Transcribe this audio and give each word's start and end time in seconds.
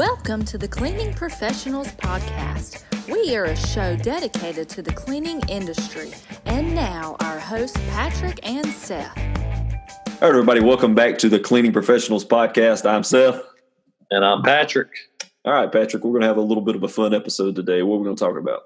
Welcome 0.00 0.46
to 0.46 0.56
the 0.56 0.66
Cleaning 0.66 1.12
Professionals 1.12 1.88
Podcast. 1.88 2.84
We 3.06 3.36
are 3.36 3.44
a 3.44 3.54
show 3.54 3.96
dedicated 3.96 4.66
to 4.70 4.80
the 4.80 4.94
cleaning 4.94 5.42
industry. 5.46 6.12
And 6.46 6.74
now, 6.74 7.16
our 7.20 7.38
hosts, 7.38 7.76
Patrick 7.90 8.40
and 8.42 8.64
Seth. 8.66 9.14
All 9.18 9.24
right, 10.22 10.22
everybody, 10.22 10.60
welcome 10.60 10.94
back 10.94 11.18
to 11.18 11.28
the 11.28 11.38
Cleaning 11.38 11.74
Professionals 11.74 12.24
Podcast. 12.24 12.88
I'm 12.88 13.02
Seth. 13.02 13.42
And 14.10 14.24
I'm 14.24 14.42
Patrick. 14.42 14.88
All 15.44 15.52
right, 15.52 15.70
Patrick, 15.70 16.02
we're 16.02 16.12
going 16.12 16.22
to 16.22 16.28
have 16.28 16.38
a 16.38 16.40
little 16.40 16.64
bit 16.64 16.76
of 16.76 16.82
a 16.82 16.88
fun 16.88 17.12
episode 17.12 17.54
today. 17.54 17.82
What 17.82 17.96
are 17.96 17.98
we 17.98 18.04
going 18.04 18.16
to 18.16 18.24
talk 18.24 18.38
about? 18.38 18.62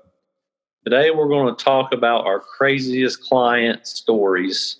Today, 0.85 1.11
we're 1.11 1.27
going 1.27 1.53
to 1.53 1.65
talk 1.65 1.93
about 1.93 2.27
our 2.27 2.39
craziest 2.39 3.23
client 3.23 3.89
stories. 3.89 4.77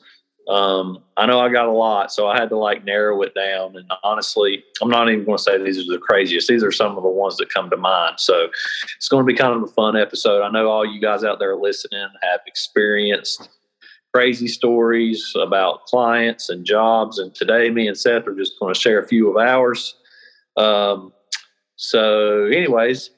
Um, 0.49 1.03
I 1.17 1.25
know 1.27 1.41
I 1.41 1.49
got 1.49 1.67
a 1.67 1.73
lot, 1.73 2.13
so 2.13 2.29
I 2.29 2.39
had 2.39 2.51
to 2.51 2.57
like 2.59 2.85
narrow 2.85 3.23
it 3.23 3.35
down. 3.35 3.77
And 3.77 3.91
honestly, 4.03 4.63
I'm 4.83 4.91
not 4.91 5.09
even 5.09 5.25
going 5.25 5.39
to 5.39 5.43
say 5.43 5.57
these 5.63 5.79
are 5.79 5.91
the 5.93 5.99
craziest. 5.99 6.49
These 6.49 6.63
are 6.63 6.73
some 6.73 6.97
of 6.97 7.03
the 7.03 7.09
ones 7.09 7.37
that 7.39 7.49
come 7.53 7.71
to 7.71 7.77
mind. 7.77 8.17
So 8.19 8.49
it's 8.97 9.09
going 9.09 9.27
to 9.27 9.27
be 9.27 9.37
kind 9.37 9.55
of 9.55 9.63
a 9.63 9.73
fun 9.73 9.97
episode. 9.97 10.43
I 10.43 10.51
know 10.51 10.69
all 10.69 10.85
you 10.85 11.01
guys 11.01 11.25
out 11.25 11.39
there 11.39 11.57
listening 11.57 12.07
have 12.23 12.41
experienced 12.47 13.49
crazy 14.13 14.47
stories 14.47 15.33
about 15.41 15.87
clients 15.87 16.49
and 16.51 16.65
jobs. 16.65 17.19
And 17.19 17.35
today, 17.35 17.71
me 17.71 17.89
and 17.89 17.97
Seth 17.99 18.27
are 18.29 18.35
just 18.35 18.53
going 18.61 18.73
to 18.73 18.79
share 18.79 18.99
a 19.01 19.09
few 19.09 19.31
of 19.31 19.37
ours. 19.37 19.97
Um, 20.57 21.13
so, 21.77 22.45
anyways, 22.45 23.11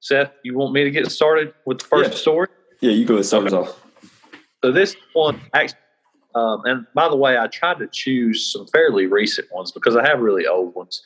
Seth, 0.00 0.30
you 0.44 0.56
want 0.56 0.72
me 0.72 0.84
to 0.84 0.90
get 0.90 1.10
started 1.10 1.52
with 1.64 1.78
the 1.78 1.84
first 1.86 2.12
Yeah. 2.12 2.16
story? 2.18 2.48
Yeah, 2.80 2.90
you 2.92 3.04
go 3.06 3.14
ahead 3.14 3.20
and 3.20 3.26
start 3.26 3.46
us 3.46 3.52
Okay. 3.54 3.70
off. 3.70 3.82
So 4.64 4.72
this 4.72 4.94
one 5.14 5.40
actually, 5.54 5.78
um, 6.36 6.62
and 6.66 6.86
by 6.94 7.08
the 7.08 7.16
way, 7.16 7.38
I 7.38 7.46
tried 7.46 7.78
to 7.78 7.86
choose 7.86 8.52
some 8.52 8.66
fairly 8.66 9.06
recent 9.06 9.50
ones 9.50 9.72
because 9.72 9.96
I 9.96 10.06
have 10.06 10.20
really 10.20 10.46
old 10.46 10.74
ones. 10.74 11.02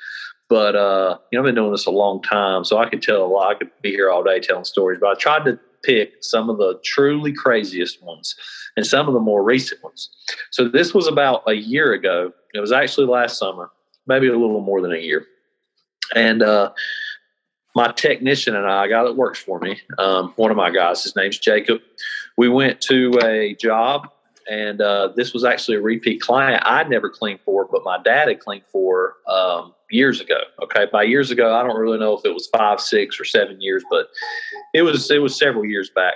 But 0.49 0.75
uh, 0.75 1.19
you 1.31 1.39
know, 1.39 1.43
I've 1.43 1.47
been 1.47 1.55
doing 1.55 1.71
this 1.71 1.87
a 1.87 1.93
long 1.93 2.21
time, 2.21 2.65
so 2.65 2.79
I 2.79 2.91
could 2.91 3.01
tell 3.01 3.25
a 3.25 3.29
lot. 3.29 3.55
I 3.55 3.59
could 3.59 3.71
be 3.81 3.91
here 3.91 4.11
all 4.11 4.25
day 4.25 4.41
telling 4.41 4.65
stories. 4.65 4.99
But 5.01 5.11
I 5.11 5.15
tried 5.15 5.45
to 5.45 5.59
pick 5.85 6.15
some 6.21 6.51
of 6.51 6.59
the 6.59 6.81
truly 6.85 7.33
craziest 7.33 8.03
ones 8.03 8.35
and 8.77 8.85
some 8.85 9.07
of 9.07 9.15
the 9.15 9.21
more 9.21 9.43
recent 9.45 9.83
ones. 9.85 10.11
So 10.51 10.69
this 10.69 10.93
was 10.93 11.07
about 11.07 11.45
a 11.47 11.55
year 11.55 11.93
ago. 11.93 12.33
It 12.53 12.61
was 12.61 12.73
actually 12.73 13.07
last 13.07 13.39
summer, 13.39 13.71
maybe 14.09 14.27
a 14.27 14.33
little 14.33 14.61
more 14.61 14.83
than 14.83 14.93
a 14.93 14.99
year. 14.99 15.27
And 16.17 16.43
uh, 16.43 16.73
my 17.77 17.93
technician 17.93 18.57
and 18.57 18.67
I, 18.67 18.87
a 18.87 18.89
guy 18.89 19.05
that 19.05 19.17
works 19.17 19.39
for 19.39 19.61
me, 19.61 19.81
um, 19.99 20.33
one 20.37 20.51
of 20.51 20.57
my 20.57 20.71
guys, 20.71 21.05
his 21.05 21.15
name's 21.15 21.39
Jacob. 21.39 21.81
We 22.37 22.49
went 22.49 22.81
to 22.83 23.17
a 23.23 23.55
job, 23.55 24.09
and 24.49 24.81
uh, 24.81 25.13
this 25.17 25.33
was 25.33 25.45
actually 25.45 25.77
a 25.77 25.81
repeat 25.81 26.21
client 26.21 26.63
I'd 26.65 26.89
never 26.89 27.11
cleaned 27.11 27.41
for, 27.45 27.69
but 27.71 27.83
my 27.85 27.99
dad 28.03 28.29
had 28.29 28.41
cleaned 28.41 28.65
for 28.71 29.17
um, 29.29 29.75
years 29.91 30.21
ago. 30.21 30.39
Okay, 30.63 30.87
by 30.93 31.03
years 31.03 31.31
ago, 31.31 31.55
I 31.55 31.63
don't 31.63 31.79
really 31.79 31.99
know 31.99 32.17
if 32.17 32.25
it 32.25 32.33
was 32.33 32.49
five, 32.49 32.81
six, 32.81 33.19
or 33.19 33.25
seven 33.25 33.61
years, 33.61 33.83
but 33.91 34.09
it 34.75 34.83
was 34.83 35.11
it 35.11 35.19
was 35.19 35.37
several 35.37 35.65
years 35.65 35.91
back. 35.91 36.15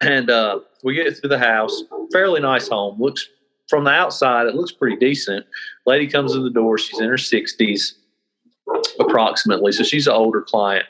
And 0.00 0.30
uh, 0.30 0.60
we 0.84 0.94
get 0.94 1.16
through 1.16 1.30
the 1.30 1.38
house, 1.38 1.82
fairly 2.12 2.40
nice 2.40 2.68
home. 2.68 3.00
Looks 3.00 3.28
from 3.68 3.84
the 3.84 3.90
outside, 3.90 4.46
it 4.46 4.54
looks 4.54 4.72
pretty 4.72 4.96
decent. 4.96 5.44
Lady 5.86 6.06
comes 6.06 6.34
in 6.34 6.42
the 6.42 6.50
door. 6.50 6.78
She's 6.78 7.00
in 7.00 7.08
her 7.08 7.18
sixties, 7.18 7.94
approximately. 8.98 9.72
So 9.72 9.82
she's 9.82 10.06
an 10.06 10.14
older 10.14 10.40
client. 10.40 10.86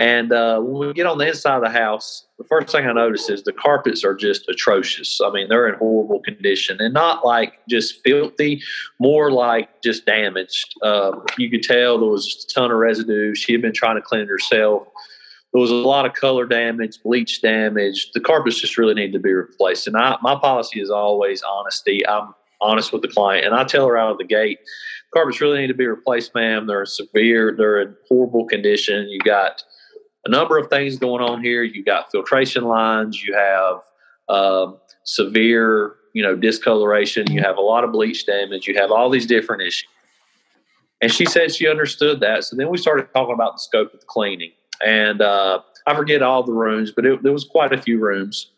And 0.00 0.32
uh, 0.32 0.58
when 0.60 0.88
we 0.88 0.94
get 0.94 1.04
on 1.04 1.18
the 1.18 1.28
inside 1.28 1.56
of 1.56 1.62
the 1.62 1.68
house, 1.68 2.26
the 2.38 2.44
first 2.44 2.70
thing 2.70 2.86
I 2.86 2.92
notice 2.94 3.28
is 3.28 3.42
the 3.42 3.52
carpets 3.52 4.02
are 4.02 4.14
just 4.14 4.48
atrocious. 4.48 5.20
I 5.22 5.30
mean, 5.30 5.48
they're 5.50 5.68
in 5.68 5.74
horrible 5.74 6.20
condition 6.20 6.80
and 6.80 6.94
not 6.94 7.22
like 7.22 7.58
just 7.68 8.00
filthy, 8.02 8.62
more 8.98 9.30
like 9.30 9.82
just 9.82 10.06
damaged. 10.06 10.74
Uh, 10.82 11.12
you 11.36 11.50
could 11.50 11.62
tell 11.62 11.98
there 11.98 12.08
was 12.08 12.46
a 12.48 12.54
ton 12.54 12.70
of 12.70 12.78
residue. 12.78 13.34
She 13.34 13.52
had 13.52 13.60
been 13.60 13.74
trying 13.74 13.96
to 13.96 14.00
clean 14.00 14.22
it 14.22 14.28
herself. 14.28 14.88
There 15.52 15.60
was 15.60 15.70
a 15.70 15.74
lot 15.74 16.06
of 16.06 16.14
color 16.14 16.46
damage, 16.46 17.02
bleach 17.02 17.42
damage. 17.42 18.10
The 18.14 18.20
carpets 18.20 18.58
just 18.58 18.78
really 18.78 18.94
need 18.94 19.12
to 19.12 19.18
be 19.18 19.34
replaced. 19.34 19.86
And 19.86 19.98
I, 19.98 20.16
my 20.22 20.34
policy 20.34 20.80
is 20.80 20.88
always 20.88 21.42
honesty. 21.42 22.06
I'm 22.08 22.32
honest 22.62 22.90
with 22.90 23.02
the 23.02 23.08
client, 23.08 23.44
and 23.44 23.54
I 23.54 23.64
tell 23.64 23.86
her 23.86 23.98
out 23.98 24.12
of 24.12 24.18
the 24.18 24.24
gate, 24.24 24.60
carpets 25.12 25.42
really 25.42 25.60
need 25.60 25.66
to 25.66 25.74
be 25.74 25.86
replaced, 25.86 26.34
ma'am. 26.34 26.66
They're 26.66 26.86
severe. 26.86 27.54
They're 27.54 27.82
in 27.82 27.94
horrible 28.08 28.46
condition. 28.46 29.10
You 29.10 29.18
got 29.18 29.62
a 30.24 30.30
number 30.30 30.58
of 30.58 30.68
things 30.68 30.96
going 30.98 31.22
on 31.22 31.42
here. 31.42 31.62
You 31.62 31.84
got 31.84 32.10
filtration 32.10 32.64
lines. 32.64 33.22
You 33.22 33.34
have 33.34 33.80
um, 34.28 34.78
severe, 35.04 35.94
you 36.14 36.22
know, 36.22 36.36
discoloration. 36.36 37.30
You 37.30 37.42
have 37.42 37.56
a 37.56 37.62
lot 37.62 37.84
of 37.84 37.92
bleach 37.92 38.26
damage. 38.26 38.66
You 38.66 38.76
have 38.76 38.90
all 38.90 39.10
these 39.10 39.26
different 39.26 39.62
issues. 39.62 39.88
And 41.00 41.10
she 41.10 41.24
said 41.24 41.54
she 41.54 41.66
understood 41.66 42.20
that. 42.20 42.44
So 42.44 42.56
then 42.56 42.68
we 42.68 42.76
started 42.76 43.08
talking 43.14 43.34
about 43.34 43.54
the 43.54 43.60
scope 43.60 43.94
of 43.94 44.00
the 44.00 44.06
cleaning. 44.06 44.52
And 44.84 45.22
uh, 45.22 45.60
I 45.86 45.94
forget 45.94 46.22
all 46.22 46.42
the 46.42 46.52
rooms, 46.52 46.90
but 46.90 47.06
it, 47.06 47.22
there 47.22 47.32
was 47.32 47.44
quite 47.44 47.72
a 47.72 47.80
few 47.80 47.98
rooms. 47.98 48.50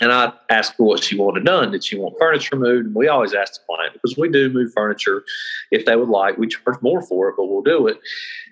And 0.00 0.12
I 0.12 0.32
asked 0.50 0.74
her 0.78 0.84
what 0.84 1.02
she 1.02 1.16
wanted 1.16 1.44
done. 1.44 1.70
Did 1.70 1.84
she 1.84 1.96
want 1.96 2.16
furniture 2.18 2.56
moved? 2.56 2.86
And 2.86 2.94
we 2.94 3.06
always 3.06 3.32
ask 3.32 3.54
the 3.54 3.60
client 3.66 3.92
because 3.92 4.16
we 4.18 4.28
do 4.28 4.50
move 4.50 4.72
furniture 4.72 5.22
if 5.70 5.86
they 5.86 5.94
would 5.94 6.08
like. 6.08 6.36
We 6.36 6.48
charge 6.48 6.82
more 6.82 7.00
for 7.00 7.28
it, 7.28 7.36
but 7.36 7.46
we'll 7.46 7.62
do 7.62 7.86
it. 7.86 7.98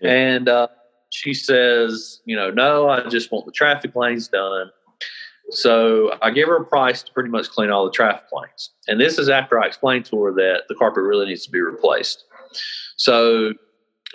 Yeah. 0.01 0.13
And 0.13 0.49
uh, 0.49 0.69
she 1.13 1.35
says, 1.35 2.21
you 2.25 2.35
know, 2.35 2.51
no, 2.51 2.89
I 2.89 3.07
just 3.09 3.31
want 3.31 3.45
the 3.45 3.53
traffic 3.53 3.95
lanes 3.95 4.29
done. 4.29 4.71
So 5.51 6.17
I 6.23 6.31
give 6.31 6.49
her 6.49 6.57
a 6.57 6.65
price 6.65 7.03
to 7.03 7.13
pretty 7.13 7.29
much 7.29 7.51
clean 7.51 7.71
all 7.71 7.85
the 7.85 7.91
traffic 7.91 8.25
lanes. 8.33 8.71
And 8.89 8.99
this 8.99 9.19
is 9.19 9.29
after 9.29 9.63
I 9.63 9.67
explained 9.67 10.07
to 10.07 10.23
her 10.23 10.33
that 10.33 10.63
the 10.69 10.75
carpet 10.75 11.03
really 11.03 11.27
needs 11.27 11.45
to 11.45 11.51
be 11.51 11.61
replaced. 11.61 12.25
So 12.97 13.53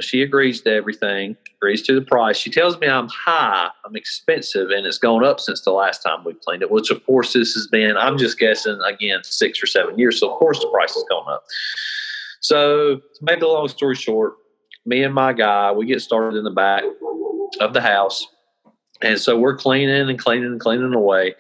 she 0.02 0.24
agrees 0.24 0.62
to 0.62 0.72
everything, 0.72 1.38
agrees 1.58 1.84
to 1.84 1.94
the 1.94 2.02
price. 2.02 2.36
She 2.36 2.50
tells 2.50 2.80
me 2.80 2.88
I'm 2.88 3.10
high, 3.10 3.70
I'm 3.86 3.96
expensive, 3.96 4.72
and 4.72 4.88
it's 4.88 4.98
gone 4.98 5.24
up 5.24 5.40
since 5.40 5.62
the 5.62 5.72
last 5.72 6.02
time 6.02 6.24
we 6.24 6.34
cleaned 6.34 6.64
it, 6.64 6.72
which 6.72 6.90
of 6.90 7.06
course 7.06 7.34
this 7.34 7.54
has 7.54 7.68
been, 7.68 7.96
I'm 7.96 8.18
just 8.18 8.40
guessing 8.40 8.80
again, 8.84 9.20
six 9.24 9.62
or 9.62 9.68
seven 9.68 10.00
years. 10.00 10.20
So 10.20 10.32
of 10.32 10.40
course 10.40 10.60
the 10.60 10.70
price 10.70 10.96
has 10.96 11.06
gone 11.10 11.32
up. 11.32 11.44
So 12.40 12.96
to 12.98 13.20
make 13.22 13.40
the 13.40 13.48
long 13.48 13.68
story 13.68 13.96
short, 13.96 14.34
me 14.88 15.04
and 15.04 15.14
my 15.14 15.34
guy, 15.34 15.72
we 15.72 15.86
get 15.86 16.02
started 16.02 16.38
in 16.38 16.44
the 16.46 16.52
back 16.52 16.84
of 17.60 17.74
the 17.74 17.82
house. 17.82 18.26
And 19.02 19.20
so 19.20 19.38
we're 19.38 19.56
cleaning 19.56 20.10
and 20.10 20.18
cleaning 20.18 20.46
and 20.46 20.60
cleaning 20.60 20.94
away. 20.94 21.36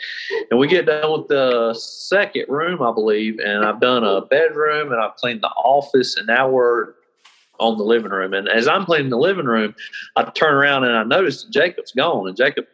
And 0.51 0.59
we 0.59 0.67
get 0.67 0.85
done 0.85 1.11
with 1.11 1.27
the 1.27 1.73
second 1.73 2.45
room, 2.49 2.83
I 2.83 2.93
believe. 2.93 3.39
And 3.39 3.65
I've 3.65 3.79
done 3.79 4.03
a 4.03 4.21
bedroom 4.21 4.91
and 4.91 5.01
I've 5.01 5.15
cleaned 5.15 5.41
the 5.41 5.47
office. 5.47 6.17
And 6.17 6.27
now 6.27 6.49
we're 6.49 6.93
on 7.59 7.77
the 7.77 7.83
living 7.83 8.11
room. 8.11 8.33
And 8.33 8.47
as 8.47 8.67
I'm 8.67 8.85
cleaning 8.85 9.09
the 9.09 9.17
living 9.17 9.45
room, 9.45 9.73
I 10.15 10.23
turn 10.23 10.53
around 10.53 10.83
and 10.83 10.95
I 10.95 11.03
notice 11.03 11.43
Jacob's 11.45 11.93
gone. 11.93 12.27
And 12.27 12.37
Jacob, 12.37 12.65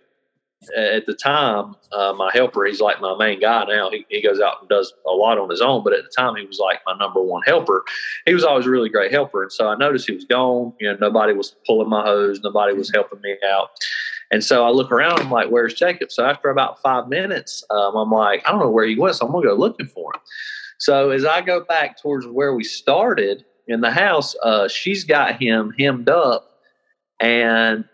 at 0.75 1.05
the 1.05 1.13
time, 1.13 1.75
uh, 1.91 2.13
my 2.13 2.31
helper, 2.33 2.65
he's 2.65 2.81
like 2.81 3.01
my 3.01 3.15
main 3.17 3.39
guy 3.39 3.65
now. 3.65 3.89
He, 3.89 4.05
he 4.09 4.21
goes 4.21 4.39
out 4.39 4.57
and 4.59 4.69
does 4.69 4.93
a 5.07 5.11
lot 5.11 5.37
on 5.37 5.49
his 5.49 5.61
own. 5.61 5.83
But 5.83 5.93
at 5.93 6.03
the 6.03 6.11
time, 6.15 6.35
he 6.35 6.45
was 6.45 6.59
like 6.59 6.79
my 6.85 6.95
number 6.97 7.21
one 7.21 7.41
helper. 7.45 7.83
He 8.25 8.33
was 8.33 8.43
always 8.43 8.65
a 8.65 8.69
really 8.69 8.89
great 8.89 9.11
helper. 9.11 9.43
And 9.43 9.51
so 9.51 9.67
I 9.67 9.75
noticed 9.75 10.07
he 10.07 10.15
was 10.15 10.25
gone. 10.25 10.73
You 10.79 10.91
know, 10.91 10.97
nobody 10.99 11.33
was 11.33 11.55
pulling 11.65 11.89
my 11.89 12.03
hose, 12.03 12.39
nobody 12.43 12.73
was 12.73 12.91
helping 12.93 13.21
me 13.21 13.35
out. 13.47 13.69
And 14.31 14.43
so 14.43 14.65
I 14.65 14.69
look 14.71 14.91
around, 14.91 15.19
I'm 15.19 15.29
like, 15.29 15.49
where's 15.49 15.75
Jacob? 15.75 16.11
So 16.11 16.25
after 16.25 16.49
about 16.49 16.81
five 16.81 17.07
minutes, 17.07 17.63
um, 17.69 17.95
I'm 17.95 18.09
like, 18.09 18.41
I 18.47 18.51
don't 18.51 18.61
know 18.61 18.69
where 18.69 18.87
he 18.87 18.97
went, 18.97 19.15
so 19.15 19.27
I'm 19.27 19.31
gonna 19.31 19.45
go 19.45 19.53
looking 19.53 19.87
for 19.87 20.11
him. 20.15 20.21
So 20.79 21.11
as 21.11 21.23
I 21.23 21.41
go 21.41 21.63
back 21.63 22.01
towards 22.01 22.25
where 22.25 22.55
we 22.55 22.63
started 22.63 23.45
in 23.67 23.81
the 23.81 23.91
house, 23.91 24.35
uh, 24.43 24.67
she's 24.67 25.03
got 25.03 25.39
him 25.39 25.71
hemmed 25.77 26.09
up, 26.09 26.49
and 27.19 27.85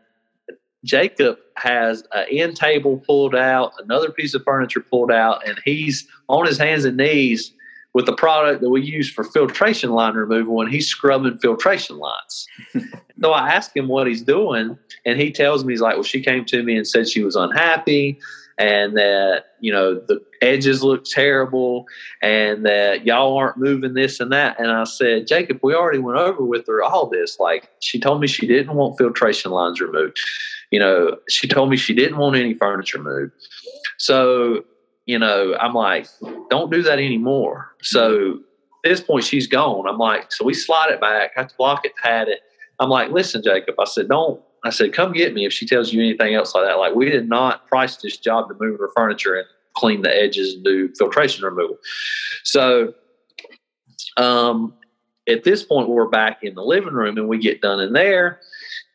Jacob 0.84 1.38
has 1.56 2.04
an 2.14 2.26
end 2.32 2.56
table 2.56 2.98
pulled 3.06 3.36
out, 3.36 3.74
another 3.80 4.12
piece 4.12 4.34
of 4.34 4.44
furniture 4.44 4.80
pulled 4.80 5.12
out, 5.12 5.46
and 5.48 5.60
he's 5.66 6.08
on 6.30 6.46
his 6.46 6.58
hands 6.58 6.86
and 6.86 6.98
knees 6.98 7.54
with 7.94 8.06
the 8.06 8.16
product 8.16 8.62
that 8.62 8.70
we 8.70 8.82
use 8.82 9.10
for 9.12 9.24
filtration 9.24 9.92
line 9.92 10.14
removal, 10.14 10.62
and 10.62 10.72
he's 10.72 10.88
scrubbing 10.88 11.38
filtration 11.40 11.98
lines. 11.98 12.48
so 13.22 13.32
I 13.32 13.50
ask 13.50 13.76
him 13.76 13.88
what 13.88 14.08
he's 14.08 14.22
doing, 14.22 14.78
and 15.06 15.20
he 15.20 15.32
tells 15.32 15.66
me 15.66 15.74
he's 15.74 15.82
like, 15.82 15.96
"Well, 15.96 16.04
she 16.04 16.22
came 16.22 16.46
to 16.46 16.64
me 16.64 16.78
and 16.78 16.88
said 16.88 17.10
she 17.10 17.24
was 17.24 17.36
unhappy, 17.36 18.20
and 18.58 18.96
that 18.96 19.46
you 19.60 19.72
know 19.72 19.96
the 19.96 20.22
edges 20.42 20.84
look 20.84 21.04
terrible, 21.04 21.86
and 22.22 22.66
that 22.66 23.06
y'all 23.06 23.36
aren't 23.36 23.58
moving 23.58 23.96
this 23.96 24.20
and 24.20 24.32
that." 24.32 24.60
And 24.60 24.72
I 24.72 24.84
said, 24.84 25.28
"Jacob, 25.28 25.60
we 25.64 25.74
already 25.74 26.00
went 26.00 26.20
over 26.20 26.44
with 26.44 26.68
her 26.68 26.84
all 26.84 27.08
this. 27.08 27.40
Like, 27.40 27.70
she 27.80 28.00
told 28.00 28.22
me 28.22 28.28
she 28.28 28.46
didn't 28.46 28.76
want 28.76 29.00
filtration 29.00 29.52
lines 29.52 29.82
removed. 29.82 30.20
You 30.72 30.80
know, 30.80 31.18
she 31.28 31.48
told 31.48 31.70
me 31.70 31.78
she 31.78 31.94
didn't 31.94 32.18
want 32.18 32.36
any 32.36 32.54
furniture 32.54 33.02
moved. 33.02 33.34
So." 33.98 34.64
You 35.06 35.18
know, 35.18 35.56
I'm 35.60 35.74
like, 35.74 36.06
don't 36.52 36.72
do 36.72 36.84
that 36.84 37.00
anymore. 37.00 37.76
So 37.82 38.42
at 38.86 38.90
this 38.92 39.02
point, 39.02 39.24
she's 39.24 39.48
gone. 39.48 39.88
I'm 39.90 39.98
like, 39.98 40.32
so 40.32 40.46
we 40.46 40.54
slide 40.54 40.92
it 40.92 41.02
back, 41.02 41.32
I 41.36 41.48
block 41.58 41.84
it, 41.84 41.94
pad 41.96 42.28
it. 42.28 42.42
I'm 42.80 42.90
like, 42.90 43.10
listen, 43.12 43.42
Jacob. 43.44 43.74
I 43.80 43.86
said, 43.86 44.08
don't. 44.08 44.40
I 44.64 44.70
said, 44.70 44.94
come 44.94 45.14
get 45.14 45.34
me 45.34 45.46
if 45.46 45.54
she 45.54 45.66
tells 45.66 45.92
you 45.92 46.02
anything 46.02 46.36
else 46.36 46.54
like 46.54 46.66
that. 46.66 46.78
Like, 46.78 46.94
we 46.94 47.10
did 47.10 47.28
not 47.28 47.68
price 47.68 47.98
this 47.98 48.18
job 48.18 48.50
to 48.50 48.56
move 48.60 48.80
her 48.80 48.92
furniture 48.96 49.36
and 49.36 49.48
clean 49.76 50.02
the 50.02 50.16
edges 50.16 50.54
and 50.54 50.64
do 50.64 50.94
filtration 50.98 51.44
removal. 51.44 51.78
So, 52.44 52.94
um, 54.18 54.74
at 55.28 55.44
this 55.44 55.64
point, 55.64 55.90
we're 55.90 56.08
back 56.08 56.44
in 56.44 56.56
the 56.56 56.64
living 56.64 56.94
room 56.94 57.18
and 57.18 57.28
we 57.28 57.38
get 57.38 57.62
done 57.62 57.80
in 57.80 57.94
there. 57.94 58.42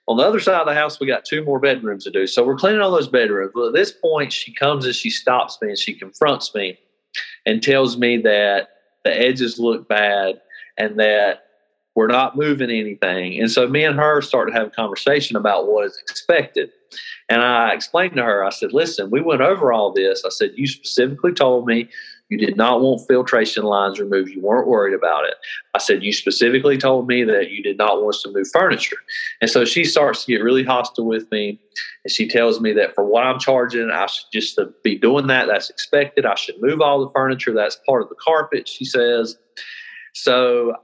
On 0.07 0.17
the 0.19 0.23
other 0.23 0.41
side 0.41 0.61
of 0.61 0.67
the 0.67 0.75
house, 0.75 1.01
we 1.01 1.07
got 1.07 1.25
two 1.25 1.43
more 1.45 1.59
bedrooms 1.59 2.05
to 2.05 2.11
do. 2.11 2.27
So 2.27 2.45
we're 2.45 2.57
cleaning 2.57 2.81
all 2.81 2.91
those 2.91 3.09
bedrooms. 3.09 3.53
Well, 3.55 3.69
at 3.69 3.75
this 3.75 3.91
point, 3.93 4.33
she 4.33 4.53
comes 4.53 4.85
and 4.85 4.95
she 4.95 5.09
stops 5.09 5.59
me 5.63 5.69
and 5.71 5.79
she 5.79 5.95
confronts 5.95 6.55
me 6.55 6.79
and 7.47 7.63
tells 7.63 7.97
me 7.97 8.19
that 8.19 8.69
the 9.05 9.19
edges 9.19 9.59
look 9.59 9.89
bad 9.89 10.41
and 10.77 10.99
that 10.99 11.45
we're 11.95 12.09
not 12.09 12.37
moving 12.37 12.71
anything. 12.71 13.41
And 13.41 13.51
so 13.51 13.69
me 13.69 13.85
and 13.85 13.97
her 13.99 14.21
started 14.21 14.53
to 14.53 14.59
have 14.59 14.67
a 14.69 14.71
conversation 14.71 15.37
about 15.37 15.69
what 15.69 15.87
is 15.87 15.97
expected. 16.03 16.71
And 17.29 17.41
I 17.41 17.73
explained 17.73 18.17
to 18.17 18.23
her, 18.23 18.45
I 18.45 18.51
said, 18.51 18.73
listen, 18.73 19.11
we 19.11 19.21
went 19.21 19.41
over 19.41 19.73
all 19.73 19.93
this. 19.93 20.25
I 20.25 20.29
said, 20.31 20.53
you 20.57 20.67
specifically 20.67 21.33
told 21.33 21.67
me 21.67 21.89
you 22.31 22.39
did 22.39 22.57
not 22.57 22.81
want 22.81 23.07
filtration 23.07 23.65
lines 23.65 24.01
removed. 24.01 24.31
You 24.31 24.41
weren't 24.41 24.67
worried 24.67 24.95
about 24.95 25.25
it. 25.25 25.35
I 25.75 25.79
said, 25.79 26.03
You 26.03 26.13
specifically 26.13 26.79
told 26.79 27.07
me 27.07 27.23
that 27.25 27.51
you 27.51 27.63
did 27.63 27.77
not 27.77 28.03
want 28.03 28.15
us 28.15 28.23
to 28.23 28.33
move 28.33 28.49
furniture. 28.53 28.97
And 29.41 29.51
so 29.51 29.65
she 29.65 29.85
starts 29.85 30.25
to 30.25 30.33
get 30.33 30.43
really 30.43 30.65
hostile 30.65 31.07
with 31.07 31.31
me. 31.31 31.61
And 32.05 32.11
she 32.11 32.27
tells 32.27 32.61
me 32.61 32.73
that 32.73 32.95
for 32.95 33.05
what 33.05 33.25
I'm 33.25 33.39
charging, 33.39 33.91
I 33.91 34.07
should 34.07 34.27
just 34.33 34.59
be 34.83 34.97
doing 34.97 35.27
that. 35.27 35.49
That's 35.49 35.69
expected. 35.69 36.25
I 36.25 36.35
should 36.35 36.61
move 36.63 36.81
all 36.81 37.05
the 37.05 37.11
furniture. 37.13 37.53
That's 37.53 37.79
part 37.87 38.03
of 38.03 38.09
the 38.09 38.17
carpet, 38.17 38.69
she 38.69 38.87
says. 38.87 39.37
So 40.15 40.75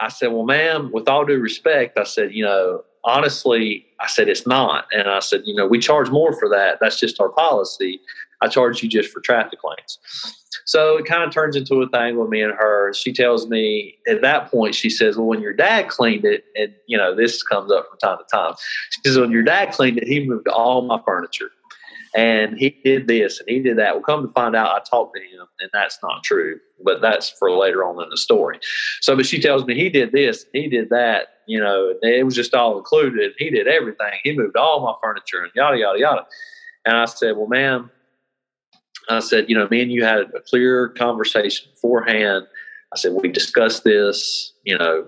I 0.00 0.08
said, 0.08 0.28
Well, 0.28 0.44
ma'am, 0.44 0.90
with 0.92 1.08
all 1.08 1.24
due 1.24 1.40
respect, 1.40 1.98
I 1.98 2.04
said, 2.04 2.34
You 2.34 2.44
know, 2.44 2.82
honestly, 3.04 3.86
I 4.00 4.06
said, 4.06 4.28
It's 4.28 4.46
not. 4.46 4.84
And 4.92 5.08
I 5.08 5.20
said, 5.20 5.42
You 5.46 5.54
know, 5.54 5.66
we 5.66 5.78
charge 5.78 6.10
more 6.10 6.38
for 6.38 6.48
that. 6.50 6.78
That's 6.80 7.00
just 7.00 7.20
our 7.20 7.30
policy. 7.30 8.00
I 8.42 8.48
charge 8.48 8.82
you 8.82 8.88
just 8.88 9.10
for 9.12 9.20
traffic 9.20 9.60
lanes. 9.64 9.98
So 10.66 10.96
it 10.96 11.04
kind 11.04 11.22
of 11.22 11.30
turns 11.30 11.56
into 11.56 11.82
a 11.82 11.88
thing 11.88 12.18
with 12.18 12.28
me 12.28 12.42
and 12.42 12.52
her. 12.52 12.92
She 12.94 13.12
tells 13.12 13.48
me 13.48 13.96
at 14.08 14.22
that 14.22 14.50
point, 14.50 14.74
she 14.74 14.90
says, 14.90 15.16
Well, 15.16 15.26
when 15.26 15.40
your 15.40 15.52
dad 15.52 15.88
cleaned 15.88 16.24
it, 16.24 16.44
and 16.56 16.72
you 16.86 16.96
know, 16.96 17.14
this 17.14 17.42
comes 17.42 17.70
up 17.72 17.88
from 17.88 17.98
time 17.98 18.18
to 18.18 18.36
time. 18.36 18.54
She 18.90 19.00
says, 19.06 19.18
When 19.18 19.30
your 19.30 19.42
dad 19.42 19.72
cleaned 19.72 19.98
it, 19.98 20.06
he 20.06 20.26
moved 20.26 20.48
all 20.48 20.82
my 20.82 21.00
furniture. 21.04 21.50
And 22.16 22.58
he 22.58 22.70
did 22.84 23.06
this 23.06 23.38
and 23.38 23.48
he 23.48 23.60
did 23.60 23.78
that. 23.78 23.94
Well, 23.94 24.02
come 24.02 24.26
to 24.26 24.32
find 24.32 24.56
out, 24.56 24.72
I 24.74 24.80
talked 24.80 25.14
to 25.14 25.22
him, 25.22 25.46
and 25.60 25.70
that's 25.72 25.98
not 26.02 26.24
true, 26.24 26.58
but 26.84 27.00
that's 27.00 27.30
for 27.30 27.52
later 27.52 27.84
on 27.84 28.02
in 28.02 28.10
the 28.10 28.16
story. 28.16 28.58
So, 29.00 29.14
but 29.14 29.26
she 29.26 29.40
tells 29.40 29.64
me 29.64 29.76
he 29.76 29.90
did 29.90 30.10
this, 30.10 30.44
he 30.52 30.68
did 30.68 30.90
that, 30.90 31.28
you 31.46 31.60
know, 31.60 31.94
it 32.02 32.24
was 32.24 32.34
just 32.34 32.54
all 32.54 32.78
included. 32.78 33.32
He 33.38 33.50
did 33.50 33.68
everything. 33.68 34.12
He 34.24 34.36
moved 34.36 34.56
all 34.56 34.80
my 34.80 34.94
furniture 35.02 35.42
and 35.42 35.52
yada, 35.54 35.78
yada, 35.78 35.98
yada. 35.98 36.26
And 36.84 36.96
I 36.96 37.04
said, 37.04 37.36
Well, 37.36 37.48
ma'am, 37.48 37.90
I 39.10 39.20
said, 39.20 39.48
you 39.48 39.56
know, 39.56 39.68
me 39.70 39.82
and 39.82 39.92
you 39.92 40.04
had 40.04 40.32
a 40.34 40.40
clear 40.40 40.88
conversation 40.90 41.68
beforehand. 41.72 42.46
I 42.92 42.96
said, 42.96 43.12
we 43.12 43.28
discussed 43.28 43.84
this, 43.84 44.52
you 44.64 44.76
know, 44.76 45.06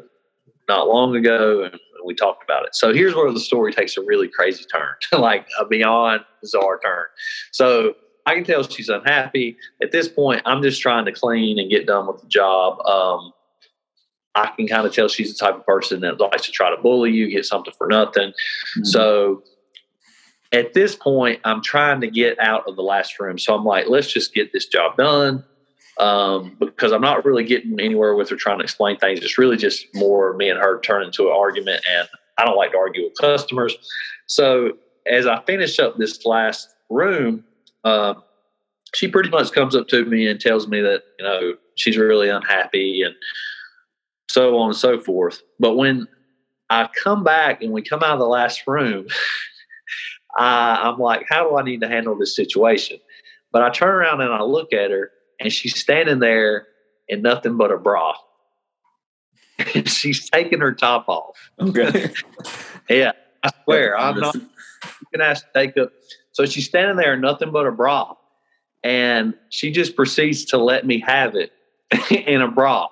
not 0.69 0.89
long 0.89 1.17
ago, 1.17 1.65
and 1.65 1.79
we 2.05 2.15
talked 2.15 2.43
about 2.45 2.65
it. 2.65 2.75
So 2.75 2.93
here's 2.93 3.15
where 3.15 3.31
the 3.33 3.41
story 3.41 3.73
takes 3.73 3.97
a 3.97 4.03
really 4.03 4.29
crazy 4.29 4.65
turn, 4.65 4.95
like 5.21 5.47
a 5.61 5.67
beyond 5.67 6.23
bizarre 6.41 6.81
turn. 6.83 7.07
So 7.51 7.95
I 8.27 8.35
can 8.35 8.45
tell 8.45 8.63
she's 8.63 8.89
unhappy. 8.89 9.57
At 9.83 9.93
this 9.93 10.09
point, 10.09 10.43
I'm 10.45 10.63
just 10.63 10.81
trying 10.81 11.05
to 11.07 11.13
clean 11.13 11.59
and 11.59 11.71
get 11.71 11.87
done 11.87 12.07
with 12.07 12.21
the 12.21 12.29
job. 12.29 12.85
Um, 12.87 13.33
I 14.35 14.51
can 14.57 14.67
kind 14.67 14.87
of 14.87 14.95
tell 14.95 15.09
she's 15.09 15.37
the 15.37 15.45
type 15.45 15.57
of 15.57 15.67
person 15.67 16.01
that 16.01 16.19
likes 16.21 16.47
to 16.47 16.53
try 16.53 16.75
to 16.75 16.81
bully 16.81 17.11
you, 17.11 17.29
get 17.29 17.45
something 17.45 17.75
for 17.77 17.87
nothing. 17.87 18.31
Mm-hmm. 18.31 18.85
So 18.85 19.43
at 20.53 20.75
this 20.75 20.95
point, 20.95 21.41
I'm 21.45 21.63
trying 21.63 22.01
to 22.03 22.09
get 22.09 22.39
out 22.39 22.65
of 22.69 22.77
the 22.77 22.83
last 22.83 23.19
room. 23.19 23.39
So 23.39 23.55
I'm 23.55 23.65
like, 23.65 23.89
let's 23.89 24.13
just 24.13 24.35
get 24.35 24.53
this 24.53 24.67
job 24.67 24.97
done. 24.97 25.45
Um, 25.99 26.57
because 26.59 26.93
I'm 26.93 27.03
not 27.03 27.25
really 27.25 27.45
getting 27.45 27.79
anywhere 27.79 28.15
with 28.15 28.31
her 28.31 28.37
trying 28.37 28.59
to 28.59 28.65
explain 28.65 28.97
things. 28.97 29.21
It's 29.21 29.39
really 29.39 29.57
just 29.57 29.87
more 29.95 30.35
me 30.35 30.49
and 30.49 30.59
her 30.59 30.81
turning 30.81 31.09
into 31.09 31.27
an 31.27 31.35
argument. 31.37 31.85
And 31.91 32.09
I 32.39 32.45
don't 32.45 32.57
like 32.57 32.73
to 32.73 32.79
argue 32.79 33.05
with 33.05 33.15
customers. 33.21 33.77
So 34.27 34.73
as 35.07 35.27
I 35.27 35.43
finish 35.43 35.79
up 35.79 35.97
this 35.99 36.25
last 36.25 36.69
room, 36.89 37.45
uh, 37.85 38.15
she 38.95 39.09
pretty 39.09 39.31
much 39.31 39.53
comes 39.53 39.77
up 39.77 39.89
to 39.89 40.05
me 40.05 40.27
and 40.27 40.41
tells 40.41 40.67
me 40.67 40.81
that, 40.81 41.03
you 41.19 41.25
know, 41.25 41.55
she's 41.77 41.97
really 41.97 42.29
unhappy 42.29 43.03
and 43.03 43.15
so 44.29 44.59
on 44.59 44.71
and 44.71 44.77
so 44.77 44.99
forth. 44.99 45.43
But 45.59 45.77
when 45.77 46.09
I 46.71 46.89
come 47.03 47.23
back 47.23 47.63
and 47.63 47.73
we 47.73 47.83
come 47.83 48.03
out 48.03 48.15
of 48.15 48.19
the 48.19 48.27
last 48.27 48.63
room, 48.67 49.07
I, 50.37 50.81
I'm 50.83 50.99
like, 50.99 51.27
how 51.29 51.49
do 51.49 51.57
I 51.57 51.63
need 51.63 51.81
to 51.83 51.89
handle 51.89 52.17
this 52.17 52.35
situation? 52.35 52.99
But 53.53 53.63
I 53.63 53.71
turn 53.71 53.95
around 53.95 54.21
and 54.21 54.33
I 54.33 54.43
look 54.43 54.73
at 54.73 54.91
her, 54.91 55.11
and 55.41 55.53
she's 55.53 55.79
standing 55.79 56.21
there 56.21 56.67
in 57.09 57.23
nothing 57.23 57.57
but 57.57 57.71
a 57.71 57.77
bra. 57.77 58.15
She's 59.87 60.29
taking 60.31 60.61
her 60.61 60.73
top 60.73 61.09
off. 61.09 61.37
Okay. 61.61 62.11
yeah, 62.89 63.13
I 63.43 63.51
swear, 63.65 63.99
I'm 63.99 64.19
not. 64.19 64.35
You 64.35 64.49
can 65.13 65.21
ask 65.21 65.45
to 65.45 65.51
take 65.55 65.77
up. 65.77 65.93
So 66.33 66.47
she's 66.47 66.65
standing 66.65 66.97
there 66.97 67.15
in 67.15 67.21
nothing 67.21 67.53
but 67.53 67.67
a 67.67 67.71
bra, 67.71 68.15
and 68.83 69.35
she 69.51 69.71
just 69.71 69.95
proceeds 69.95 70.47
to 70.47 70.59
let 70.59 70.87
me 70.87 71.01
have 71.01 71.35
it 71.35 71.53
in 72.11 72.41
a 72.41 72.49
bra. 72.49 72.89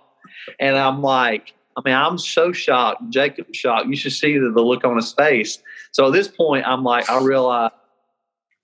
And 0.59 0.77
I'm 0.77 1.03
like, 1.03 1.55
I 1.77 1.83
mean, 1.85 1.95
I'm 1.95 2.19
so 2.19 2.53
shocked. 2.53 3.09
Jacob's 3.11 3.57
shocked. 3.57 3.89
You 3.89 3.97
should 3.97 4.13
see 4.13 4.37
the, 4.37 4.51
the 4.51 4.61
look 4.61 4.85
on 4.85 4.97
his 4.97 5.13
face. 5.13 5.59
So 5.93 6.07
at 6.07 6.13
this 6.13 6.29
point, 6.29 6.67
I'm 6.67 6.85
like, 6.85 7.09
I 7.11 7.23
realize 7.23 7.71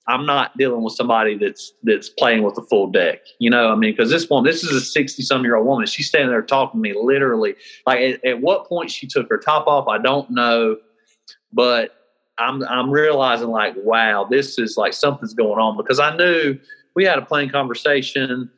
I'm 0.08 0.24
not 0.24 0.56
dealing 0.56 0.82
with 0.82 0.94
somebody 0.94 1.36
that's 1.36 1.72
that's 1.82 2.08
playing 2.08 2.42
with 2.42 2.56
a 2.58 2.62
full 2.62 2.86
deck. 2.86 3.20
You 3.40 3.50
know, 3.50 3.72
I 3.72 3.74
mean, 3.74 3.92
because 3.92 4.10
this 4.10 4.28
one, 4.28 4.44
this 4.44 4.62
is 4.62 4.70
a 4.72 4.80
60 4.80 5.22
some 5.22 5.42
year 5.42 5.56
old 5.56 5.66
woman. 5.66 5.86
She's 5.86 6.08
standing 6.08 6.30
there 6.30 6.42
talking 6.42 6.80
to 6.80 6.82
me 6.82 6.94
literally. 7.00 7.56
Like, 7.86 8.00
at, 8.00 8.24
at 8.24 8.40
what 8.40 8.68
point 8.68 8.90
she 8.90 9.06
took 9.06 9.28
her 9.30 9.38
top 9.38 9.66
off, 9.66 9.88
I 9.88 9.98
don't 9.98 10.30
know, 10.30 10.76
but 11.52 11.96
I'm 12.38 12.62
I'm 12.64 12.90
realizing 12.90 13.48
like, 13.48 13.74
wow, 13.78 14.26
this 14.30 14.58
is 14.58 14.76
like 14.76 14.92
something's 14.92 15.34
going 15.34 15.58
on 15.58 15.76
because 15.76 15.98
I 15.98 16.16
knew 16.16 16.58
we 16.94 17.04
had 17.04 17.18
a 17.18 17.22
plain 17.22 17.50
conversation 17.50 18.50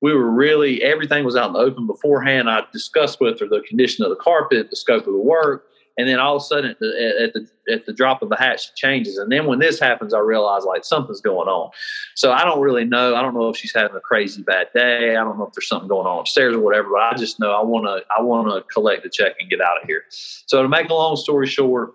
we 0.00 0.14
were 0.14 0.30
really 0.30 0.82
everything 0.82 1.24
was 1.24 1.36
out 1.36 1.48
in 1.48 1.52
the 1.54 1.58
open 1.58 1.86
beforehand. 1.86 2.48
I 2.48 2.62
discussed 2.72 3.20
with 3.20 3.40
her 3.40 3.48
the 3.48 3.62
condition 3.68 4.04
of 4.04 4.10
the 4.10 4.16
carpet, 4.16 4.70
the 4.70 4.76
scope 4.76 5.06
of 5.06 5.12
the 5.12 5.18
work, 5.18 5.66
and 5.98 6.08
then 6.08 6.18
all 6.18 6.36
of 6.36 6.42
a 6.42 6.44
sudden 6.44 6.70
at 6.70 6.78
the, 6.78 7.20
at 7.22 7.32
the, 7.34 7.72
at 7.72 7.84
the 7.84 7.92
drop 7.92 8.22
of 8.22 8.30
the 8.30 8.36
hat, 8.36 8.60
she 8.60 8.70
changes. 8.76 9.18
And 9.18 9.30
then 9.30 9.46
when 9.46 9.58
this 9.58 9.78
happens, 9.78 10.14
I 10.14 10.20
realize 10.20 10.64
like 10.64 10.84
something's 10.84 11.20
going 11.20 11.48
on. 11.48 11.70
So 12.14 12.32
I 12.32 12.44
don't 12.44 12.60
really 12.60 12.84
know. 12.84 13.14
I 13.14 13.20
don't 13.22 13.34
know 13.34 13.48
if 13.48 13.56
she's 13.56 13.74
having 13.74 13.96
a 13.96 14.00
crazy 14.00 14.42
bad 14.42 14.68
day. 14.74 15.16
I 15.16 15.24
don't 15.24 15.36
know 15.36 15.46
if 15.46 15.52
there's 15.52 15.68
something 15.68 15.88
going 15.88 16.06
on 16.06 16.20
upstairs 16.20 16.54
or 16.54 16.60
whatever. 16.60 16.88
But 16.90 17.02
I 17.02 17.14
just 17.16 17.40
know 17.40 17.52
I 17.52 17.62
want 17.62 17.84
to 17.86 18.04
I 18.16 18.22
want 18.22 18.48
to 18.48 18.62
collect 18.72 19.02
the 19.02 19.10
check 19.10 19.34
and 19.40 19.50
get 19.50 19.60
out 19.60 19.82
of 19.82 19.86
here. 19.86 20.04
So 20.08 20.62
to 20.62 20.68
make 20.68 20.88
a 20.88 20.94
long 20.94 21.16
story 21.16 21.46
short, 21.46 21.94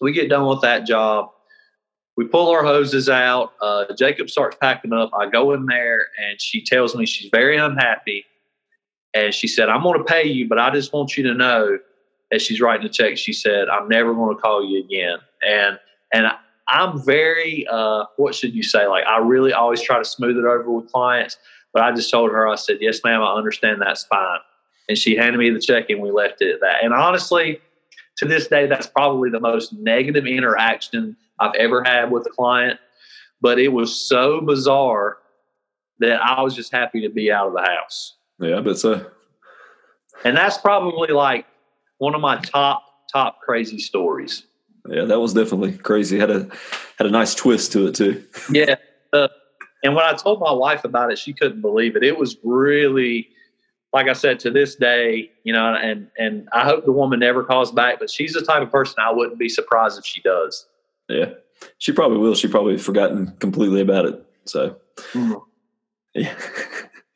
we 0.00 0.12
get 0.12 0.28
done 0.28 0.46
with 0.46 0.60
that 0.60 0.86
job 0.86 1.30
we 2.16 2.26
pull 2.26 2.50
our 2.50 2.62
hoses 2.62 3.08
out. 3.08 3.54
Uh, 3.60 3.86
Jacob 3.96 4.30
starts 4.30 4.56
packing 4.60 4.92
up. 4.92 5.10
I 5.18 5.28
go 5.28 5.52
in 5.52 5.66
there 5.66 6.06
and 6.18 6.40
she 6.40 6.62
tells 6.62 6.94
me 6.94 7.06
she's 7.06 7.30
very 7.30 7.56
unhappy. 7.56 8.24
And 9.14 9.32
she 9.32 9.46
said, 9.48 9.68
I'm 9.68 9.82
going 9.82 9.98
to 9.98 10.04
pay 10.04 10.24
you, 10.24 10.48
but 10.48 10.58
I 10.58 10.70
just 10.70 10.92
want 10.92 11.16
you 11.16 11.24
to 11.24 11.34
know, 11.34 11.78
as 12.32 12.42
she's 12.42 12.60
writing 12.60 12.86
the 12.86 12.92
check, 12.92 13.16
she 13.16 13.32
said, 13.32 13.68
I'm 13.68 13.88
never 13.88 14.14
going 14.14 14.34
to 14.34 14.40
call 14.40 14.64
you 14.64 14.82
again. 14.82 15.18
And, 15.46 15.78
and 16.12 16.26
I, 16.26 16.36
I'm 16.68 17.04
very, 17.04 17.66
uh, 17.70 18.04
what 18.16 18.34
should 18.34 18.54
you 18.54 18.62
say? 18.62 18.86
Like, 18.86 19.04
I 19.06 19.18
really 19.18 19.52
always 19.52 19.82
try 19.82 19.98
to 19.98 20.04
smooth 20.04 20.36
it 20.36 20.44
over 20.44 20.70
with 20.70 20.90
clients. 20.90 21.36
But 21.72 21.82
I 21.82 21.92
just 21.92 22.10
told 22.10 22.30
her, 22.30 22.48
I 22.48 22.54
said, 22.54 22.78
yes, 22.80 23.00
ma'am, 23.04 23.20
I 23.20 23.34
understand 23.34 23.82
that's 23.82 24.04
fine. 24.04 24.38
And 24.88 24.96
she 24.96 25.16
handed 25.16 25.38
me 25.38 25.50
the 25.50 25.60
check 25.60 25.90
and 25.90 26.00
we 26.00 26.10
left 26.10 26.40
it 26.40 26.54
at 26.54 26.60
that. 26.60 26.84
And 26.84 26.94
honestly, 26.94 27.60
to 28.18 28.26
this 28.26 28.46
day, 28.46 28.66
that's 28.66 28.86
probably 28.86 29.30
the 29.30 29.40
most 29.40 29.72
negative 29.72 30.26
interaction 30.26 31.16
I've 31.40 31.54
ever 31.56 31.82
had 31.82 32.10
with 32.10 32.26
a 32.26 32.30
client. 32.30 32.78
But 33.40 33.58
it 33.58 33.68
was 33.68 34.08
so 34.08 34.40
bizarre 34.40 35.18
that 35.98 36.22
I 36.22 36.40
was 36.42 36.54
just 36.54 36.72
happy 36.72 37.00
to 37.02 37.08
be 37.08 37.30
out 37.30 37.48
of 37.48 37.54
the 37.54 37.62
house. 37.62 38.16
Yeah, 38.38 38.60
but 38.60 38.78
so. 38.78 39.04
And 40.24 40.36
that's 40.36 40.58
probably 40.58 41.12
like 41.12 41.46
one 41.98 42.14
of 42.14 42.20
my 42.20 42.38
top 42.40 42.84
top 43.12 43.40
crazy 43.40 43.78
stories. 43.78 44.44
Yeah, 44.88 45.04
that 45.04 45.20
was 45.20 45.32
definitely 45.32 45.78
crazy. 45.78 46.18
Had 46.18 46.30
a 46.30 46.48
had 46.98 47.06
a 47.06 47.10
nice 47.10 47.34
twist 47.34 47.72
to 47.72 47.86
it 47.86 47.94
too. 47.94 48.22
yeah, 48.50 48.76
uh, 49.12 49.28
and 49.82 49.94
when 49.94 50.04
I 50.04 50.12
told 50.12 50.40
my 50.40 50.52
wife 50.52 50.84
about 50.84 51.10
it, 51.12 51.18
she 51.18 51.32
couldn't 51.32 51.60
believe 51.60 51.96
it. 51.96 52.02
It 52.02 52.18
was 52.18 52.36
really, 52.42 53.28
like 53.92 54.08
I 54.08 54.12
said, 54.12 54.40
to 54.40 54.50
this 54.50 54.74
day, 54.74 55.30
you 55.44 55.52
know, 55.52 55.74
and 55.74 56.08
and 56.18 56.48
I 56.52 56.64
hope 56.64 56.84
the 56.84 56.92
woman 56.92 57.20
never 57.20 57.44
calls 57.44 57.72
back. 57.72 57.98
But 57.98 58.10
she's 58.10 58.34
the 58.34 58.42
type 58.42 58.62
of 58.62 58.70
person 58.70 58.96
I 58.98 59.12
wouldn't 59.12 59.38
be 59.38 59.48
surprised 59.48 59.98
if 59.98 60.04
she 60.04 60.20
does. 60.20 60.66
Yeah, 61.08 61.30
she 61.78 61.92
probably 61.92 62.18
will. 62.18 62.34
She 62.34 62.48
probably 62.48 62.76
forgotten 62.76 63.34
completely 63.38 63.80
about 63.80 64.04
it. 64.04 64.22
So, 64.44 64.76
mm-hmm. 65.12 65.34
yeah. 66.14 66.34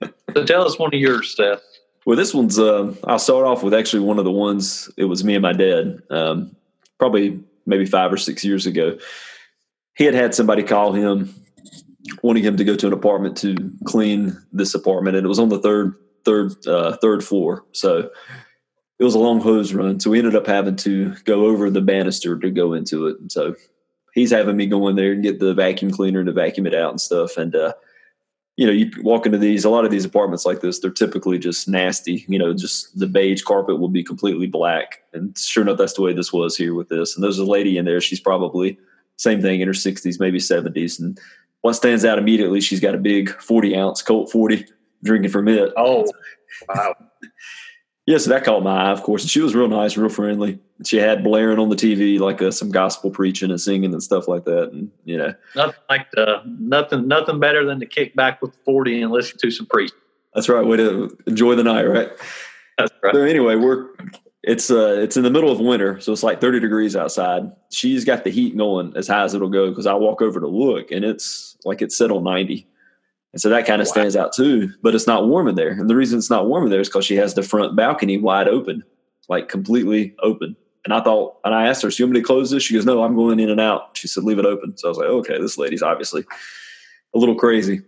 so 0.34 0.44
tell 0.44 0.64
us 0.66 0.78
one 0.78 0.94
of 0.94 1.00
yours, 1.00 1.36
Seth. 1.36 1.62
Well, 2.08 2.16
this 2.16 2.32
one's. 2.32 2.58
Uh, 2.58 2.94
I'll 3.04 3.18
start 3.18 3.44
off 3.44 3.62
with 3.62 3.74
actually 3.74 4.00
one 4.00 4.18
of 4.18 4.24
the 4.24 4.30
ones. 4.30 4.90
It 4.96 5.04
was 5.04 5.24
me 5.24 5.34
and 5.34 5.42
my 5.42 5.52
dad. 5.52 6.00
Um, 6.08 6.56
probably 6.98 7.38
maybe 7.66 7.84
five 7.84 8.10
or 8.10 8.16
six 8.16 8.42
years 8.42 8.64
ago. 8.64 8.96
He 9.94 10.04
had 10.04 10.14
had 10.14 10.34
somebody 10.34 10.62
call 10.62 10.94
him, 10.94 11.34
wanting 12.22 12.44
him 12.44 12.56
to 12.56 12.64
go 12.64 12.76
to 12.76 12.86
an 12.86 12.94
apartment 12.94 13.36
to 13.42 13.56
clean 13.84 14.42
this 14.52 14.74
apartment, 14.74 15.18
and 15.18 15.26
it 15.26 15.28
was 15.28 15.38
on 15.38 15.50
the 15.50 15.58
third 15.58 15.96
third 16.24 16.66
uh, 16.66 16.96
third 16.96 17.22
floor. 17.22 17.66
So 17.72 18.10
it 18.98 19.04
was 19.04 19.14
a 19.14 19.18
long 19.18 19.42
hose 19.42 19.74
run, 19.74 20.00
so 20.00 20.08
we 20.08 20.16
ended 20.16 20.34
up 20.34 20.46
having 20.46 20.76
to 20.76 21.14
go 21.26 21.44
over 21.44 21.68
the 21.68 21.82
banister 21.82 22.38
to 22.38 22.50
go 22.50 22.72
into 22.72 23.06
it. 23.08 23.20
And 23.20 23.30
so 23.30 23.54
he's 24.14 24.30
having 24.30 24.56
me 24.56 24.64
go 24.64 24.88
in 24.88 24.96
there 24.96 25.12
and 25.12 25.22
get 25.22 25.40
the 25.40 25.52
vacuum 25.52 25.90
cleaner 25.90 26.24
to 26.24 26.32
vacuum 26.32 26.66
it 26.66 26.74
out 26.74 26.88
and 26.88 27.00
stuff. 27.02 27.36
And 27.36 27.54
uh, 27.54 27.74
you 28.58 28.66
know, 28.66 28.72
you 28.72 28.90
walk 29.02 29.24
into 29.24 29.38
these, 29.38 29.64
a 29.64 29.70
lot 29.70 29.84
of 29.84 29.92
these 29.92 30.04
apartments 30.04 30.44
like 30.44 30.62
this, 30.62 30.80
they're 30.80 30.90
typically 30.90 31.38
just 31.38 31.68
nasty. 31.68 32.24
You 32.26 32.40
know, 32.40 32.52
just 32.52 32.98
the 32.98 33.06
beige 33.06 33.42
carpet 33.42 33.78
will 33.78 33.88
be 33.88 34.02
completely 34.02 34.48
black. 34.48 35.04
And 35.12 35.38
sure 35.38 35.62
enough, 35.62 35.78
that's 35.78 35.92
the 35.92 36.02
way 36.02 36.12
this 36.12 36.32
was 36.32 36.56
here 36.56 36.74
with 36.74 36.88
this. 36.88 37.14
And 37.14 37.22
there's 37.22 37.38
a 37.38 37.44
lady 37.44 37.78
in 37.78 37.84
there, 37.84 38.00
she's 38.00 38.18
probably 38.18 38.76
same 39.16 39.40
thing 39.40 39.60
in 39.60 39.68
her 39.68 39.74
60s, 39.74 40.18
maybe 40.18 40.38
70s. 40.38 40.98
And 40.98 41.20
what 41.60 41.74
stands 41.74 42.04
out 42.04 42.18
immediately, 42.18 42.60
she's 42.60 42.80
got 42.80 42.96
a 42.96 42.98
big 42.98 43.30
40 43.40 43.76
ounce 43.76 44.02
Colt 44.02 44.28
40 44.32 44.66
drinking 45.04 45.30
from 45.30 45.46
it. 45.46 45.72
Oh, 45.76 46.04
wow. 46.68 46.96
yeah, 48.06 48.18
so 48.18 48.30
that 48.30 48.42
caught 48.42 48.64
my 48.64 48.88
eye, 48.88 48.90
of 48.90 49.04
course. 49.04 49.22
And 49.22 49.30
she 49.30 49.40
was 49.40 49.54
real 49.54 49.68
nice, 49.68 49.96
real 49.96 50.08
friendly. 50.08 50.58
She 50.84 50.96
had 50.96 51.24
blaring 51.24 51.58
on 51.58 51.70
the 51.70 51.76
TV 51.76 52.20
like 52.20 52.40
uh, 52.40 52.50
some 52.50 52.70
gospel 52.70 53.10
preaching 53.10 53.50
and 53.50 53.60
singing 53.60 53.92
and 53.92 54.02
stuff 54.02 54.28
like 54.28 54.44
that. 54.44 54.70
And 54.72 54.90
you 55.04 55.16
know, 55.16 55.34
nothing 55.56 55.80
like 55.90 56.10
the 56.12 56.42
nothing, 56.46 57.08
nothing 57.08 57.40
better 57.40 57.64
than 57.64 57.80
to 57.80 57.86
kick 57.86 58.14
back 58.14 58.40
with 58.40 58.54
forty 58.64 59.02
and 59.02 59.10
listen 59.10 59.38
to 59.38 59.50
some 59.50 59.66
preaching. 59.66 59.98
That's 60.34 60.48
right. 60.48 60.64
Way 60.64 60.76
to 60.76 61.16
enjoy 61.26 61.56
the 61.56 61.64
night, 61.64 61.84
right? 61.84 62.10
That's 62.78 62.92
right. 63.02 63.14
So 63.14 63.22
anyway, 63.22 63.56
we're 63.56 63.88
it's 64.44 64.70
uh 64.70 65.00
it's 65.00 65.16
in 65.16 65.24
the 65.24 65.30
middle 65.30 65.50
of 65.50 65.58
winter, 65.58 66.00
so 66.00 66.12
it's 66.12 66.22
like 66.22 66.40
thirty 66.40 66.60
degrees 66.60 66.94
outside. 66.94 67.50
She's 67.70 68.04
got 68.04 68.24
the 68.24 68.30
heat 68.30 68.56
going 68.56 68.96
as 68.96 69.08
high 69.08 69.24
as 69.24 69.34
it'll 69.34 69.48
go 69.48 69.70
because 69.70 69.86
I 69.86 69.94
walk 69.94 70.22
over 70.22 70.38
to 70.38 70.46
look 70.46 70.90
and 70.92 71.04
it's 71.04 71.56
like 71.64 71.82
it's 71.82 71.96
set 71.96 72.10
on 72.10 72.24
ninety. 72.24 72.68
And 73.32 73.42
so 73.42 73.48
that 73.50 73.66
kind 73.66 73.82
of 73.82 73.88
wow. 73.88 73.92
stands 73.92 74.16
out 74.16 74.32
too, 74.32 74.72
but 74.82 74.94
it's 74.94 75.06
not 75.06 75.26
warm 75.26 75.48
in 75.48 75.54
there. 75.54 75.70
And 75.70 75.90
the 75.90 75.96
reason 75.96 76.18
it's 76.18 76.30
not 76.30 76.46
warm 76.46 76.64
in 76.64 76.70
there 76.70 76.80
is 76.80 76.88
because 76.88 77.04
she 77.04 77.16
has 77.16 77.34
the 77.34 77.42
front 77.42 77.76
balcony 77.76 78.16
wide 78.16 78.48
open, 78.48 78.82
like 79.28 79.48
completely 79.48 80.14
open. 80.22 80.56
And 80.88 80.94
I 80.94 81.02
thought, 81.02 81.36
and 81.44 81.54
I 81.54 81.66
asked 81.66 81.82
her, 81.82 81.90
"So 81.90 82.02
you 82.02 82.06
want 82.06 82.14
me 82.14 82.20
to 82.20 82.26
close 82.26 82.50
this?" 82.50 82.62
She 82.62 82.72
goes, 82.72 82.86
"No, 82.86 83.02
I'm 83.02 83.14
going 83.14 83.38
in 83.40 83.50
and 83.50 83.60
out." 83.60 83.90
She 83.94 84.08
said, 84.08 84.24
"Leave 84.24 84.38
it 84.38 84.46
open." 84.46 84.74
So 84.78 84.88
I 84.88 84.90
was 84.90 84.96
like, 84.96 85.08
"Okay, 85.08 85.38
this 85.38 85.58
lady's 85.58 85.82
obviously 85.82 86.24
a 87.14 87.18
little 87.18 87.34
crazy." 87.34 87.82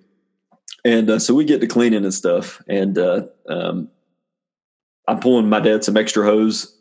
And 0.85 1.09
uh, 1.09 1.19
so 1.19 1.33
we 1.33 1.47
get 1.47 1.63
to 1.63 1.67
cleaning 1.67 2.05
and 2.05 2.13
stuff, 2.13 2.61
and 2.69 2.99
uh, 2.99 3.23
um, 3.49 3.89
I'm 5.09 5.19
pulling 5.19 5.49
my 5.49 5.61
dad 5.61 5.83
some 5.83 5.97
extra 5.97 6.27
hose, 6.27 6.77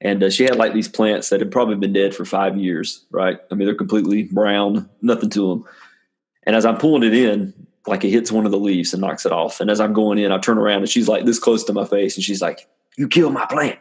and 0.00 0.22
uh, 0.22 0.30
she 0.30 0.44
had 0.44 0.54
like 0.54 0.74
these 0.74 0.86
plants 0.86 1.28
that 1.30 1.40
had 1.40 1.50
probably 1.50 1.74
been 1.74 1.92
dead 1.92 2.14
for 2.14 2.24
five 2.24 2.56
years. 2.56 3.04
Right? 3.10 3.40
I 3.50 3.56
mean, 3.56 3.66
they're 3.66 3.74
completely 3.74 4.26
brown, 4.26 4.88
nothing 5.02 5.30
to 5.30 5.48
them. 5.48 5.64
And 6.44 6.54
as 6.54 6.66
I'm 6.66 6.78
pulling 6.78 7.02
it 7.02 7.14
in, 7.14 7.52
like 7.88 8.04
it 8.04 8.10
hits 8.10 8.30
one 8.30 8.46
of 8.46 8.52
the 8.52 8.60
leaves 8.60 8.92
and 8.92 9.00
knocks 9.00 9.26
it 9.26 9.32
off. 9.32 9.60
And 9.60 9.72
as 9.72 9.80
I'm 9.80 9.92
going 9.92 10.18
in, 10.18 10.30
I 10.30 10.38
turn 10.38 10.56
around 10.56 10.82
and 10.82 10.88
she's 10.88 11.08
like 11.08 11.24
this 11.24 11.40
close 11.40 11.64
to 11.64 11.72
my 11.72 11.84
face, 11.84 12.14
and 12.14 12.22
she's 12.22 12.40
like, 12.40 12.68
"You 12.96 13.08
killed 13.08 13.32
my 13.32 13.46
plant." 13.46 13.80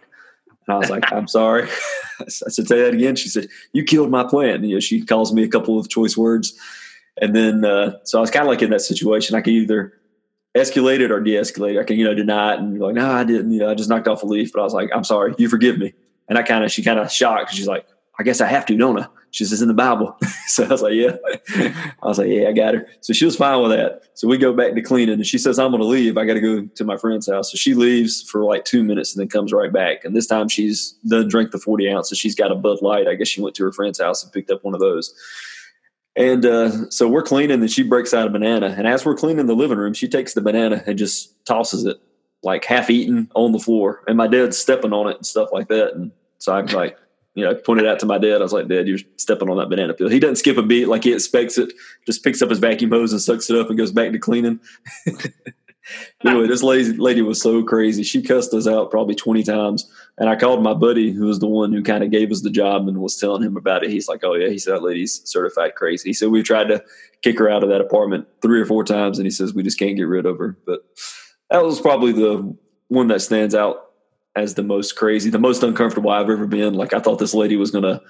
And 0.68 0.76
I 0.76 0.78
was 0.78 0.90
like, 0.90 1.12
"I'm 1.12 1.28
sorry." 1.28 1.70
I 2.20 2.26
said, 2.28 2.68
"Say 2.68 2.82
that 2.82 2.94
again." 2.94 3.16
She 3.16 3.30
said, 3.30 3.48
"You 3.74 3.84
killed 3.84 4.12
my 4.12 4.24
plant." 4.24 4.64
You 4.64 4.76
know, 4.76 4.80
she 4.80 5.04
calls 5.04 5.34
me 5.34 5.44
a 5.44 5.48
couple 5.48 5.80
of 5.80 5.90
choice 5.90 6.18
words, 6.18 6.58
and 7.22 7.36
then 7.36 7.66
uh, 7.66 7.98
so 8.04 8.18
I 8.18 8.22
was 8.22 8.32
kind 8.32 8.44
of 8.44 8.50
like 8.50 8.62
in 8.62 8.70
that 8.72 8.82
situation. 8.82 9.36
I 9.36 9.42
could 9.42 9.54
either 9.54 9.94
escalate 10.56 11.00
it 11.00 11.12
or 11.12 11.20
de-escalate. 11.20 11.80
I 11.80 11.84
can 11.84 11.98
you 11.98 12.04
know 12.04 12.14
deny 12.14 12.54
it 12.54 12.60
and 12.60 12.74
be 12.74 12.80
like, 12.80 12.96
"No, 12.96 13.10
I 13.10 13.24
didn't." 13.24 13.52
You 13.52 13.60
know, 13.60 13.70
I 13.70 13.76
just 13.76 13.90
knocked 13.90 14.08
off 14.08 14.24
a 14.24 14.26
leaf. 14.26 14.52
But 14.54 14.62
I 14.62 14.64
was 14.64 14.74
like, 14.74 14.90
"I'm 14.94 15.04
sorry. 15.04 15.34
You 15.38 15.50
forgive 15.50 15.78
me." 15.78 15.94
And 16.28 16.38
I 16.38 16.44
kind 16.44 16.64
of 16.64 16.72
she 16.72 16.84
kind 16.84 17.00
of 17.00 17.12
shocked. 17.12 17.54
She's 17.54 17.68
like, 17.68 17.86
"I 18.20 18.24
guess 18.24 18.42
I 18.42 18.48
have 18.48 18.66
to, 18.68 18.78
don't 18.78 19.00
I?" 19.00 19.08
She 19.32 19.46
says 19.46 19.62
in 19.62 19.68
the 19.68 19.74
Bible. 19.74 20.18
so 20.48 20.64
I 20.64 20.68
was 20.68 20.82
like, 20.82 20.94
yeah. 20.94 21.16
I 22.02 22.08
was 22.08 22.18
like, 22.18 22.30
yeah, 22.30 22.48
I 22.48 22.54
got 22.54 22.74
her. 22.74 22.88
So 23.02 23.14
she 23.14 23.26
was 23.26 23.36
fine 23.36 23.62
with 23.62 23.72
that. 23.72 24.04
So 24.14 24.28
we 24.28 24.38
go 24.38 24.54
back 24.54 24.74
to 24.74 24.82
cleaning 24.82 25.16
and 25.16 25.26
she 25.26 25.38
says, 25.38 25.60
I'm 25.60 25.72
going 25.72 25.82
to 25.82 25.88
leave. 25.88 26.18
I 26.18 26.26
got 26.26 26.36
to 26.36 26.42
go 26.42 26.66
to 26.66 26.84
my 26.84 26.98
friend's 26.98 27.30
house. 27.30 27.52
So 27.52 27.58
she 27.58 27.74
leaves 27.74 28.22
for 28.24 28.44
like 28.44 28.66
two 28.66 28.84
minutes 28.84 29.16
and 29.16 29.22
then 29.22 29.30
comes 29.30 29.54
right 29.54 29.72
back. 29.72 30.04
And 30.04 30.16
this 30.16 30.28
time 30.28 30.50
she's 30.50 30.94
done 31.08 31.28
drink 31.28 31.52
the 31.52 31.60
40 31.60 31.90
ounces. 31.90 32.18
She's 32.18 32.36
got 32.36 32.52
a 32.52 32.56
Bud 32.56 32.82
Light. 32.82 33.08
I 33.08 33.16
guess 33.16 33.28
she 33.28 33.42
went 33.42 33.56
to 33.56 33.64
her 33.64 33.72
friend's 33.72 34.00
house 34.00 34.24
and 34.24 34.32
picked 34.32 34.50
up 34.50 34.64
one 34.64 34.74
of 34.74 34.80
those. 34.80 35.14
And 36.16 36.46
uh, 36.46 36.90
so 36.90 37.08
we're 37.08 37.22
cleaning 37.22 37.62
and 37.62 37.72
she 37.72 37.84
breaks 37.84 38.14
out 38.14 38.28
a 38.28 38.32
banana. 38.32 38.74
And 38.76 38.88
as 38.88 39.06
we're 39.06 39.16
cleaning 39.16 39.46
the 39.46 39.54
living 39.54 39.78
room, 39.78 39.94
she 39.94 40.08
takes 40.08 40.34
the 40.34 40.42
banana 40.42 40.84
and 40.88 40.98
just 40.98 41.46
tosses 41.46 41.86
it 41.86 41.98
like 42.42 42.66
half 42.66 42.90
eaten 42.90 43.30
on 43.36 43.52
the 43.52 43.60
floor. 43.60 44.04
And 44.08 44.18
my 44.18 44.28
dad's 44.28 44.58
stepping 44.58 44.94
on 44.94 45.08
it 45.08 45.18
and 45.18 45.26
stuff 45.26 45.50
like 45.52 45.68
that. 45.68 45.94
And 45.94 46.12
so 46.40 46.54
I'm 46.54 46.66
like, 46.68 46.98
you 47.38 47.44
know, 47.44 47.54
pointed 47.54 47.86
out 47.86 48.00
to 48.00 48.08
my 48.08 48.18
dad. 48.18 48.38
I 48.38 48.44
was 48.44 48.52
like, 48.52 48.68
Dad, 48.68 48.88
you're 48.88 48.98
stepping 49.18 49.48
on 49.48 49.58
that 49.58 49.70
banana 49.70 49.94
peel. 49.94 50.10
He 50.10 50.20
doesn't 50.20 50.38
skip 50.38 50.58
a 50.58 50.64
beat 50.64 50.88
like 50.88 51.04
he 51.04 51.14
expects 51.14 51.60
it. 51.60 51.72
Just 52.04 52.24
picks 52.24 52.42
up 52.42 52.50
his 52.50 52.58
vacuum 52.58 52.90
hose 52.90 53.12
and 53.12 53.22
sucks 53.22 53.48
it 53.52 53.60
up 53.60 53.70
and 53.70 53.78
goes 53.78 53.92
back 53.92 54.12
to 54.12 54.18
cleaning. 54.18 54.60
anyway, 56.26 56.48
this 56.48 56.64
lady, 56.64 56.94
lady 56.94 57.22
was 57.22 57.40
so 57.40 57.62
crazy. 57.62 58.02
She 58.02 58.24
cussed 58.24 58.56
us 58.56 58.66
out 58.68 58.90
probably 58.90 59.14
20 59.14 59.44
times. 59.44 59.88
And 60.18 60.30
I 60.30 60.36
called 60.36 60.64
my 60.64 60.74
buddy, 60.74 61.12
who 61.12 61.28
was 61.28 61.38
the 61.38 61.48
one 61.48 61.72
who 61.72 61.84
kind 61.84 62.04
of 62.04 62.10
gave 62.10 62.32
us 62.32 62.42
the 62.42 62.50
job 62.50 62.88
and 62.88 62.98
was 62.98 63.18
telling 63.18 63.44
him 63.44 63.56
about 63.56 63.84
it. 63.84 63.92
He's 63.92 64.08
like, 64.08 64.24
Oh, 64.24 64.34
yeah. 64.34 64.50
He 64.50 64.58
said, 64.58 64.74
That 64.74 64.82
lady's 64.82 65.22
certified 65.30 65.76
crazy. 65.76 66.10
He 66.10 66.14
said, 66.14 66.30
We 66.30 66.42
tried 66.42 66.70
to 66.70 66.84
kick 67.22 67.38
her 67.38 67.52
out 67.52 67.62
of 67.62 67.70
that 67.70 67.82
apartment 67.82 68.28
three 68.42 68.60
or 68.60 68.66
four 68.66 68.84
times. 68.84 69.20
And 69.20 69.28
he 69.28 69.32
says, 69.32 69.54
We 69.54 69.62
just 69.62 69.78
can't 69.78 69.96
get 69.96 70.08
rid 70.08 70.26
of 70.26 70.40
her. 70.40 70.58
But 70.66 70.80
that 71.52 71.64
was 71.64 71.80
probably 71.80 72.14
the 72.14 72.58
one 72.88 73.10
that 73.10 73.22
stands 73.22 73.54
out 73.54 73.87
as 74.38 74.54
the 74.54 74.64
most 74.64 74.96
crazy, 74.96 75.30
the 75.30 75.40
most 75.40 75.64
uncomfortable 75.64 76.12
I've 76.12 76.30
ever 76.30 76.46
been. 76.46 76.76
Like 76.76 76.94
I 76.94 77.00
thought 77.00 77.20
this 77.20 77.34
lady 77.34 77.56
was 77.56 77.72
to 77.72 78.02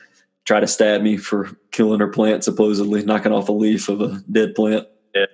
try 0.46 0.60
to 0.60 0.67
stab 0.67 1.01
me 1.01 1.17
for 1.17 1.50
killing 1.72 2.00
her 2.00 2.07
plant, 2.07 2.43
supposedly 2.43 3.03
knocking 3.03 3.31
off 3.31 3.50
a 3.50 3.53
leaf 3.53 3.89
of 3.89 4.01
a 4.01 4.22
dead 4.31 4.53
plant. 4.53 4.88
Yeah. 5.15 5.25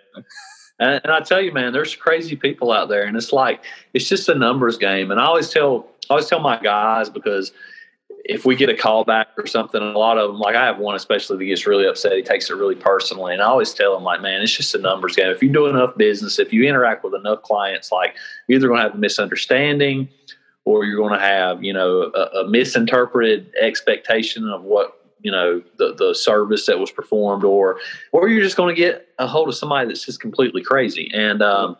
And, 0.79 1.01
and 1.03 1.11
I 1.11 1.19
tell 1.19 1.41
you, 1.41 1.51
man, 1.51 1.73
there's 1.73 1.95
crazy 1.95 2.35
people 2.35 2.71
out 2.71 2.89
there, 2.89 3.03
and 3.03 3.17
it's 3.17 3.33
like 3.33 3.63
it's 3.93 4.07
just 4.07 4.29
a 4.29 4.35
numbers 4.35 4.77
game. 4.77 5.11
And 5.11 5.19
I 5.19 5.25
always 5.25 5.49
tell, 5.49 5.87
I 6.09 6.13
always 6.13 6.27
tell 6.27 6.39
my 6.39 6.59
guys 6.59 7.09
because 7.09 7.51
if 8.25 8.45
we 8.45 8.55
get 8.55 8.69
a 8.69 8.75
call 8.75 9.03
back 9.03 9.27
or 9.37 9.45
something, 9.45 9.81
a 9.81 9.97
lot 9.97 10.17
of 10.17 10.31
them, 10.31 10.39
like 10.39 10.55
I 10.55 10.65
have 10.65 10.77
one 10.77 10.95
especially 10.95 11.37
that 11.37 11.45
gets 11.45 11.67
really 11.67 11.85
upset. 11.85 12.13
He 12.13 12.21
takes 12.21 12.49
it 12.49 12.55
really 12.55 12.75
personally. 12.75 13.33
And 13.33 13.41
I 13.41 13.45
always 13.45 13.73
tell 13.73 13.97
him, 13.97 14.03
like, 14.03 14.21
man, 14.21 14.41
it's 14.41 14.55
just 14.55 14.73
a 14.75 14.77
numbers 14.77 15.15
game. 15.15 15.27
If 15.27 15.43
you 15.43 15.51
do 15.51 15.67
enough 15.67 15.97
business, 15.97 16.39
if 16.39 16.53
you 16.53 16.63
interact 16.63 17.03
with 17.03 17.15
enough 17.15 17.41
clients, 17.41 17.91
like 17.91 18.15
you're 18.47 18.57
either 18.57 18.67
going 18.67 18.77
to 18.77 18.83
have 18.83 18.95
a 18.95 18.97
misunderstanding 18.97 20.07
or 20.65 20.85
you're 20.85 20.97
going 20.97 21.17
to 21.17 21.25
have 21.25 21.63
you 21.63 21.73
know 21.73 22.11
a, 22.13 22.39
a, 22.39 22.47
misinterpreted 22.47 23.51
expectation 23.59 24.49
of 24.49 24.63
what 24.63 24.99
you 25.21 25.31
know 25.31 25.61
the 25.77 25.93
the 25.95 26.13
service 26.13 26.65
that 26.65 26.79
was 26.79 26.91
performed 26.91 27.43
or 27.43 27.79
or 28.11 28.27
you're 28.27 28.43
just 28.43 28.57
going 28.57 28.73
to 28.73 28.79
get 28.79 29.07
a 29.19 29.27
hold 29.27 29.49
of 29.49 29.55
somebody 29.55 29.87
that's 29.87 30.05
just 30.05 30.19
completely 30.19 30.61
crazy. 30.61 31.11
And 31.13 31.41
um, 31.41 31.77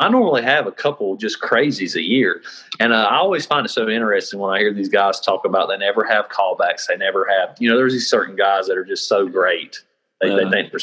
I 0.00 0.08
normally 0.08 0.42
have 0.42 0.66
a 0.66 0.72
couple 0.72 1.16
just 1.16 1.40
crazies 1.40 1.94
a 1.94 2.02
year, 2.02 2.42
and 2.80 2.92
uh, 2.92 3.06
I 3.10 3.16
always 3.16 3.46
find 3.46 3.64
it 3.64 3.70
so 3.70 3.88
interesting 3.88 4.40
when 4.40 4.52
I 4.52 4.58
hear 4.58 4.72
these 4.72 4.88
guys 4.88 5.20
talk 5.20 5.44
about 5.44 5.68
they 5.68 5.78
never 5.78 6.04
have 6.04 6.28
callbacks, 6.28 6.86
they 6.88 6.96
never 6.96 7.26
have. 7.26 7.56
You 7.60 7.70
know, 7.70 7.76
there's 7.76 7.92
these 7.92 8.08
certain 8.08 8.36
guys 8.36 8.66
that 8.66 8.76
are 8.76 8.84
just 8.84 9.08
so 9.08 9.28
great, 9.28 9.82
they, 10.20 10.30
uh, 10.30 10.36
they 10.36 10.50
think 10.50 10.70
they're 10.72 10.80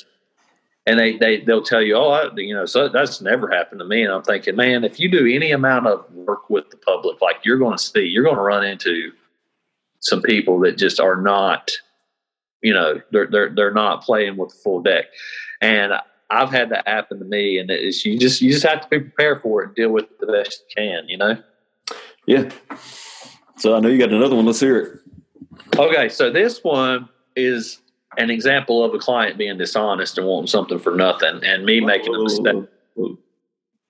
and 0.89 0.99
they, 0.99 1.17
they 1.17 1.41
they'll 1.41 1.61
tell 1.61 1.83
you, 1.83 1.95
oh, 1.95 2.09
I, 2.09 2.29
you 2.35 2.55
know, 2.55 2.65
so 2.65 2.89
that's 2.89 3.21
never 3.21 3.47
happened 3.47 3.77
to 3.77 3.85
me. 3.85 4.01
And 4.01 4.11
I'm 4.11 4.23
thinking, 4.23 4.55
man, 4.55 4.83
if 4.83 4.99
you 4.99 5.07
do 5.07 5.27
any 5.27 5.51
amount 5.51 5.85
of 5.85 6.11
work 6.11 6.49
with 6.49 6.71
the 6.71 6.77
public, 6.77 7.21
like 7.21 7.37
you're 7.43 7.59
going 7.59 7.77
to 7.77 7.83
see, 7.83 8.05
you're 8.05 8.23
going 8.23 8.37
to 8.37 8.41
run 8.41 8.65
into 8.65 9.11
some 9.99 10.23
people 10.23 10.59
that 10.61 10.79
just 10.79 10.99
are 10.99 11.15
not, 11.15 11.69
you 12.63 12.73
know, 12.73 12.99
they're 13.11 13.27
they're 13.27 13.53
they're 13.53 13.73
not 13.73 14.01
playing 14.01 14.35
with 14.35 14.49
the 14.49 14.55
full 14.55 14.81
deck. 14.81 15.05
And 15.61 15.93
I've 16.31 16.49
had 16.49 16.69
that 16.69 16.87
happen 16.87 17.19
to 17.19 17.25
me, 17.25 17.59
and 17.59 17.69
it's 17.69 18.03
you 18.03 18.17
just 18.17 18.41
you 18.41 18.51
just 18.51 18.65
have 18.65 18.81
to 18.81 18.87
be 18.89 18.99
prepared 18.99 19.43
for 19.43 19.61
it 19.61 19.67
and 19.67 19.75
deal 19.75 19.91
with 19.91 20.05
it 20.05 20.19
the 20.19 20.25
best 20.25 20.63
you 20.69 20.75
can, 20.75 21.07
you 21.07 21.17
know. 21.17 21.37
Yeah. 22.25 22.49
So 23.57 23.75
I 23.75 23.79
know 23.79 23.89
you 23.89 23.99
got 23.99 24.11
another 24.11 24.35
one. 24.35 24.47
Let's 24.47 24.59
hear 24.59 24.77
it. 24.79 24.99
Okay, 25.77 26.09
so 26.09 26.31
this 26.31 26.63
one 26.63 27.09
is 27.35 27.79
an 28.17 28.29
example 28.29 28.83
of 28.83 28.93
a 28.93 28.99
client 28.99 29.37
being 29.37 29.57
dishonest 29.57 30.17
and 30.17 30.27
wanting 30.27 30.47
something 30.47 30.79
for 30.79 30.95
nothing, 30.95 31.41
and 31.43 31.65
me 31.65 31.79
making 31.79 32.13
a 32.15 32.23
mistake. 32.23 32.65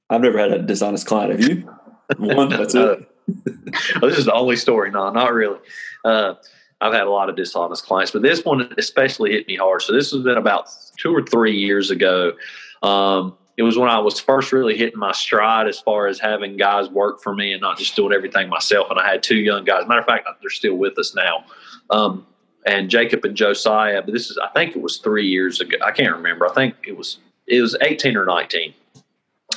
I've 0.09 0.21
never 0.21 0.38
had 0.38 0.51
a 0.51 0.59
dishonest 0.59 1.05
client. 1.05 1.39
Have 1.39 1.49
you? 1.49 1.69
One. 2.17 2.49
That's 2.49 2.75
it. 2.75 3.09
this 4.01 4.17
is 4.17 4.25
the 4.25 4.33
only 4.33 4.55
story. 4.55 4.91
No, 4.91 5.11
not 5.11 5.33
really. 5.33 5.59
Uh, 6.03 6.33
I've 6.81 6.93
had 6.93 7.03
a 7.03 7.09
lot 7.09 7.29
of 7.29 7.35
dishonest 7.35 7.85
clients, 7.85 8.11
but 8.11 8.21
this 8.21 8.43
one 8.43 8.73
especially 8.77 9.31
hit 9.31 9.47
me 9.47 9.55
hard. 9.55 9.81
So 9.81 9.93
this 9.93 10.11
has 10.11 10.23
been 10.23 10.38
about 10.38 10.69
two 10.97 11.13
or 11.13 11.21
three 11.21 11.55
years 11.55 11.91
ago. 11.91 12.33
Um, 12.81 13.38
it 13.57 13.63
was 13.63 13.77
when 13.77 13.89
I 13.89 13.99
was 13.99 14.19
first 14.19 14.53
really 14.53 14.77
hitting 14.77 14.97
my 14.97 15.11
stride 15.11 15.67
as 15.67 15.79
far 15.79 16.07
as 16.07 16.17
having 16.17 16.55
guys 16.55 16.89
work 16.89 17.21
for 17.21 17.35
me 17.35 17.51
and 17.51 17.61
not 17.61 17.77
just 17.77 17.95
doing 17.95 18.13
everything 18.13 18.47
myself. 18.47 18.88
And 18.89 18.97
I 18.97 19.05
had 19.05 19.21
two 19.21 19.35
young 19.35 19.65
guys. 19.65 19.85
Matter 19.85 19.99
of 19.99 20.07
fact, 20.07 20.29
they're 20.39 20.49
still 20.49 20.75
with 20.75 20.97
us 20.97 21.13
now. 21.13 21.43
Um, 21.89 22.25
and 22.66 22.89
Jacob 22.89 23.24
and 23.25 23.36
Josiah. 23.36 24.01
But 24.01 24.13
this 24.13 24.30
is, 24.30 24.38
I 24.38 24.48
think 24.50 24.75
it 24.75 24.82
was 24.82 24.98
three 24.98 25.28
years 25.28 25.62
ago. 25.62 25.78
I 25.84 25.92
can't 25.92 26.16
remember. 26.16 26.50
I 26.50 26.54
think 26.54 26.75
it 26.88 26.98
was 26.98 27.18
it 27.48 27.62
was 27.62 27.75
eighteen 27.82 28.18
or 28.18 28.25
nineteen. 28.25 28.74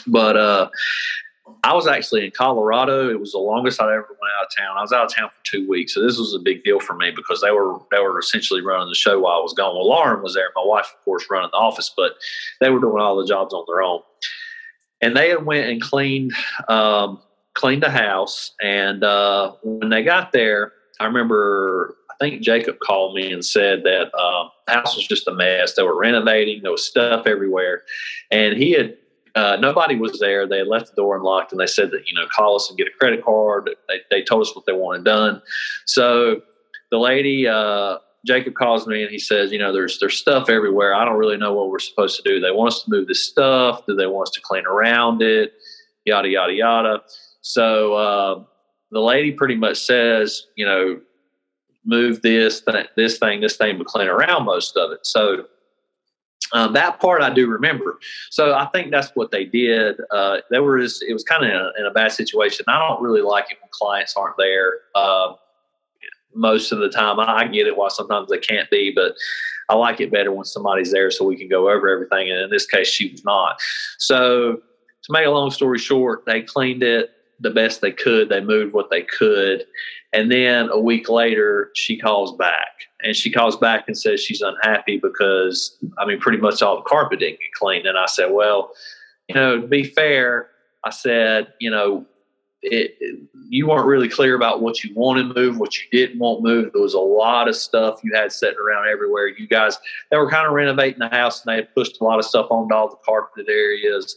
But 0.07 0.37
uh, 0.37 0.69
I 1.65 1.75
was 1.75 1.87
actually 1.87 2.25
in 2.25 2.33
Colorado. 2.33 3.09
It 3.09 3.21
was 3.21 3.33
the 3.33 3.39
longest 3.39 3.81
I'd 3.81 3.85
ever 3.85 4.09
went 4.09 4.33
out 4.39 4.47
of 4.47 4.57
town. 4.57 4.77
I 4.77 4.81
was 4.81 4.93
out 4.93 5.05
of 5.05 5.15
town 5.15 5.29
for 5.29 5.45
two 5.45 5.69
weeks, 5.69 5.95
so 5.95 6.03
this 6.03 6.19
was 6.19 6.35
a 6.35 6.39
big 6.39 6.65
deal 6.65 6.81
for 6.81 6.95
me 6.95 7.11
because 7.11 7.41
they 7.41 7.51
were 7.51 7.79
they 7.91 8.01
were 8.01 8.19
essentially 8.19 8.63
running 8.63 8.89
the 8.89 8.95
show 8.95 9.21
while 9.21 9.39
I 9.39 9.43
was 9.43 9.53
gone. 9.53 9.75
Well, 9.75 9.89
Lauren 9.89 10.23
was 10.23 10.35
there, 10.35 10.49
my 10.57 10.65
wife, 10.65 10.93
of 10.93 11.05
course, 11.05 11.27
running 11.31 11.51
the 11.53 11.59
office, 11.59 11.93
but 11.97 12.13
they 12.61 12.71
were 12.71 12.81
doing 12.81 13.01
all 13.01 13.17
the 13.17 13.27
jobs 13.27 13.55
on 13.55 13.65
their 13.69 13.83
own. 13.83 14.01
And 15.01 15.17
they 15.17 15.37
went 15.37 15.69
and 15.69 15.81
cleaned 15.81 16.33
um, 16.69 17.21
cleaned 17.55 17.83
the 17.83 17.91
house, 17.91 18.53
and 18.61 19.05
uh, 19.05 19.53
when 19.63 19.91
they 19.91 20.03
got 20.03 20.33
there, 20.33 20.73
I 20.99 21.07
remember 21.07 21.97
think 22.23 22.43
Jacob 22.43 22.79
called 22.79 23.14
me 23.14 23.33
and 23.33 23.45
said 23.45 23.83
that 23.85 24.11
uh, 24.14 24.49
house 24.69 24.97
was 24.97 25.07
just 25.07 25.29
a 25.29 25.35
mess. 25.35 25.75
They 25.75 25.83
were 25.83 25.99
renovating. 25.99 26.62
There 26.62 26.71
was 26.71 26.87
stuff 26.87 27.26
everywhere, 27.26 27.83
and 28.31 28.57
he 28.57 28.73
had 28.73 28.97
uh, 29.35 29.57
nobody 29.61 29.97
was 29.97 30.19
there. 30.19 30.47
They 30.47 30.59
had 30.59 30.69
left 30.69 30.88
the 30.88 30.97
door 30.97 31.17
unlocked, 31.17 31.52
and 31.52 31.61
they 31.61 31.67
said 31.67 31.91
that 31.91 32.09
you 32.09 32.14
know 32.14 32.26
call 32.29 32.57
us 32.57 32.69
and 32.69 32.79
get 32.79 32.87
a 32.87 32.99
credit 32.99 33.25
card. 33.25 33.71
They, 33.88 34.00
they 34.11 34.23
told 34.23 34.43
us 34.43 34.55
what 34.55 34.67
they 34.67 34.73
wanted 34.73 35.05
done. 35.05 35.43
So 35.87 36.43
the 36.91 36.99
lady, 36.99 37.49
uh, 37.49 37.99
Jacob 38.26 38.55
calls 38.55 38.87
me 38.87 39.02
and 39.02 39.11
he 39.11 39.19
says, 39.19 39.50
you 39.50 39.59
know, 39.59 39.73
there's 39.73 39.99
there's 39.99 40.17
stuff 40.17 40.49
everywhere. 40.49 40.95
I 40.95 41.05
don't 41.05 41.17
really 41.17 41.38
know 41.38 41.52
what 41.52 41.71
we're 41.71 41.79
supposed 41.79 42.23
to 42.23 42.29
do. 42.29 42.41
They 42.41 42.50
want 42.50 42.75
us 42.75 42.85
to 42.85 42.91
move 42.91 43.09
this 43.09 43.29
stuff. 43.29 43.85
Do 43.87 43.97
they 43.97 44.07
want 44.07 44.29
us 44.29 44.35
to 44.35 44.41
clean 44.43 44.67
around 44.67 45.23
it? 45.23 45.55
Yada 46.05 46.29
yada 46.29 46.52
yada. 46.52 47.02
So 47.41 47.95
uh, 47.95 48.45
the 48.91 49.00
lady 49.00 49.33
pretty 49.33 49.57
much 49.57 49.81
says, 49.81 50.47
you 50.55 50.67
know, 50.67 51.00
move 51.85 52.23
this, 52.23 52.61
th- 52.61 52.89
this 52.97 53.19
thing, 53.19 53.41
this 53.41 53.57
thing, 53.57 53.79
but 53.79 53.87
clean 53.87 54.09
around 54.09 54.45
most 54.45 54.77
of 54.77 54.93
it. 54.93 55.07
So 55.07 55.47
um, 56.53 56.73
that 56.75 57.01
part 57.01 57.23
I 57.23 57.33
do 57.33 57.49
remember. 57.49 57.99
So 58.31 58.55
I 58.55 58.67
think 58.67 58.91
that's 58.91 59.11
what 59.15 59.31
they 59.31 59.45
did. 59.45 59.97
Uh, 60.11 60.39
they 60.51 60.59
were 60.59 60.81
just, 60.81 61.03
it 61.03 61.12
was 61.12 61.25
kind 61.25 61.45
of 61.45 61.51
in, 61.51 61.73
in, 61.79 61.87
a 61.87 61.91
bad 61.91 62.12
situation. 62.12 62.65
I 62.69 62.79
don't 62.79 63.03
really 63.03 63.23
like 63.23 63.47
it 63.51 63.59
when 63.61 63.71
clients 63.71 64.15
aren't 64.17 64.37
there. 64.37 64.75
Uh, 64.95 65.35
most 66.35 66.73
of 66.73 66.79
the 66.79 66.89
time, 66.89 67.21
I 67.21 67.47
get 67.47 67.67
it. 67.67 67.77
Why 67.77 67.89
sometimes 67.89 68.29
they 68.29 68.39
can't 68.39 68.69
be, 68.71 68.93
but 68.95 69.15
I 69.69 69.75
like 69.75 70.01
it 70.01 70.12
better 70.12 70.33
when 70.33 70.45
somebody's 70.45 70.93
there 70.93 71.11
so 71.11 71.25
we 71.25 71.37
can 71.37 71.49
go 71.49 71.71
over 71.71 71.89
everything. 71.89 72.31
And 72.31 72.41
in 72.41 72.51
this 72.51 72.67
case, 72.67 72.89
she 72.89 73.11
was 73.11 73.25
not. 73.25 73.59
So 73.99 74.57
to 74.57 75.12
make 75.12 75.27
a 75.27 75.31
long 75.31 75.51
story 75.51 75.79
short, 75.79 76.25
they 76.27 76.43
cleaned 76.43 76.83
it 76.83 77.11
the 77.41 77.51
best 77.51 77.81
they 77.81 77.93
could. 77.93 78.29
They 78.29 78.41
moved 78.41 78.73
what 78.73 78.91
they 78.91 79.03
could. 79.03 79.65
And 80.12 80.31
then 80.31 80.69
a 80.69 80.78
week 80.78 81.09
later, 81.09 81.71
she 81.75 81.97
calls 81.97 82.37
back 82.37 82.69
and 83.02 83.16
she 83.16 83.31
calls 83.31 83.57
back 83.57 83.85
and 83.87 83.97
says 83.97 84.21
she's 84.21 84.42
unhappy 84.42 84.99
because, 84.99 85.76
I 85.99 86.04
mean, 86.04 86.21
pretty 86.21 86.38
much 86.38 86.62
all 86.62 86.76
the 86.76 86.83
carpet 86.83 87.21
didn't 87.21 87.40
get 87.40 87.52
cleaned. 87.59 87.87
And 87.87 87.97
I 87.97 88.07
said, 88.07 88.31
well, 88.31 88.73
you 89.28 89.35
know, 89.35 89.61
to 89.61 89.66
be 89.66 89.85
fair, 89.85 90.49
I 90.85 90.90
said, 90.90 91.54
you 91.61 91.71
know, 91.71 92.04
it, 92.62 92.97
you 93.49 93.66
weren't 93.66 93.87
really 93.87 94.09
clear 94.09 94.37
about 94.37 94.62
what 94.62 94.85
you 94.85 94.95
wanted 94.95 95.35
moved, 95.35 95.59
what 95.59 95.76
you 95.76 95.85
didn't 95.90 96.21
want 96.21 96.42
moved. 96.42 96.75
There 96.75 96.83
was 96.83 96.95
a 96.95 97.00
lot 97.00 97.49
of 97.49 97.57
stuff 97.57 98.00
you 98.04 98.12
had 98.14 98.31
sitting 98.31 98.59
around 98.59 98.88
everywhere. 98.88 99.28
You 99.28 99.49
guys, 99.49 99.78
they 100.11 100.16
were 100.16 100.31
kind 100.31 100.47
of 100.47 100.52
renovating 100.52 101.00
the 101.00 101.09
house 101.09 101.45
and 101.45 101.52
they 101.52 101.57
had 101.57 101.75
pushed 101.75 102.00
a 102.00 102.04
lot 102.04 102.19
of 102.19 102.25
stuff 102.25 102.47
onto 102.50 102.75
all 102.75 102.88
the 102.88 102.97
carpeted 103.04 103.49
areas. 103.49 104.16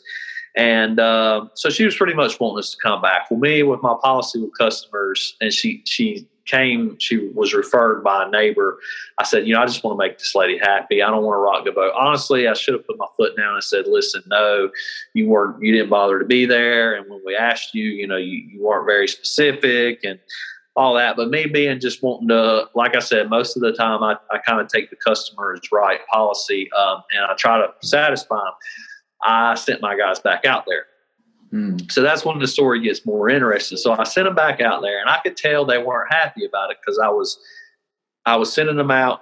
And 0.57 0.99
uh, 0.99 1.47
so 1.53 1.69
she 1.69 1.83
was 1.83 1.95
pretty 1.95 2.13
much 2.13 2.39
wanting 2.39 2.59
us 2.59 2.71
to 2.71 2.77
come 2.81 3.01
back. 3.01 3.29
Well, 3.29 3.39
me 3.39 3.63
with 3.63 3.81
my 3.81 3.95
policy 4.01 4.39
with 4.39 4.57
customers, 4.57 5.35
and 5.41 5.51
she 5.51 5.81
she 5.85 6.27
came, 6.45 6.97
she 6.99 7.29
was 7.33 7.53
referred 7.53 8.03
by 8.03 8.23
a 8.23 8.29
neighbor. 8.29 8.79
I 9.17 9.23
said, 9.23 9.47
you 9.47 9.53
know, 9.53 9.61
I 9.61 9.65
just 9.65 9.83
want 9.83 9.99
to 9.99 10.05
make 10.05 10.17
this 10.17 10.35
lady 10.35 10.57
happy. 10.57 11.01
I 11.01 11.09
don't 11.09 11.23
want 11.23 11.35
to 11.35 11.39
rock 11.39 11.65
the 11.65 11.71
boat. 11.71 11.93
Honestly, 11.97 12.47
I 12.47 12.53
should 12.53 12.75
have 12.75 12.85
put 12.85 12.97
my 12.97 13.07
foot 13.17 13.35
down 13.35 13.55
and 13.55 13.63
said, 13.63 13.85
listen, 13.87 14.23
no, 14.27 14.69
you 15.13 15.27
weren't, 15.27 15.61
you 15.61 15.71
didn't 15.71 15.89
bother 15.89 16.19
to 16.19 16.25
be 16.25 16.45
there. 16.45 16.95
And 16.95 17.09
when 17.09 17.21
we 17.25 17.35
asked 17.35 17.73
you, 17.73 17.85
you 17.85 18.07
know, 18.07 18.17
you, 18.17 18.37
you 18.47 18.63
weren't 18.63 18.85
very 18.85 19.07
specific 19.07 20.01
and 20.03 20.19
all 20.75 20.93
that. 20.95 21.15
But 21.15 21.29
me 21.29 21.47
being 21.47 21.79
just 21.79 22.03
wanting 22.03 22.27
to, 22.27 22.69
like 22.75 22.95
I 22.95 22.99
said, 22.99 23.29
most 23.29 23.55
of 23.55 23.61
the 23.61 23.73
time 23.73 24.03
I, 24.03 24.15
I 24.31 24.37
kind 24.37 24.59
of 24.59 24.67
take 24.67 24.89
the 24.89 24.97
customer's 24.97 25.61
right 25.71 25.99
policy 26.11 26.69
um, 26.73 27.01
and 27.15 27.25
I 27.25 27.33
try 27.35 27.57
to 27.57 27.69
satisfy 27.81 28.35
them. 28.35 28.53
I 29.25 29.55
sent 29.55 29.81
my 29.81 29.97
guys 29.97 30.19
back 30.19 30.45
out 30.45 30.65
there. 30.67 30.85
Hmm. 31.51 31.77
So 31.89 32.01
that's 32.01 32.25
when 32.25 32.39
the 32.39 32.47
story 32.47 32.81
gets 32.81 33.05
more 33.05 33.29
interesting. 33.29 33.77
So 33.77 33.93
I 33.93 34.03
sent 34.03 34.25
them 34.25 34.35
back 34.35 34.61
out 34.61 34.81
there, 34.81 34.99
and 34.99 35.09
I 35.09 35.19
could 35.21 35.37
tell 35.37 35.65
they 35.65 35.77
weren't 35.77 36.13
happy 36.13 36.45
about 36.45 36.71
it 36.71 36.77
because 36.79 36.99
I 36.99 37.09
was, 37.09 37.39
I 38.25 38.35
was 38.35 38.51
sending 38.51 38.77
them 38.77 38.91
out. 38.91 39.21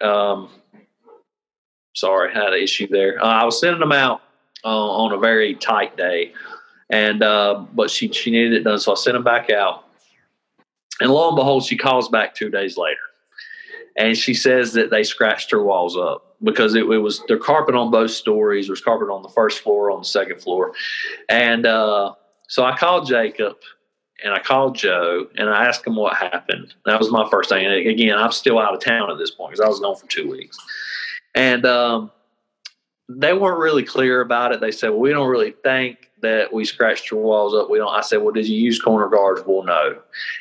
Um, 0.00 0.50
sorry, 1.94 2.30
I 2.30 2.34
had 2.34 2.52
an 2.52 2.62
issue 2.62 2.86
there. 2.88 3.22
Uh, 3.22 3.26
I 3.26 3.44
was 3.44 3.60
sending 3.60 3.80
them 3.80 3.92
out 3.92 4.22
uh, 4.64 4.68
on 4.68 5.12
a 5.12 5.18
very 5.18 5.54
tight 5.54 5.96
day, 5.96 6.32
and 6.90 7.22
uh, 7.22 7.64
but 7.72 7.90
she 7.90 8.12
she 8.12 8.30
needed 8.30 8.52
it 8.52 8.64
done, 8.64 8.78
so 8.78 8.92
I 8.92 8.96
sent 8.96 9.14
them 9.14 9.24
back 9.24 9.50
out. 9.50 9.84
And 11.00 11.10
lo 11.10 11.28
and 11.28 11.36
behold, 11.36 11.64
she 11.64 11.76
calls 11.76 12.08
back 12.08 12.34
two 12.34 12.50
days 12.50 12.76
later, 12.76 12.98
and 13.96 14.16
she 14.16 14.34
says 14.34 14.72
that 14.74 14.90
they 14.90 15.02
scratched 15.02 15.50
her 15.50 15.62
walls 15.62 15.96
up 15.96 16.36
because 16.42 16.74
it, 16.74 16.84
it, 16.84 16.98
was 16.98 17.22
their 17.28 17.38
carpet 17.38 17.74
on 17.74 17.90
both 17.90 18.10
stories. 18.10 18.66
There's 18.66 18.80
carpet 18.80 19.08
on 19.08 19.22
the 19.22 19.28
first 19.28 19.60
floor, 19.60 19.90
on 19.90 20.00
the 20.00 20.04
second 20.04 20.40
floor, 20.40 20.72
and 21.28 21.66
uh, 21.66 22.14
so 22.48 22.64
I 22.64 22.76
called 22.76 23.06
Jacob 23.06 23.56
and 24.22 24.32
I 24.32 24.38
called 24.38 24.76
Joe 24.76 25.26
and 25.36 25.48
I 25.48 25.66
asked 25.66 25.86
him 25.86 25.96
what 25.96 26.14
happened. 26.16 26.74
That 26.84 26.98
was 26.98 27.10
my 27.10 27.28
first 27.30 27.48
thing. 27.48 27.64
And 27.64 27.74
again, 27.74 28.16
I'm 28.16 28.32
still 28.32 28.58
out 28.58 28.74
of 28.74 28.80
town 28.80 29.10
at 29.10 29.18
this 29.18 29.30
point 29.30 29.52
because 29.52 29.64
I 29.64 29.68
was 29.68 29.80
gone 29.80 29.96
for 29.96 30.06
two 30.06 30.30
weeks, 30.30 30.58
and 31.34 31.64
um, 31.66 32.10
they 33.08 33.32
weren't 33.32 33.58
really 33.58 33.84
clear 33.84 34.20
about 34.20 34.52
it. 34.52 34.60
They 34.60 34.72
said, 34.72 34.90
"Well, 34.90 35.00
we 35.00 35.10
don't 35.10 35.28
really 35.28 35.52
think 35.62 36.05
that 36.22 36.52
we 36.52 36.64
scratched 36.64 37.10
your 37.10 37.22
walls 37.22 37.54
up. 37.54 37.68
We 37.68 37.78
don't. 37.78 37.94
I 37.94 38.00
said, 38.00 38.22
well, 38.22 38.32
did 38.32 38.48
you 38.48 38.58
use 38.58 38.80
corner 38.80 39.08
guards? 39.08 39.42
Well, 39.46 39.64
no. 39.64 39.98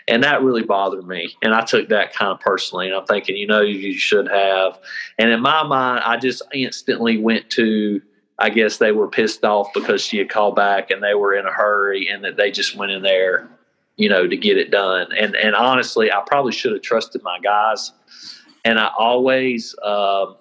And 0.07 0.23
that 0.23 0.41
really 0.41 0.63
bothered 0.63 1.05
me. 1.05 1.35
And 1.41 1.53
I 1.53 1.61
took 1.65 1.89
that 1.89 2.13
kind 2.13 2.31
of 2.31 2.39
personally. 2.39 2.87
And 2.87 2.95
I'm 2.95 3.05
thinking, 3.05 3.35
you 3.35 3.47
know, 3.47 3.61
you 3.61 3.97
should 3.97 4.27
have. 4.27 4.79
And 5.17 5.31
in 5.31 5.41
my 5.41 5.63
mind, 5.63 6.03
I 6.05 6.17
just 6.17 6.41
instantly 6.53 7.17
went 7.17 7.49
to, 7.51 8.01
I 8.39 8.49
guess 8.49 8.77
they 8.77 8.93
were 8.93 9.09
pissed 9.09 9.43
off 9.43 9.67
because 9.73 10.01
she 10.01 10.17
had 10.17 10.29
called 10.29 10.55
back 10.55 10.91
and 10.91 11.03
they 11.03 11.13
were 11.13 11.33
in 11.33 11.45
a 11.45 11.51
hurry 11.51 12.07
and 12.07 12.23
that 12.23 12.37
they 12.37 12.51
just 12.51 12.75
went 12.75 12.93
in 12.93 13.01
there, 13.01 13.49
you 13.97 14.07
know, 14.07 14.27
to 14.27 14.37
get 14.37 14.57
it 14.57 14.71
done. 14.71 15.07
And, 15.17 15.35
and 15.35 15.55
honestly, 15.55 16.11
I 16.11 16.23
probably 16.25 16.53
should 16.53 16.71
have 16.71 16.81
trusted 16.81 17.21
my 17.21 17.39
guys. 17.39 17.91
And 18.63 18.79
I 18.79 18.91
always, 18.97 19.75
um, 19.83 20.37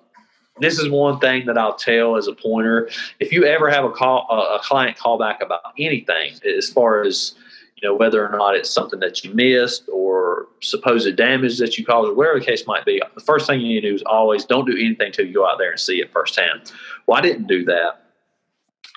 this 0.58 0.78
is 0.78 0.88
one 0.88 1.18
thing 1.18 1.46
that 1.46 1.58
I'll 1.58 1.74
tell 1.74 2.16
as 2.16 2.28
a 2.28 2.32
pointer. 2.32 2.88
If 3.20 3.32
you 3.32 3.44
ever 3.44 3.70
have 3.70 3.84
a 3.84 3.90
call, 3.90 4.26
a 4.30 4.60
client 4.62 4.96
call 4.96 5.18
back 5.18 5.42
about 5.42 5.60
anything, 5.78 6.34
as 6.56 6.70
far 6.70 7.02
as 7.02 7.34
you 7.76 7.88
know, 7.88 7.94
whether 7.94 8.24
or 8.26 8.36
not 8.36 8.54
it's 8.54 8.70
something 8.70 9.00
that 9.00 9.24
you 9.24 9.34
missed 9.34 9.88
or 9.92 10.46
supposed 10.60 11.14
damage 11.16 11.58
that 11.58 11.76
you 11.76 11.84
caused, 11.84 12.08
or 12.08 12.14
whatever 12.14 12.38
the 12.38 12.44
case 12.44 12.66
might 12.66 12.84
be, 12.84 13.02
the 13.14 13.20
first 13.20 13.46
thing 13.46 13.60
you 13.60 13.68
need 13.68 13.80
to 13.80 13.88
do 13.90 13.94
is 13.94 14.02
always 14.06 14.44
don't 14.44 14.64
do 14.64 14.72
anything 14.72 15.08
until 15.08 15.26
you 15.26 15.34
go 15.34 15.46
out 15.46 15.58
there 15.58 15.72
and 15.72 15.80
see 15.80 16.00
it 16.00 16.12
firsthand. 16.12 16.72
Well, 17.06 17.18
I 17.18 17.20
didn't 17.20 17.46
do 17.46 17.64
that. 17.64 18.02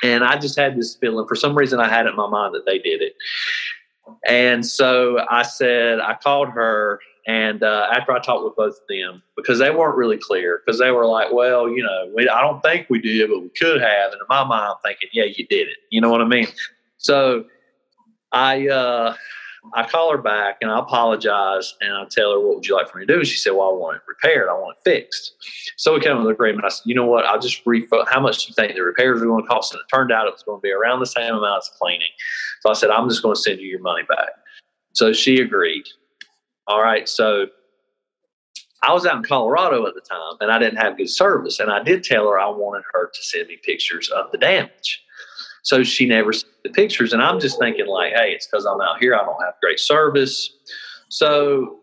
And 0.03 0.23
I 0.23 0.37
just 0.37 0.57
had 0.57 0.77
this 0.77 0.95
feeling, 0.95 1.27
for 1.27 1.35
some 1.35 1.57
reason, 1.57 1.79
I 1.79 1.89
had 1.89 2.05
it 2.05 2.09
in 2.09 2.15
my 2.15 2.29
mind 2.29 2.53
that 2.53 2.65
they 2.65 2.77
did 2.77 3.01
it. 3.01 3.15
And 4.25 4.65
so 4.65 5.25
I 5.29 5.41
said, 5.41 5.99
I 5.99 6.13
called 6.13 6.49
her 6.49 6.99
and 7.27 7.61
uh, 7.61 7.87
after 7.91 8.13
I 8.13 8.19
talked 8.19 8.45
with 8.45 8.55
both 8.55 8.75
of 8.75 8.87
them, 8.87 9.21
because 9.35 9.59
they 9.59 9.69
weren't 9.69 9.97
really 9.97 10.17
clear, 10.17 10.61
because 10.65 10.79
they 10.79 10.91
were 10.91 11.05
like, 11.05 11.33
well, 11.33 11.69
you 11.69 11.83
know, 11.83 12.09
we, 12.15 12.27
I 12.29 12.41
don't 12.41 12.61
think 12.61 12.87
we 12.89 12.99
did, 12.99 13.29
but 13.29 13.41
we 13.41 13.49
could 13.49 13.81
have. 13.81 14.13
And 14.13 14.21
in 14.21 14.27
my 14.29 14.45
mind, 14.45 14.71
I'm 14.71 14.81
thinking, 14.81 15.09
yeah, 15.11 15.25
you 15.25 15.45
did 15.47 15.67
it. 15.67 15.77
You 15.89 15.99
know 15.99 16.09
what 16.09 16.21
I 16.21 16.25
mean? 16.25 16.47
So 16.97 17.43
I, 18.31 18.69
uh, 18.69 19.15
I 19.73 19.85
call 19.85 20.09
her 20.11 20.17
back 20.17 20.59
and 20.61 20.71
I 20.71 20.79
apologize 20.79 21.75
and 21.81 21.91
I 21.91 22.05
tell 22.09 22.31
her, 22.31 22.39
what 22.39 22.55
would 22.55 22.65
you 22.65 22.75
like 22.75 22.89
for 22.89 22.97
me 22.97 23.05
to 23.05 23.13
do? 23.13 23.19
And 23.19 23.27
she 23.27 23.37
said, 23.37 23.51
well, 23.51 23.71
I 23.71 23.73
want 23.73 23.97
it 23.97 24.03
repaired. 24.07 24.47
I 24.47 24.53
want 24.53 24.77
it 24.77 24.89
fixed. 24.89 25.35
So 25.75 25.93
we 25.93 25.99
came 25.99 26.15
to 26.15 26.21
an 26.21 26.31
agreement. 26.31 26.63
I 26.63 26.69
said, 26.69 26.83
you 26.85 26.95
know 26.95 27.05
what? 27.05 27.25
I'll 27.25 27.41
just 27.41 27.65
refund. 27.65 28.07
How 28.09 28.21
much 28.21 28.45
do 28.45 28.49
you 28.49 28.53
think 28.53 28.73
the 28.75 28.83
repairs 28.83 29.21
are 29.21 29.25
going 29.25 29.43
to 29.43 29.49
cost? 29.49 29.73
And 29.73 29.81
it 29.81 29.93
turned 29.93 30.13
out 30.13 30.27
it 30.27 30.33
was 30.33 30.43
going 30.43 30.59
to 30.59 30.61
be 30.61 30.71
around 30.71 31.01
the 31.01 31.05
same 31.05 31.35
amount 31.35 31.57
as 31.57 31.69
cleaning. 31.77 32.07
So 32.61 32.69
I 32.69 32.73
said, 32.73 32.89
I'm 32.89 33.09
just 33.09 33.21
going 33.21 33.35
to 33.35 33.41
send 33.41 33.59
you 33.59 33.67
your 33.67 33.81
money 33.81 34.03
back. 34.07 34.29
So 34.93 35.11
she 35.11 35.41
agreed. 35.41 35.83
All 36.67 36.81
right. 36.81 37.07
So 37.07 37.47
I 38.83 38.93
was 38.93 39.05
out 39.05 39.17
in 39.17 39.23
Colorado 39.23 39.85
at 39.87 39.95
the 39.95 40.01
time 40.01 40.35
and 40.39 40.51
I 40.51 40.59
didn't 40.59 40.77
have 40.77 40.97
good 40.97 41.09
service. 41.09 41.59
And 41.59 41.71
I 41.71 41.81
did 41.81 42.03
tell 42.03 42.29
her 42.29 42.39
I 42.39 42.49
wanted 42.49 42.83
her 42.93 43.09
to 43.13 43.23
send 43.23 43.47
me 43.47 43.57
pictures 43.63 44.09
of 44.09 44.31
the 44.31 44.37
damage. 44.37 45.03
So 45.63 45.83
she 45.83 46.05
never 46.05 46.31
sent 46.31 46.51
the 46.63 46.69
pictures. 46.69 47.13
And 47.13 47.21
I'm 47.21 47.39
just 47.39 47.59
thinking, 47.59 47.87
like, 47.87 48.13
hey, 48.13 48.31
it's 48.31 48.47
because 48.47 48.65
I'm 48.65 48.79
out 48.81 48.99
here. 48.99 49.15
I 49.15 49.25
don't 49.25 49.43
have 49.43 49.55
great 49.61 49.79
service. 49.79 50.51
So 51.09 51.79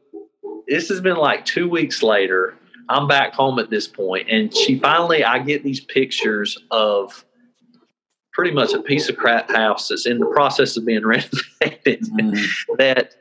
this 0.68 0.88
has 0.88 1.00
been 1.00 1.16
like 1.16 1.44
two 1.44 1.68
weeks 1.68 2.02
later. 2.02 2.54
I'm 2.88 3.08
back 3.08 3.32
home 3.32 3.58
at 3.58 3.70
this 3.70 3.88
point, 3.88 4.28
and 4.30 4.54
she 4.54 4.78
finally, 4.78 5.24
I 5.24 5.38
get 5.38 5.64
these 5.64 5.80
pictures 5.80 6.58
of 6.70 7.24
pretty 8.34 8.50
much 8.50 8.74
a 8.74 8.82
piece 8.82 9.08
of 9.08 9.16
crap 9.16 9.50
house 9.50 9.88
that's 9.88 10.06
in 10.06 10.18
the 10.18 10.26
process 10.26 10.76
of 10.76 10.84
being 10.84 11.06
renovated. 11.06 12.02
Mm. 12.02 12.46
that 12.76 13.14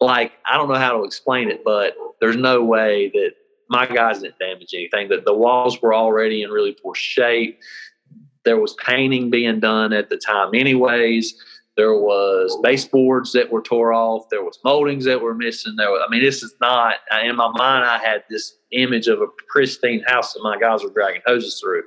like 0.00 0.32
I 0.46 0.56
don't 0.56 0.68
know 0.68 0.78
how 0.78 0.96
to 0.96 1.04
explain 1.04 1.50
it, 1.50 1.62
but 1.64 1.94
there's 2.20 2.36
no 2.36 2.62
way 2.62 3.10
that 3.14 3.32
my 3.68 3.86
guys 3.86 4.20
didn't 4.20 4.38
damage 4.38 4.72
anything. 4.74 5.08
That 5.08 5.24
the 5.24 5.34
walls 5.34 5.80
were 5.80 5.94
already 5.94 6.42
in 6.42 6.50
really 6.50 6.72
poor 6.72 6.94
shape. 6.94 7.58
There 8.44 8.58
was 8.58 8.74
painting 8.74 9.30
being 9.30 9.60
done 9.60 9.92
at 9.92 10.10
the 10.10 10.16
time, 10.16 10.54
anyways. 10.54 11.34
There 11.76 11.94
was 11.94 12.58
baseboards 12.60 13.32
that 13.34 13.52
were 13.52 13.62
tore 13.62 13.92
off. 13.92 14.28
There 14.30 14.42
was 14.42 14.58
moldings 14.64 15.04
that 15.04 15.20
were 15.20 15.34
missing. 15.34 15.76
There, 15.76 15.90
was, 15.90 16.02
I 16.04 16.10
mean, 16.10 16.24
this 16.24 16.42
is 16.42 16.52
not 16.60 16.96
in 17.22 17.36
my 17.36 17.50
mind. 17.54 17.84
I 17.84 17.98
had 17.98 18.24
this 18.28 18.56
image 18.72 19.06
of 19.06 19.20
a 19.20 19.26
pristine 19.48 20.02
house 20.08 20.32
that 20.32 20.42
my 20.42 20.58
guys 20.58 20.82
were 20.82 20.90
dragging 20.90 21.22
hoses 21.24 21.60
through. 21.60 21.84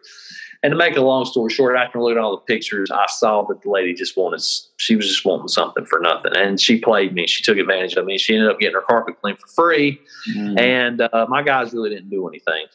And 0.63 0.71
to 0.71 0.77
make 0.77 0.95
a 0.95 1.01
long 1.01 1.25
story 1.25 1.51
short, 1.51 1.75
after 1.75 1.99
looking 1.99 2.17
at 2.17 2.23
all 2.23 2.31
the 2.31 2.41
pictures, 2.41 2.91
I 2.91 3.05
saw 3.07 3.43
that 3.47 3.63
the 3.63 3.69
lady 3.69 3.95
just 3.95 4.15
wanted, 4.15 4.41
she 4.77 4.95
was 4.95 5.07
just 5.07 5.25
wanting 5.25 5.47
something 5.47 5.85
for 5.85 5.99
nothing. 5.99 6.33
And 6.35 6.61
she 6.61 6.79
played 6.79 7.13
me. 7.13 7.25
She 7.25 7.41
took 7.41 7.57
advantage 7.57 7.95
of 7.95 8.05
me. 8.05 8.19
She 8.19 8.35
ended 8.35 8.51
up 8.51 8.59
getting 8.59 8.75
her 8.75 8.83
carpet 8.87 9.19
cleaned 9.21 9.39
for 9.39 9.47
free. 9.47 9.99
Mm-hmm. 10.29 10.59
And 10.59 11.01
uh, 11.01 11.25
my 11.29 11.41
guys 11.41 11.73
really 11.73 11.89
didn't 11.89 12.11
do 12.11 12.27
anything. 12.27 12.67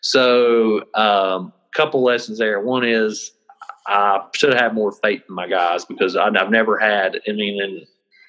So, 0.00 0.82
a 0.94 1.00
um, 1.00 1.52
couple 1.74 2.02
lessons 2.04 2.38
there. 2.38 2.60
One 2.60 2.84
is 2.84 3.32
I 3.88 4.20
should 4.34 4.52
have 4.52 4.60
had 4.60 4.74
more 4.74 4.92
faith 4.92 5.22
in 5.28 5.34
my 5.34 5.48
guys 5.48 5.84
because 5.84 6.14
I, 6.14 6.30
have 6.34 6.50
never 6.50 6.78
had, 6.78 7.20
I 7.28 7.32
mean, 7.32 7.60
and, 7.60 7.86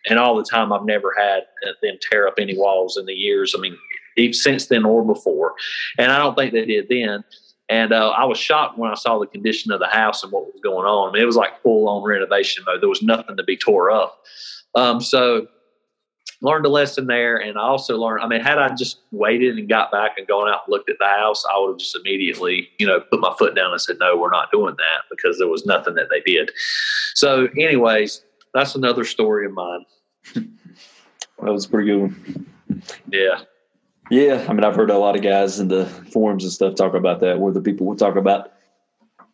and 0.09 0.17
all 0.17 0.35
the 0.35 0.43
time, 0.43 0.73
I've 0.73 0.85
never 0.85 1.13
had 1.15 1.43
them 1.81 1.97
tear 2.01 2.27
up 2.27 2.35
any 2.39 2.57
walls 2.57 2.97
in 2.97 3.05
the 3.05 3.13
years. 3.13 3.53
I 3.55 3.61
mean, 3.61 3.77
even 4.17 4.33
since 4.33 4.67
then 4.67 4.85
or 4.85 5.05
before. 5.05 5.53
And 5.97 6.11
I 6.11 6.17
don't 6.17 6.35
think 6.35 6.53
they 6.53 6.65
did 6.65 6.87
then. 6.89 7.23
And 7.69 7.93
uh, 7.93 8.09
I 8.09 8.25
was 8.25 8.37
shocked 8.37 8.77
when 8.77 8.91
I 8.91 8.95
saw 8.95 9.19
the 9.19 9.27
condition 9.27 9.71
of 9.71 9.79
the 9.79 9.87
house 9.87 10.21
and 10.23 10.31
what 10.31 10.45
was 10.45 10.61
going 10.61 10.85
on. 10.85 11.09
I 11.09 11.13
mean, 11.13 11.21
it 11.21 11.25
was 11.25 11.37
like 11.37 11.61
full 11.61 11.87
on 11.87 12.03
renovation 12.03 12.63
mode. 12.65 12.81
There 12.81 12.89
was 12.89 13.01
nothing 13.01 13.37
to 13.37 13.43
be 13.43 13.57
tore 13.57 13.89
up. 13.89 14.21
Um, 14.75 14.99
so 14.99 15.47
learned 16.43 16.65
a 16.65 16.69
lesson 16.69 17.07
there. 17.07 17.37
And 17.37 17.57
I 17.57 17.61
also 17.61 17.97
learned, 17.97 18.21
I 18.21 18.27
mean, 18.27 18.41
had 18.41 18.59
I 18.59 18.75
just 18.75 18.99
waited 19.11 19.57
and 19.57 19.67
got 19.67 19.91
back 19.91 20.17
and 20.17 20.27
gone 20.27 20.49
out 20.49 20.63
and 20.65 20.73
looked 20.73 20.89
at 20.89 20.97
the 20.99 21.07
house, 21.07 21.43
I 21.49 21.57
would 21.57 21.69
have 21.69 21.77
just 21.79 21.95
immediately, 21.95 22.69
you 22.77 22.85
know, 22.85 22.99
put 22.99 23.21
my 23.21 23.33
foot 23.39 23.55
down 23.55 23.71
and 23.71 23.81
said, 23.81 23.95
no, 23.99 24.17
we're 24.17 24.29
not 24.29 24.51
doing 24.51 24.75
that 24.75 25.03
because 25.09 25.39
there 25.39 25.47
was 25.47 25.65
nothing 25.65 25.95
that 25.95 26.09
they 26.11 26.19
did. 26.19 26.51
So, 27.15 27.47
anyways, 27.57 28.23
that's 28.53 28.75
another 28.75 29.05
story 29.05 29.45
of 29.45 29.53
mine. 29.53 29.85
that 30.35 30.45
was 31.39 31.65
pretty 31.65 31.87
good 31.87 32.01
one. 32.01 32.45
Yeah. 33.09 33.41
Yeah, 34.09 34.45
I 34.47 34.53
mean, 34.53 34.63
I've 34.63 34.75
heard 34.75 34.89
a 34.89 34.97
lot 34.97 35.15
of 35.15 35.21
guys 35.21 35.59
in 35.59 35.69
the 35.69 35.85
forums 35.85 36.43
and 36.43 36.53
stuff 36.53 36.75
talk 36.75 36.93
about 36.93 37.21
that, 37.21 37.39
where 37.39 37.53
the 37.53 37.61
people 37.61 37.87
will 37.87 37.95
talk 37.95 38.15
about 38.15 38.51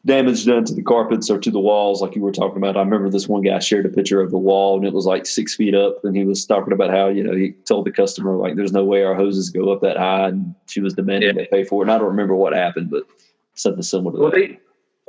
damage 0.05 0.45
done 0.45 0.63
to 0.65 0.73
the 0.73 0.81
carpets 0.81 1.29
or 1.29 1.37
to 1.39 1.51
the 1.51 1.59
walls, 1.59 2.01
like 2.01 2.15
you 2.15 2.21
were 2.21 2.31
talking 2.31 2.57
about. 2.57 2.77
I 2.77 2.81
remember 2.81 3.09
this 3.09 3.27
one 3.27 3.41
guy 3.41 3.59
shared 3.59 3.85
a 3.85 3.89
picture 3.89 4.21
of 4.21 4.31
the 4.31 4.37
wall, 4.37 4.77
and 4.77 4.85
it 4.85 4.93
was 4.93 5.05
like 5.05 5.25
six 5.25 5.55
feet 5.55 5.75
up, 5.75 6.03
and 6.03 6.15
he 6.15 6.23
was 6.25 6.45
talking 6.45 6.73
about 6.73 6.91
how 6.91 7.07
you 7.07 7.23
know 7.23 7.35
he 7.35 7.51
told 7.67 7.85
the 7.85 7.91
customer 7.91 8.35
like, 8.35 8.55
"There's 8.55 8.71
no 8.71 8.85
way 8.85 9.03
our 9.03 9.15
hoses 9.15 9.49
go 9.49 9.71
up 9.71 9.81
that 9.81 9.97
high," 9.97 10.29
and 10.29 10.55
she 10.67 10.81
was 10.81 10.93
demanding 10.93 11.35
yeah. 11.35 11.41
they 11.41 11.47
pay 11.47 11.63
for 11.63 11.81
it. 11.81 11.85
And 11.85 11.91
I 11.91 11.97
don't 11.97 12.07
remember 12.07 12.35
what 12.35 12.53
happened, 12.53 12.89
but 12.89 13.03
something 13.55 13.83
similar 13.83 14.13
to 14.13 14.21
well, 14.21 14.31
that. 14.31 14.37
They, 14.37 14.59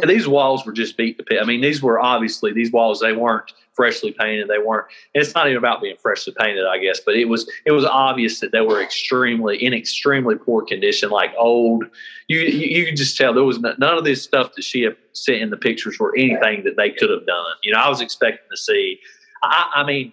these 0.06 0.28
walls 0.28 0.64
were 0.64 0.72
just 0.72 0.96
beat 0.96 1.18
to 1.18 1.24
pit. 1.24 1.38
I 1.40 1.44
mean, 1.44 1.60
these 1.60 1.82
were 1.82 2.00
obviously 2.00 2.52
these 2.52 2.72
walls. 2.72 3.00
They 3.00 3.12
weren't 3.12 3.52
freshly 3.72 4.12
painted. 4.12 4.48
They 4.48 4.58
weren't. 4.58 4.86
it's 5.14 5.34
not 5.34 5.46
even 5.46 5.56
about 5.56 5.80
being 5.80 5.96
freshly 5.96 6.34
painted, 6.38 6.66
I 6.66 6.78
guess. 6.78 7.00
But 7.00 7.16
it 7.16 7.26
was 7.26 7.50
it 7.64 7.72
was 7.72 7.84
obvious 7.84 8.40
that 8.40 8.52
they 8.52 8.60
were 8.60 8.82
extremely 8.82 9.56
in 9.56 9.72
extremely 9.72 10.36
poor 10.36 10.62
condition, 10.64 11.10
like 11.10 11.32
old. 11.38 11.84
You 12.28 12.40
you, 12.40 12.84
could 12.84 12.96
just 12.96 13.16
tell 13.16 13.32
there 13.32 13.44
was 13.44 13.58
none 13.58 13.82
of 13.82 14.04
this 14.04 14.22
stuff 14.22 14.54
that 14.54 14.62
she 14.62 14.82
had 14.82 14.96
sent 15.12 15.42
in 15.42 15.50
the 15.50 15.56
pictures 15.56 15.98
were 15.98 16.14
anything 16.16 16.64
that 16.64 16.76
they 16.76 16.90
could 16.90 17.10
have 17.10 17.26
done. 17.26 17.54
You 17.62 17.72
know, 17.72 17.78
I 17.78 17.88
was 17.88 18.00
expecting 18.00 18.46
to 18.50 18.56
see. 18.56 19.00
I, 19.42 19.70
I 19.76 19.84
mean, 19.84 20.12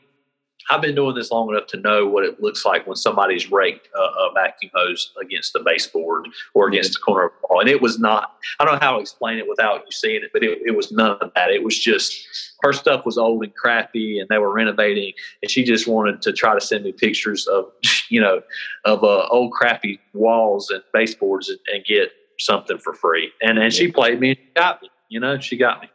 I've 0.70 0.82
been 0.82 0.96
doing 0.96 1.16
this 1.16 1.32
long 1.32 1.50
enough 1.50 1.68
to 1.68 1.78
know 1.78 2.06
what 2.08 2.26
it 2.26 2.42
looks 2.42 2.66
like 2.66 2.86
when 2.88 2.96
somebody's 2.96 3.52
raked 3.52 3.88
a, 3.96 4.00
a 4.00 4.32
vacuum 4.34 4.72
hose 4.74 5.14
against 5.22 5.54
the 5.54 5.60
baseboard 5.60 6.28
or 6.54 6.68
against 6.68 6.94
the 6.94 7.00
corner 7.00 7.28
of 7.28 7.37
wall. 7.58 7.62
And 7.62 7.70
it 7.70 7.82
was 7.82 8.00
not, 8.00 8.36
I 8.60 8.66
don't 8.66 8.76
know 8.76 8.80
how 8.80 8.96
to 8.96 9.02
explain 9.02 9.38
it 9.38 9.48
without 9.48 9.82
you 9.86 9.92
seeing 9.92 10.24
it, 10.24 10.32
but 10.34 10.44
it, 10.44 10.60
it 10.66 10.76
was 10.76 10.92
none 10.92 11.18
of 11.22 11.32
that. 11.36 11.50
It 11.50 11.64
was 11.64 11.78
just 11.78 12.28
her 12.62 12.74
stuff 12.74 13.06
was 13.06 13.18
old 13.18 13.44
and 13.44 13.54
crappy 13.56 14.20
and 14.20 14.30
they 14.30 14.38
were 14.38 14.54
renovating. 14.54 15.14
And 15.42 15.52
she 15.52 15.64
just 15.64 15.88
wanted 15.88 16.22
to 16.24 16.34
try 16.34 16.54
to 16.54 16.62
send 16.62 16.84
me 16.84 16.92
pictures 16.92 17.48
of, 17.48 17.66
you 18.10 18.22
know, 18.22 18.42
of 18.86 19.04
uh, 19.04 19.28
old 19.30 19.52
crappy 19.52 20.00
walls 20.14 20.70
and 20.70 20.84
baseboards 20.94 21.50
and, 21.50 21.60
and 21.74 21.86
get 21.86 22.12
something 22.40 22.78
for 22.78 22.94
free. 22.94 23.32
And, 23.42 23.58
and 23.58 23.74
she 23.74 23.92
played 23.92 24.20
me 24.20 24.30
and 24.30 24.40
got 24.56 24.82
me, 24.82 24.90
you 25.10 25.20
know, 25.20 25.40
she 25.40 25.58
got 25.58 25.82
me. 25.82 25.90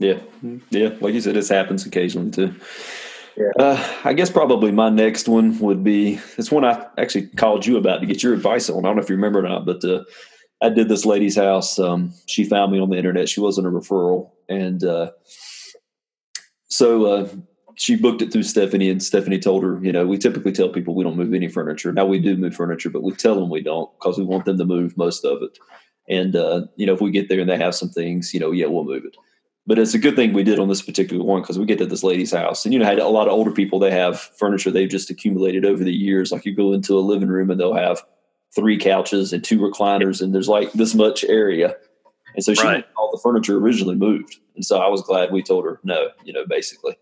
Yeah. 0.00 0.18
Yeah. 0.70 0.90
Like 1.00 1.14
you 1.14 1.20
said, 1.20 1.36
this 1.36 1.48
happens 1.48 1.86
occasionally 1.86 2.30
too. 2.30 2.54
Yeah. 3.36 3.50
Uh, 3.58 3.94
I 4.04 4.12
guess 4.12 4.30
probably 4.30 4.70
my 4.70 4.90
next 4.90 5.28
one 5.28 5.58
would 5.58 5.82
be 5.82 6.20
it's 6.38 6.52
one 6.52 6.64
I 6.64 6.86
actually 6.98 7.26
called 7.28 7.66
you 7.66 7.76
about 7.76 8.00
to 8.00 8.06
get 8.06 8.22
your 8.22 8.32
advice 8.32 8.70
on. 8.70 8.78
I 8.78 8.88
don't 8.88 8.96
know 8.96 9.02
if 9.02 9.08
you 9.08 9.16
remember 9.16 9.40
or 9.40 9.48
not, 9.48 9.66
but 9.66 9.84
uh, 9.84 10.04
I 10.62 10.70
did 10.70 10.88
this 10.88 11.04
lady's 11.04 11.36
house. 11.36 11.78
Um, 11.78 12.12
she 12.26 12.44
found 12.44 12.72
me 12.72 12.78
on 12.78 12.90
the 12.90 12.96
internet. 12.96 13.28
She 13.28 13.40
wasn't 13.40 13.66
a 13.66 13.70
referral, 13.70 14.30
and 14.48 14.82
uh, 14.84 15.10
so 16.68 17.06
uh, 17.06 17.28
she 17.76 17.96
booked 17.96 18.22
it 18.22 18.32
through 18.32 18.44
Stephanie. 18.44 18.90
And 18.90 19.02
Stephanie 19.02 19.38
told 19.38 19.62
her, 19.62 19.78
you 19.82 19.92
know, 19.92 20.06
we 20.06 20.18
typically 20.18 20.52
tell 20.52 20.68
people 20.68 20.94
we 20.94 21.04
don't 21.04 21.16
move 21.16 21.34
any 21.34 21.48
furniture. 21.48 21.92
Now 21.92 22.06
we 22.06 22.18
do 22.18 22.36
move 22.36 22.54
furniture, 22.54 22.90
but 22.90 23.02
we 23.02 23.12
tell 23.12 23.34
them 23.34 23.50
we 23.50 23.62
don't 23.62 23.90
because 23.98 24.18
we 24.18 24.24
want 24.24 24.44
them 24.44 24.58
to 24.58 24.64
move 24.64 24.96
most 24.96 25.24
of 25.24 25.42
it. 25.42 25.58
And 26.08 26.36
uh, 26.36 26.66
you 26.76 26.86
know, 26.86 26.94
if 26.94 27.00
we 27.00 27.10
get 27.10 27.28
there 27.28 27.40
and 27.40 27.48
they 27.48 27.56
have 27.56 27.74
some 27.74 27.88
things, 27.88 28.32
you 28.34 28.40
know, 28.40 28.50
yeah, 28.50 28.66
we'll 28.66 28.84
move 28.84 29.04
it. 29.04 29.16
But 29.66 29.78
it's 29.78 29.94
a 29.94 29.98
good 29.98 30.14
thing 30.14 30.34
we 30.34 30.42
did 30.42 30.58
on 30.58 30.68
this 30.68 30.82
particular 30.82 31.24
one 31.24 31.40
because 31.40 31.58
we 31.58 31.64
get 31.64 31.78
to 31.78 31.86
this 31.86 32.02
lady's 32.02 32.32
house, 32.32 32.64
and 32.64 32.72
you 32.72 32.78
know, 32.78 32.84
had 32.84 32.98
a 32.98 33.08
lot 33.08 33.28
of 33.28 33.32
older 33.32 33.50
people. 33.50 33.78
They 33.78 33.90
have 33.90 34.20
furniture 34.20 34.70
they've 34.70 34.88
just 34.88 35.10
accumulated 35.10 35.64
over 35.64 35.82
the 35.82 35.92
years. 35.92 36.30
Like 36.30 36.44
you 36.44 36.54
go 36.54 36.72
into 36.72 36.98
a 36.98 37.00
living 37.00 37.28
room 37.28 37.50
and 37.50 37.58
they'll 37.58 37.74
have 37.74 38.02
three 38.54 38.78
couches 38.78 39.32
and 39.32 39.42
two 39.42 39.58
recliners, 39.58 40.20
and 40.20 40.34
there's 40.34 40.48
like 40.48 40.72
this 40.72 40.94
much 40.94 41.24
area. 41.24 41.76
And 42.34 42.44
so 42.44 42.54
she 42.54 42.66
right. 42.66 42.84
all 42.96 43.10
the 43.12 43.20
furniture 43.22 43.58
originally 43.58 43.94
moved, 43.94 44.38
and 44.54 44.64
so 44.64 44.78
I 44.78 44.88
was 44.88 45.02
glad 45.02 45.32
we 45.32 45.42
told 45.42 45.64
her 45.64 45.80
no, 45.84 46.08
you 46.24 46.32
know, 46.32 46.44
basically. 46.46 46.96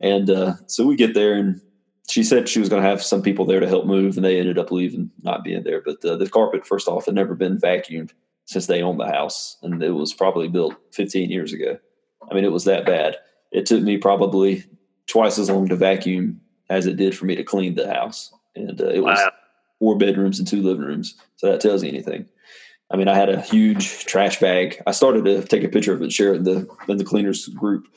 And 0.00 0.30
uh, 0.30 0.54
so 0.66 0.86
we 0.86 0.96
get 0.96 1.14
there, 1.14 1.34
and 1.34 1.60
she 2.08 2.22
said 2.22 2.48
she 2.48 2.58
was 2.58 2.68
going 2.68 2.82
to 2.82 2.88
have 2.88 3.02
some 3.02 3.22
people 3.22 3.44
there 3.44 3.60
to 3.60 3.68
help 3.68 3.86
move, 3.86 4.16
and 4.16 4.24
they 4.24 4.38
ended 4.38 4.58
up 4.58 4.70
leaving, 4.70 5.10
not 5.22 5.44
being 5.44 5.62
there. 5.62 5.80
But 5.80 6.04
uh, 6.04 6.16
the 6.16 6.28
carpet, 6.28 6.66
first 6.66 6.88
off, 6.88 7.06
had 7.06 7.14
never 7.14 7.34
been 7.34 7.58
vacuumed 7.58 8.10
since 8.46 8.66
they 8.66 8.82
owned 8.82 8.98
the 8.98 9.06
house, 9.06 9.56
and 9.62 9.82
it 9.82 9.92
was 9.92 10.12
probably 10.12 10.48
built 10.48 10.74
15 10.92 11.30
years 11.30 11.52
ago. 11.52 11.78
I 12.30 12.34
mean, 12.34 12.44
it 12.44 12.52
was 12.52 12.64
that 12.64 12.86
bad. 12.86 13.16
It 13.52 13.66
took 13.66 13.82
me 13.82 13.98
probably 13.98 14.64
twice 15.06 15.38
as 15.38 15.50
long 15.50 15.68
to 15.68 15.76
vacuum 15.76 16.40
as 16.70 16.86
it 16.86 16.96
did 16.96 17.16
for 17.16 17.26
me 17.26 17.34
to 17.36 17.44
clean 17.44 17.74
the 17.74 17.92
house. 17.92 18.32
And 18.56 18.80
uh, 18.80 18.86
it 18.86 19.00
was 19.00 19.18
wow. 19.18 19.30
Four 19.82 19.98
bedrooms 19.98 20.38
and 20.38 20.46
two 20.46 20.62
living 20.62 20.84
rooms. 20.84 21.16
So 21.38 21.50
that 21.50 21.60
tells 21.60 21.82
you 21.82 21.88
anything. 21.88 22.24
I 22.88 22.96
mean, 22.96 23.08
I 23.08 23.16
had 23.16 23.28
a 23.28 23.40
huge 23.40 24.04
trash 24.04 24.38
bag. 24.38 24.80
I 24.86 24.92
started 24.92 25.24
to 25.24 25.42
take 25.42 25.64
a 25.64 25.68
picture 25.68 25.92
of 25.92 26.00
it 26.02 26.12
share 26.12 26.34
it 26.34 26.36
in 26.36 26.44
the 26.44 26.68
in 26.86 26.98
the 26.98 27.04
cleaners 27.04 27.48
group, 27.48 27.88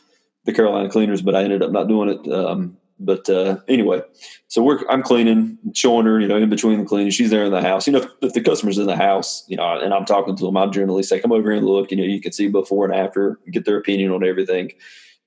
the 0.45 0.53
Carolina 0.53 0.89
cleaners, 0.89 1.21
but 1.21 1.35
I 1.35 1.43
ended 1.43 1.61
up 1.61 1.69
not 1.69 1.87
doing 1.87 2.09
it. 2.09 2.33
Um, 2.33 2.77
but 2.97 3.29
uh, 3.29 3.57
anyway, 3.67 4.01
so 4.47 4.63
we're 4.63 4.79
I'm 4.89 5.03
cleaning, 5.03 5.59
showing 5.75 6.07
her, 6.07 6.19
you 6.19 6.27
know, 6.27 6.37
in 6.37 6.49
between 6.49 6.79
the 6.79 6.85
cleaning, 6.85 7.11
she's 7.11 7.29
there 7.29 7.43
in 7.43 7.51
the 7.51 7.61
house. 7.61 7.85
You 7.85 7.93
know, 7.93 7.99
if, 7.99 8.09
if, 8.21 8.33
the 8.33 8.41
customer's 8.41 8.79
in 8.79 8.87
the 8.87 8.95
house, 8.95 9.43
you 9.47 9.57
know, 9.57 9.79
and 9.79 9.93
I'm 9.93 10.05
talking 10.05 10.35
to 10.37 10.45
them, 10.45 10.57
I 10.57 10.65
generally 10.65 11.03
say, 11.03 11.19
"Come 11.19 11.33
over 11.33 11.51
here 11.51 11.59
and 11.59 11.67
look." 11.67 11.91
You 11.91 11.97
know, 11.97 12.03
you 12.03 12.19
can 12.19 12.31
see 12.31 12.47
before 12.47 12.85
and 12.85 12.95
after, 12.95 13.39
get 13.51 13.65
their 13.65 13.77
opinion 13.77 14.11
on 14.11 14.25
everything. 14.25 14.71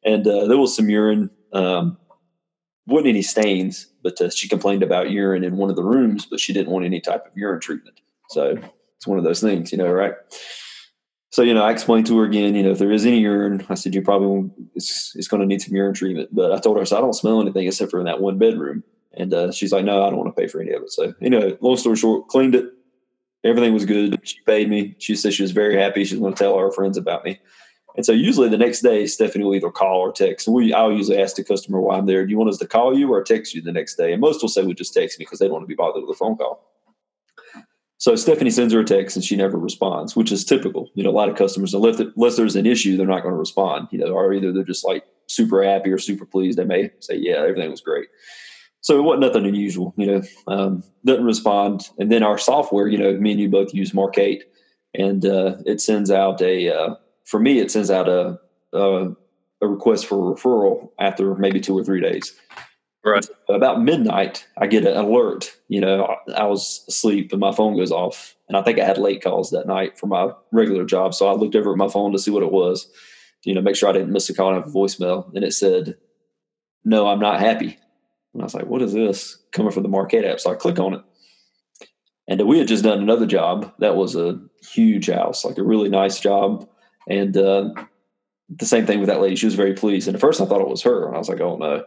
And 0.04 0.26
uh, 0.26 0.48
there 0.48 0.58
was 0.58 0.74
some 0.74 0.90
urine. 0.90 1.30
Um, 1.52 1.98
wasn't 2.88 3.08
any 3.08 3.22
stains, 3.22 3.86
but 4.02 4.20
uh, 4.20 4.30
she 4.30 4.48
complained 4.48 4.82
about 4.82 5.10
urine 5.10 5.44
in 5.44 5.56
one 5.56 5.70
of 5.70 5.76
the 5.76 5.84
rooms, 5.84 6.26
but 6.26 6.40
she 6.40 6.52
didn't 6.52 6.72
want 6.72 6.84
any 6.84 7.00
type 7.00 7.26
of 7.26 7.32
urine 7.36 7.60
treatment. 7.60 8.00
So 8.30 8.58
it's 8.96 9.06
one 9.06 9.18
of 9.18 9.24
those 9.24 9.40
things, 9.40 9.72
you 9.72 9.78
know, 9.78 9.90
right? 9.90 10.14
So, 11.30 11.42
you 11.42 11.52
know, 11.52 11.62
I 11.62 11.70
explained 11.70 12.06
to 12.06 12.18
her 12.18 12.24
again, 12.24 12.54
you 12.54 12.62
know, 12.62 12.70
if 12.70 12.78
there 12.78 12.90
is 12.90 13.04
any 13.04 13.20
urine, 13.20 13.64
I 13.68 13.74
said, 13.74 13.94
you 13.94 14.02
probably, 14.02 14.50
it's, 14.74 15.12
it's 15.14 15.28
going 15.28 15.42
to 15.42 15.46
need 15.46 15.60
some 15.60 15.76
urine 15.76 15.94
treatment. 15.94 16.30
But 16.32 16.52
I 16.52 16.58
told 16.58 16.76
her, 16.76 16.80
I 16.80 16.84
said, 16.84 16.98
I 16.98 17.02
don't 17.02 17.12
smell 17.12 17.40
anything 17.40 17.66
except 17.66 17.90
for 17.90 18.00
in 18.00 18.06
that 18.06 18.20
one 18.20 18.38
bedroom. 18.38 18.82
And 19.12 19.34
uh, 19.34 19.52
she's 19.52 19.72
like, 19.72 19.84
no, 19.84 20.02
I 20.02 20.08
don't 20.08 20.18
want 20.18 20.34
to 20.34 20.40
pay 20.40 20.48
for 20.48 20.60
any 20.60 20.72
of 20.72 20.82
it. 20.82 20.90
So, 20.90 21.12
you 21.20 21.30
know, 21.30 21.56
long 21.60 21.76
story 21.76 21.96
short, 21.96 22.28
cleaned 22.28 22.54
it. 22.54 22.66
Everything 23.44 23.74
was 23.74 23.84
good. 23.84 24.18
She 24.26 24.38
paid 24.46 24.68
me. 24.68 24.96
She 24.98 25.14
said 25.14 25.32
she 25.32 25.42
was 25.42 25.52
very 25.52 25.76
happy. 25.76 26.04
She's 26.04 26.18
going 26.18 26.34
to 26.34 26.38
tell 26.38 26.58
her 26.58 26.70
friends 26.70 26.96
about 26.96 27.24
me. 27.24 27.40
And 27.98 28.06
so 28.06 28.12
usually 28.12 28.48
the 28.48 28.56
next 28.56 28.82
day, 28.82 29.08
Stephanie 29.08 29.42
will 29.44 29.56
either 29.56 29.72
call 29.72 29.98
or 29.98 30.12
text. 30.12 30.46
And 30.46 30.54
we, 30.54 30.72
I'll 30.72 30.92
usually 30.92 31.20
ask 31.20 31.34
the 31.34 31.42
customer 31.42 31.80
why 31.80 31.98
I'm 31.98 32.06
there. 32.06 32.24
Do 32.24 32.30
you 32.30 32.38
want 32.38 32.48
us 32.48 32.58
to 32.58 32.66
call 32.66 32.96
you 32.96 33.12
or 33.12 33.24
text 33.24 33.56
you 33.56 33.60
the 33.60 33.72
next 33.72 33.96
day? 33.96 34.12
And 34.12 34.20
most 34.20 34.40
will 34.40 34.48
say 34.48 34.62
we 34.62 34.72
just 34.72 34.94
text 34.94 35.18
me 35.18 35.24
because 35.24 35.40
they 35.40 35.46
don't 35.46 35.54
want 35.54 35.64
to 35.64 35.66
be 35.66 35.74
bothered 35.74 36.04
with 36.06 36.14
a 36.14 36.16
phone 36.16 36.36
call. 36.36 36.64
So 37.96 38.14
Stephanie 38.14 38.52
sends 38.52 38.72
her 38.72 38.78
a 38.78 38.84
text 38.84 39.16
and 39.16 39.24
she 39.24 39.34
never 39.34 39.58
responds, 39.58 40.14
which 40.14 40.30
is 40.30 40.44
typical. 40.44 40.88
You 40.94 41.02
know, 41.02 41.10
a 41.10 41.18
lot 41.18 41.28
of 41.28 41.34
customers, 41.34 41.74
unless, 41.74 42.36
there's 42.36 42.54
an 42.54 42.66
issue, 42.66 42.96
they're 42.96 43.04
not 43.04 43.24
going 43.24 43.34
to 43.34 43.38
respond. 43.38 43.88
You 43.90 43.98
know, 43.98 44.12
or 44.12 44.32
either 44.32 44.52
they're 44.52 44.62
just 44.62 44.86
like 44.86 45.04
super 45.26 45.64
happy 45.64 45.90
or 45.90 45.98
super 45.98 46.24
pleased. 46.24 46.56
They 46.56 46.64
may 46.64 46.92
say, 47.00 47.16
"Yeah, 47.16 47.38
everything 47.38 47.68
was 47.68 47.80
great." 47.80 48.06
So 48.80 48.96
it 48.96 49.02
wasn't 49.02 49.22
nothing 49.22 49.44
unusual. 49.44 49.92
You 49.96 50.06
know, 50.06 50.22
um, 50.46 50.84
doesn't 51.04 51.24
respond. 51.24 51.88
And 51.98 52.12
then 52.12 52.22
our 52.22 52.38
software, 52.38 52.86
you 52.86 52.96
know, 52.96 53.12
me 53.14 53.32
and 53.32 53.40
you 53.40 53.48
both 53.48 53.74
use 53.74 53.90
Markate, 53.90 54.42
and 54.94 55.26
uh, 55.26 55.56
it 55.66 55.80
sends 55.80 56.12
out 56.12 56.40
a. 56.40 56.72
Uh, 56.72 56.94
for 57.28 57.38
me, 57.38 57.60
it 57.60 57.70
sends 57.70 57.90
out 57.90 58.08
a, 58.08 58.38
a 58.72 59.14
a 59.60 59.66
request 59.66 60.06
for 60.06 60.16
a 60.16 60.34
referral 60.34 60.90
after 60.98 61.34
maybe 61.34 61.60
two 61.60 61.76
or 61.76 61.84
three 61.84 62.00
days. 62.00 62.34
Right. 63.04 63.26
About 63.48 63.82
midnight, 63.82 64.46
I 64.58 64.66
get 64.66 64.86
an 64.86 64.96
alert. 64.96 65.56
You 65.68 65.80
know, 65.80 66.16
I, 66.34 66.44
was 66.44 66.84
asleep 66.88 67.32
and 67.32 67.40
my 67.40 67.52
phone 67.52 67.76
goes 67.76 67.92
off. 67.92 68.34
And 68.48 68.56
I 68.56 68.62
think 68.62 68.78
I 68.78 68.84
had 68.84 68.98
late 68.98 69.22
calls 69.22 69.50
that 69.50 69.66
night 69.66 69.98
for 69.98 70.06
my 70.06 70.30
regular 70.52 70.84
job. 70.84 71.14
So 71.14 71.28
I 71.28 71.34
looked 71.34 71.54
over 71.54 71.72
at 71.72 71.78
my 71.78 71.88
phone 71.88 72.12
to 72.12 72.18
see 72.18 72.30
what 72.30 72.42
it 72.42 72.52
was, 72.52 72.90
you 73.44 73.54
know, 73.54 73.60
make 73.60 73.76
sure 73.76 73.88
I 73.88 73.92
didn't 73.92 74.12
miss 74.12 74.28
a 74.28 74.34
call 74.34 74.48
and 74.48 74.56
have 74.56 74.68
a 74.68 74.76
voicemail. 74.76 75.32
And 75.34 75.44
it 75.44 75.52
said, 75.52 75.96
no, 76.84 77.08
I'm 77.08 77.20
not 77.20 77.40
happy. 77.40 77.78
And 78.34 78.42
I 78.42 78.44
was 78.44 78.54
like, 78.54 78.66
what 78.66 78.82
is 78.82 78.92
this 78.92 79.38
coming 79.52 79.72
from 79.72 79.84
the 79.84 79.88
Markate 79.88 80.30
app? 80.30 80.40
So 80.40 80.50
I 80.50 80.56
click 80.56 80.78
on 80.78 80.94
it. 80.94 81.02
And 82.26 82.46
we 82.46 82.58
had 82.58 82.68
just 82.68 82.84
done 82.84 82.98
another 82.98 83.26
job 83.26 83.72
that 83.78 83.96
was 83.96 84.16
a 84.16 84.38
huge 84.70 85.08
house, 85.08 85.44
like 85.44 85.56
a 85.56 85.62
really 85.62 85.88
nice 85.88 86.20
job. 86.20 86.68
And 87.08 87.36
uh, 87.36 87.70
the 88.48 88.66
same 88.66 88.86
thing 88.86 89.00
with 89.00 89.08
that 89.08 89.20
lady. 89.20 89.36
She 89.36 89.46
was 89.46 89.54
very 89.54 89.74
pleased. 89.74 90.08
And 90.08 90.14
at 90.14 90.20
first 90.20 90.40
I 90.40 90.46
thought 90.46 90.60
it 90.60 90.68
was 90.68 90.82
her. 90.82 91.06
And 91.06 91.14
I 91.14 91.18
was 91.18 91.28
like, 91.28 91.40
oh 91.40 91.56
no. 91.56 91.84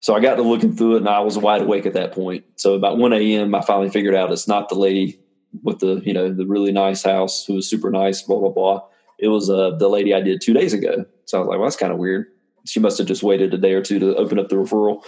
So 0.00 0.14
I 0.14 0.20
got 0.20 0.34
to 0.34 0.42
looking 0.42 0.76
through 0.76 0.96
it 0.96 0.98
and 0.98 1.08
I 1.08 1.20
was 1.20 1.38
wide 1.38 1.62
awake 1.62 1.86
at 1.86 1.94
that 1.94 2.12
point. 2.12 2.44
So 2.56 2.74
about 2.74 2.98
1 2.98 3.12
a.m., 3.14 3.54
I 3.54 3.62
finally 3.62 3.88
figured 3.88 4.14
out 4.14 4.32
it's 4.32 4.48
not 4.48 4.68
the 4.68 4.74
lady 4.74 5.18
with 5.62 5.78
the, 5.78 6.02
you 6.04 6.12
know, 6.12 6.30
the 6.32 6.46
really 6.46 6.72
nice 6.72 7.02
house 7.02 7.46
who 7.46 7.54
was 7.54 7.68
super 7.68 7.90
nice, 7.90 8.20
blah, 8.20 8.38
blah, 8.38 8.50
blah. 8.50 8.82
It 9.18 9.28
was 9.28 9.48
uh, 9.48 9.70
the 9.78 9.88
lady 9.88 10.12
I 10.12 10.20
did 10.20 10.42
two 10.42 10.52
days 10.52 10.74
ago. 10.74 11.06
So 11.24 11.38
I 11.38 11.40
was 11.40 11.48
like, 11.48 11.58
well, 11.58 11.66
that's 11.66 11.76
kind 11.76 11.92
of 11.92 11.98
weird. 11.98 12.26
She 12.66 12.80
must 12.80 12.98
have 12.98 13.06
just 13.06 13.22
waited 13.22 13.54
a 13.54 13.58
day 13.58 13.72
or 13.72 13.82
two 13.82 13.98
to 13.98 14.16
open 14.16 14.38
up 14.38 14.48
the 14.48 14.56
referral. 14.56 15.02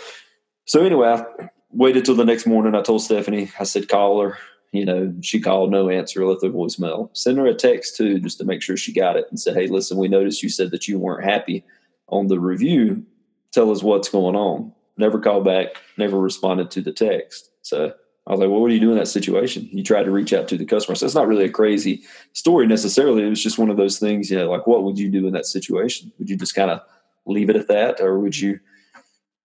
So 0.66 0.82
anyway, 0.82 1.08
I 1.08 1.50
waited 1.70 2.04
till 2.04 2.14
the 2.14 2.24
next 2.24 2.46
morning. 2.46 2.74
I 2.74 2.82
told 2.82 3.02
Stephanie, 3.02 3.50
I 3.58 3.64
said, 3.64 3.88
call 3.88 4.20
her. 4.22 4.38
You 4.72 4.84
know, 4.84 5.14
she 5.22 5.40
called, 5.40 5.70
no 5.70 5.88
answer, 5.88 6.26
left 6.26 6.42
a 6.42 6.48
voicemail. 6.48 7.10
Send 7.16 7.38
her 7.38 7.46
a 7.46 7.54
text 7.54 7.96
too, 7.96 8.18
just 8.18 8.38
to 8.38 8.44
make 8.44 8.62
sure 8.62 8.76
she 8.76 8.92
got 8.92 9.16
it 9.16 9.26
and 9.30 9.40
said, 9.40 9.56
hey, 9.56 9.68
listen, 9.68 9.96
we 9.96 10.08
noticed 10.08 10.42
you 10.42 10.48
said 10.48 10.70
that 10.72 10.86
you 10.86 10.98
weren't 10.98 11.24
happy 11.24 11.64
on 12.08 12.26
the 12.26 12.38
review. 12.38 13.04
Tell 13.52 13.70
us 13.70 13.82
what's 13.82 14.08
going 14.08 14.36
on 14.36 14.72
never 14.96 15.18
called 15.18 15.44
back, 15.44 15.76
never 15.96 16.18
responded 16.18 16.70
to 16.72 16.80
the 16.80 16.92
text. 16.92 17.50
So 17.62 17.92
I 18.26 18.30
was 18.30 18.40
like, 18.40 18.48
well, 18.48 18.60
what 18.60 18.68
do 18.68 18.74
you 18.74 18.80
do 18.80 18.90
in 18.90 18.98
that 18.98 19.08
situation? 19.08 19.68
You 19.72 19.82
try 19.82 20.02
to 20.02 20.10
reach 20.10 20.32
out 20.32 20.48
to 20.48 20.56
the 20.56 20.64
customer. 20.64 20.94
So 20.94 21.06
it's 21.06 21.14
not 21.14 21.28
really 21.28 21.44
a 21.44 21.50
crazy 21.50 22.02
story 22.32 22.66
necessarily. 22.66 23.24
It 23.24 23.30
was 23.30 23.42
just 23.42 23.58
one 23.58 23.70
of 23.70 23.76
those 23.76 23.98
things, 23.98 24.30
you 24.30 24.38
know, 24.38 24.50
like 24.50 24.66
what 24.66 24.82
would 24.84 24.98
you 24.98 25.10
do 25.10 25.26
in 25.26 25.32
that 25.34 25.46
situation? 25.46 26.12
Would 26.18 26.30
you 26.30 26.36
just 26.36 26.54
kind 26.54 26.70
of 26.70 26.80
leave 27.26 27.50
it 27.50 27.56
at 27.56 27.68
that 27.68 28.00
or 28.00 28.18
would 28.18 28.38
you 28.38 28.58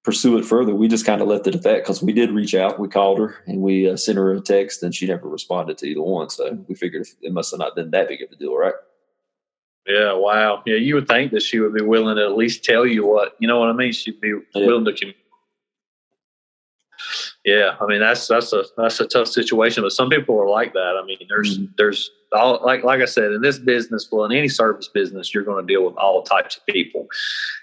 pursue 0.04 0.38
it 0.38 0.46
further? 0.46 0.74
We 0.74 0.88
just 0.88 1.06
kind 1.06 1.22
of 1.22 1.28
left 1.28 1.48
it 1.48 1.56
at 1.56 1.64
that 1.64 1.82
because 1.82 2.02
we 2.02 2.14
did 2.14 2.32
reach 2.32 2.56
out. 2.56 2.80
We 2.80 2.88
called 2.88 3.20
her 3.20 3.36
and 3.46 3.62
we 3.62 3.90
uh, 3.90 3.98
sent 3.98 4.18
her 4.18 4.34
a 4.34 4.42
text 4.42 4.84
and 4.84 4.94
she 4.94 5.08
never 5.08 5.28
responded 5.28 5.78
to 5.80 5.88
either 5.88 6.02
one. 6.02 6.30
So 6.30 6.58
we 6.68 6.76
figured 6.76 7.08
it 7.22 7.34
must 7.34 7.52
have 7.52 7.60
not 7.60 7.76
been 7.76 7.92
that 7.92 8.08
big 8.08 8.22
of 8.22 8.32
a 8.32 8.36
deal, 8.36 8.56
right? 8.56 8.74
Yeah, 9.88 10.14
wow. 10.14 10.62
Yeah, 10.66 10.76
you 10.76 10.96
would 10.96 11.08
think 11.08 11.32
that 11.32 11.42
she 11.42 11.60
would 11.60 11.74
be 11.74 11.82
willing 11.82 12.16
to 12.16 12.24
at 12.24 12.38
least 12.38 12.64
tell 12.64 12.86
you 12.86 13.06
what, 13.06 13.36
you 13.40 13.48
know 13.48 13.60
what 13.60 13.70
I 13.70 13.74
mean? 13.74 13.92
She'd 13.92 14.22
be 14.22 14.30
yeah. 14.30 14.66
willing 14.66 14.86
to 14.86 14.94
communicate 14.94 15.21
yeah, 17.44 17.76
I 17.82 17.88
mean 17.88 18.00
that's 18.00 18.28
that's 18.28 18.54
a 18.54 18.64
that's 18.78 19.00
a 19.00 19.08
tough 19.08 19.28
situation, 19.28 19.82
but 19.82 19.92
some 19.92 20.10
people 20.10 20.40
are 20.40 20.48
like 20.48 20.74
that. 20.74 21.00
I 21.02 21.06
mean, 21.06 21.18
there's 21.28 21.58
mm-hmm. 21.58 21.72
there's 21.76 22.12
all 22.32 22.60
like 22.64 22.84
like 22.84 23.02
I 23.02 23.06
said 23.06 23.32
in 23.32 23.42
this 23.42 23.58
business, 23.58 24.08
well, 24.12 24.26
in 24.26 24.32
any 24.32 24.48
service 24.48 24.88
business, 24.88 25.34
you're 25.34 25.44
going 25.44 25.66
to 25.66 25.74
deal 25.74 25.84
with 25.84 25.96
all 25.96 26.22
types 26.22 26.58
of 26.58 26.66
people, 26.68 27.08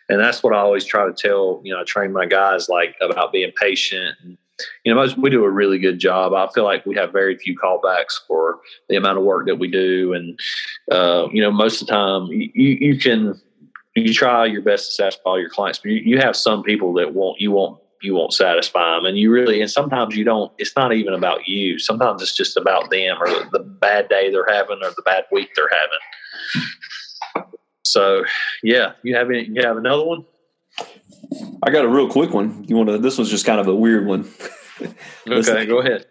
and 0.08 0.18
that's 0.18 0.42
what 0.42 0.52
I 0.52 0.58
always 0.58 0.84
try 0.84 1.06
to 1.06 1.12
tell 1.12 1.60
you 1.62 1.72
know 1.72 1.80
I 1.80 1.84
train 1.84 2.12
my 2.12 2.26
guys 2.26 2.68
like 2.68 2.96
about 3.00 3.32
being 3.32 3.52
patient. 3.52 4.16
And, 4.24 4.36
you 4.84 4.92
know, 4.92 5.00
most, 5.00 5.16
we 5.16 5.30
do 5.30 5.44
a 5.44 5.50
really 5.50 5.78
good 5.78 6.00
job. 6.00 6.34
I 6.34 6.48
feel 6.52 6.64
like 6.64 6.84
we 6.84 6.96
have 6.96 7.12
very 7.12 7.38
few 7.38 7.56
callbacks 7.56 8.18
for 8.26 8.58
the 8.88 8.96
amount 8.96 9.18
of 9.18 9.22
work 9.22 9.46
that 9.46 9.60
we 9.60 9.68
do, 9.68 10.12
and 10.12 10.40
uh, 10.90 11.28
you 11.32 11.40
know, 11.40 11.52
most 11.52 11.80
of 11.80 11.86
the 11.86 11.92
time 11.92 12.26
you 12.26 12.50
you 12.54 12.98
can 12.98 13.40
you 13.94 14.12
try 14.12 14.44
your 14.44 14.62
best 14.62 14.86
to 14.86 14.92
satisfy 14.92 15.30
all 15.30 15.40
your 15.40 15.50
clients, 15.50 15.78
but 15.78 15.92
you, 15.92 16.00
you 16.04 16.18
have 16.18 16.34
some 16.34 16.64
people 16.64 16.92
that 16.94 17.14
won't 17.14 17.40
you 17.40 17.52
won't 17.52 17.80
you 18.02 18.14
won't 18.14 18.32
satisfy 18.32 18.94
them 18.96 19.06
and 19.06 19.18
you 19.18 19.30
really 19.30 19.60
and 19.60 19.70
sometimes 19.70 20.16
you 20.16 20.24
don't 20.24 20.52
it's 20.58 20.74
not 20.76 20.92
even 20.92 21.14
about 21.14 21.46
you. 21.48 21.78
Sometimes 21.78 22.22
it's 22.22 22.34
just 22.34 22.56
about 22.56 22.90
them 22.90 23.16
or 23.20 23.26
the 23.50 23.60
bad 23.60 24.08
day 24.08 24.30
they're 24.30 24.46
having 24.48 24.78
or 24.82 24.90
the 24.90 25.02
bad 25.04 25.24
week 25.32 25.50
they're 25.54 25.70
having. 25.70 27.48
So 27.82 28.24
yeah 28.62 28.92
you 29.02 29.16
have 29.16 29.30
any 29.30 29.44
you 29.44 29.62
have 29.62 29.76
another 29.76 30.04
one? 30.04 30.24
I 31.62 31.70
got 31.70 31.84
a 31.84 31.88
real 31.88 32.08
quick 32.08 32.32
one. 32.32 32.64
You 32.68 32.76
want 32.76 32.88
to 32.88 32.98
this 32.98 33.18
was 33.18 33.30
just 33.30 33.46
kind 33.46 33.60
of 33.60 33.68
a 33.68 33.74
weird 33.74 34.06
one. 34.06 34.28
Okay 35.26 35.66
go 35.66 35.80
ahead. 35.80 36.06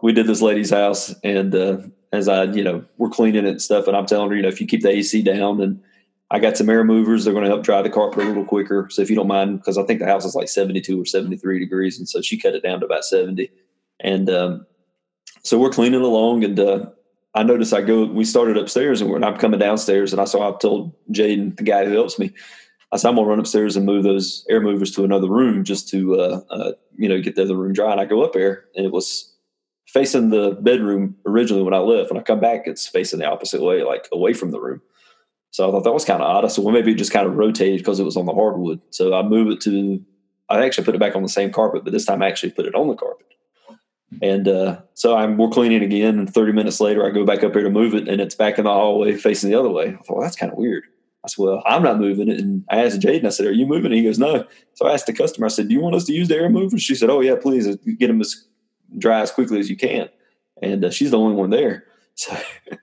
We 0.00 0.12
did 0.12 0.28
this 0.28 0.40
lady's 0.40 0.70
house 0.70 1.12
and 1.24 1.52
uh, 1.52 1.78
as 2.12 2.28
i 2.28 2.44
you 2.44 2.62
know 2.62 2.84
we're 2.96 3.10
cleaning 3.10 3.44
it 3.44 3.50
and 3.50 3.62
stuff 3.62 3.86
and 3.86 3.96
i'm 3.96 4.06
telling 4.06 4.30
her 4.30 4.36
you 4.36 4.42
know 4.42 4.48
if 4.48 4.60
you 4.60 4.66
keep 4.66 4.82
the 4.82 4.88
ac 4.88 5.22
down 5.22 5.60
and 5.60 5.80
I 6.30 6.38
got 6.38 6.56
some 6.56 6.68
air 6.68 6.84
movers. 6.84 7.24
They're 7.24 7.32
going 7.32 7.44
to 7.44 7.50
help 7.50 7.64
dry 7.64 7.80
the 7.80 7.88
carpet 7.88 8.24
a 8.24 8.28
little 8.28 8.44
quicker. 8.44 8.88
So 8.90 9.00
if 9.00 9.08
you 9.08 9.16
don't 9.16 9.28
mind, 9.28 9.58
because 9.58 9.78
I 9.78 9.84
think 9.84 10.00
the 10.00 10.06
house 10.06 10.24
is 10.24 10.34
like 10.34 10.48
72 10.48 11.00
or 11.00 11.06
73 11.06 11.58
degrees. 11.58 11.98
And 11.98 12.08
so 12.08 12.20
she 12.20 12.38
cut 12.38 12.54
it 12.54 12.62
down 12.62 12.80
to 12.80 12.86
about 12.86 13.04
70. 13.04 13.50
And 14.00 14.28
um, 14.28 14.66
so 15.42 15.58
we're 15.58 15.70
cleaning 15.70 16.02
along. 16.02 16.44
And 16.44 16.60
uh, 16.60 16.86
I 17.34 17.44
noticed 17.44 17.72
I 17.72 17.80
go, 17.80 18.04
we 18.04 18.24
started 18.24 18.58
upstairs 18.58 19.00
and 19.00 19.24
I'm 19.24 19.38
coming 19.38 19.58
downstairs. 19.58 20.12
And 20.12 20.20
I 20.20 20.26
saw, 20.26 20.54
I 20.54 20.58
told 20.58 20.92
Jaden, 21.10 21.56
the 21.56 21.62
guy 21.62 21.86
who 21.86 21.92
helps 21.92 22.18
me, 22.18 22.34
I 22.92 22.98
said, 22.98 23.08
I'm 23.08 23.14
going 23.14 23.26
to 23.26 23.30
run 23.30 23.40
upstairs 23.40 23.76
and 23.76 23.86
move 23.86 24.02
those 24.02 24.44
air 24.50 24.60
movers 24.60 24.90
to 24.92 25.04
another 25.04 25.28
room 25.28 25.64
just 25.64 25.88
to, 25.90 26.20
uh, 26.20 26.40
uh, 26.50 26.72
you 26.96 27.08
know, 27.08 27.20
get 27.20 27.36
the 27.36 27.42
other 27.42 27.56
room 27.56 27.72
dry. 27.72 27.92
And 27.92 28.00
I 28.00 28.04
go 28.04 28.22
up 28.22 28.34
there 28.34 28.64
and 28.76 28.84
it 28.84 28.92
was 28.92 29.34
facing 29.86 30.28
the 30.28 30.58
bedroom 30.60 31.16
originally 31.24 31.62
when 31.62 31.74
I 31.74 31.78
left. 31.78 32.10
When 32.10 32.20
I 32.20 32.22
come 32.22 32.40
back, 32.40 32.62
it's 32.66 32.86
facing 32.86 33.18
the 33.18 33.26
opposite 33.26 33.62
way, 33.62 33.82
like 33.82 34.08
away 34.12 34.34
from 34.34 34.50
the 34.50 34.60
room. 34.60 34.82
So 35.50 35.68
I 35.68 35.70
thought 35.70 35.84
that 35.84 35.92
was 35.92 36.04
kind 36.04 36.22
of 36.22 36.28
odd. 36.28 36.44
I 36.44 36.48
said, 36.48 36.64
well, 36.64 36.74
maybe 36.74 36.92
it 36.92 36.98
just 36.98 37.12
kind 37.12 37.26
of 37.26 37.36
rotated 37.36 37.78
because 37.78 38.00
it 38.00 38.04
was 38.04 38.16
on 38.16 38.26
the 38.26 38.34
hardwood. 38.34 38.80
So 38.90 39.14
I 39.14 39.22
move 39.22 39.48
it 39.48 39.60
to, 39.62 40.04
I 40.48 40.64
actually 40.64 40.84
put 40.84 40.94
it 40.94 41.00
back 41.00 41.16
on 41.16 41.22
the 41.22 41.28
same 41.28 41.52
carpet, 41.52 41.84
but 41.84 41.92
this 41.92 42.04
time 42.04 42.22
I 42.22 42.28
actually 42.28 42.52
put 42.52 42.66
it 42.66 42.74
on 42.74 42.88
the 42.88 42.94
carpet. 42.94 43.26
And 44.22 44.48
uh, 44.48 44.80
so 44.94 45.16
I'm 45.16 45.36
we're 45.36 45.50
cleaning 45.50 45.82
again, 45.82 46.18
and 46.18 46.32
30 46.32 46.52
minutes 46.52 46.80
later, 46.80 47.06
I 47.06 47.10
go 47.10 47.26
back 47.26 47.44
up 47.44 47.52
here 47.52 47.62
to 47.62 47.70
move 47.70 47.94
it, 47.94 48.08
and 48.08 48.20
it's 48.20 48.34
back 48.34 48.58
in 48.58 48.64
the 48.64 48.72
hallway 48.72 49.14
facing 49.14 49.50
the 49.50 49.58
other 49.58 49.68
way. 49.68 49.88
I 49.88 49.96
thought, 49.96 50.16
well, 50.16 50.22
that's 50.22 50.36
kind 50.36 50.50
of 50.50 50.56
weird. 50.58 50.84
I 51.24 51.28
said, 51.28 51.42
well, 51.42 51.62
I'm 51.66 51.82
not 51.82 51.98
moving 51.98 52.28
it. 52.28 52.40
And 52.40 52.64
I 52.70 52.84
asked 52.84 53.00
Jaden, 53.00 53.26
I 53.26 53.30
said, 53.30 53.46
are 53.46 53.52
you 53.52 53.66
moving? 53.66 53.86
And 53.86 53.94
he 53.94 54.04
goes, 54.04 54.18
no. 54.18 54.46
So 54.74 54.86
I 54.86 54.94
asked 54.94 55.06
the 55.06 55.12
customer, 55.12 55.46
I 55.46 55.50
said, 55.50 55.68
do 55.68 55.74
you 55.74 55.80
want 55.80 55.94
us 55.94 56.04
to 56.04 56.12
use 56.12 56.28
the 56.28 56.36
air 56.36 56.48
mover? 56.48 56.78
She 56.78 56.94
said, 56.94 57.10
oh, 57.10 57.20
yeah, 57.20 57.34
please 57.40 57.66
get 57.98 58.06
them 58.06 58.20
as 58.20 58.46
dry 58.96 59.20
as 59.20 59.30
quickly 59.30 59.58
as 59.58 59.68
you 59.68 59.76
can. 59.76 60.08
And 60.62 60.84
uh, 60.84 60.90
she's 60.90 61.10
the 61.10 61.18
only 61.18 61.34
one 61.34 61.50
there. 61.50 61.84
So 62.18 62.36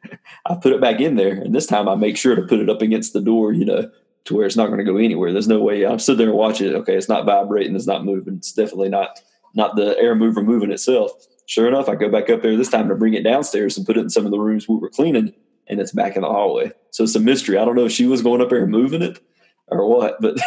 I 0.45 0.55
put 0.55 0.71
it 0.71 0.81
back 0.81 1.01
in 1.01 1.15
there, 1.15 1.33
and 1.33 1.53
this 1.53 1.67
time 1.67 1.89
I 1.89 1.95
make 1.95 2.17
sure 2.17 2.35
to 2.35 2.41
put 2.41 2.59
it 2.59 2.69
up 2.69 2.81
against 2.81 3.13
the 3.13 3.21
door, 3.21 3.51
you 3.51 3.65
know, 3.65 3.91
to 4.25 4.33
where 4.33 4.45
it's 4.45 4.55
not 4.55 4.67
going 4.67 4.79
to 4.79 4.83
go 4.85 4.97
anywhere. 4.97 5.31
There's 5.31 5.47
no 5.47 5.61
way 5.61 5.85
I'm 5.85 5.99
sitting 5.99 6.19
there 6.19 6.29
and 6.29 6.37
watch 6.37 6.61
it. 6.61 6.73
Okay, 6.73 6.95
it's 6.95 7.09
not 7.09 7.25
vibrating, 7.25 7.75
it's 7.75 7.85
not 7.85 8.05
moving. 8.05 8.37
It's 8.37 8.53
definitely 8.53 8.89
not 8.89 9.19
not 9.53 9.75
the 9.75 9.97
air 9.99 10.15
mover 10.15 10.41
moving 10.41 10.71
itself. 10.71 11.11
Sure 11.47 11.67
enough, 11.67 11.89
I 11.89 11.95
go 11.95 12.09
back 12.09 12.29
up 12.29 12.41
there 12.41 12.57
this 12.57 12.69
time 12.69 12.87
to 12.89 12.95
bring 12.95 13.13
it 13.13 13.23
downstairs 13.23 13.77
and 13.77 13.85
put 13.85 13.97
it 13.97 14.01
in 14.01 14.09
some 14.09 14.25
of 14.25 14.31
the 14.31 14.39
rooms 14.39 14.67
we 14.67 14.77
were 14.77 14.89
cleaning, 14.89 15.33
and 15.67 15.79
it's 15.79 15.91
back 15.91 16.15
in 16.15 16.21
the 16.21 16.29
hallway. 16.29 16.71
So 16.91 17.03
it's 17.03 17.15
a 17.15 17.19
mystery. 17.19 17.57
I 17.57 17.65
don't 17.65 17.75
know 17.75 17.85
if 17.85 17.91
she 17.91 18.07
was 18.07 18.21
going 18.21 18.41
up 18.41 18.49
there 18.49 18.63
and 18.63 18.71
moving 18.71 19.01
it 19.01 19.19
or 19.67 19.87
what, 19.87 20.15
but 20.21 20.39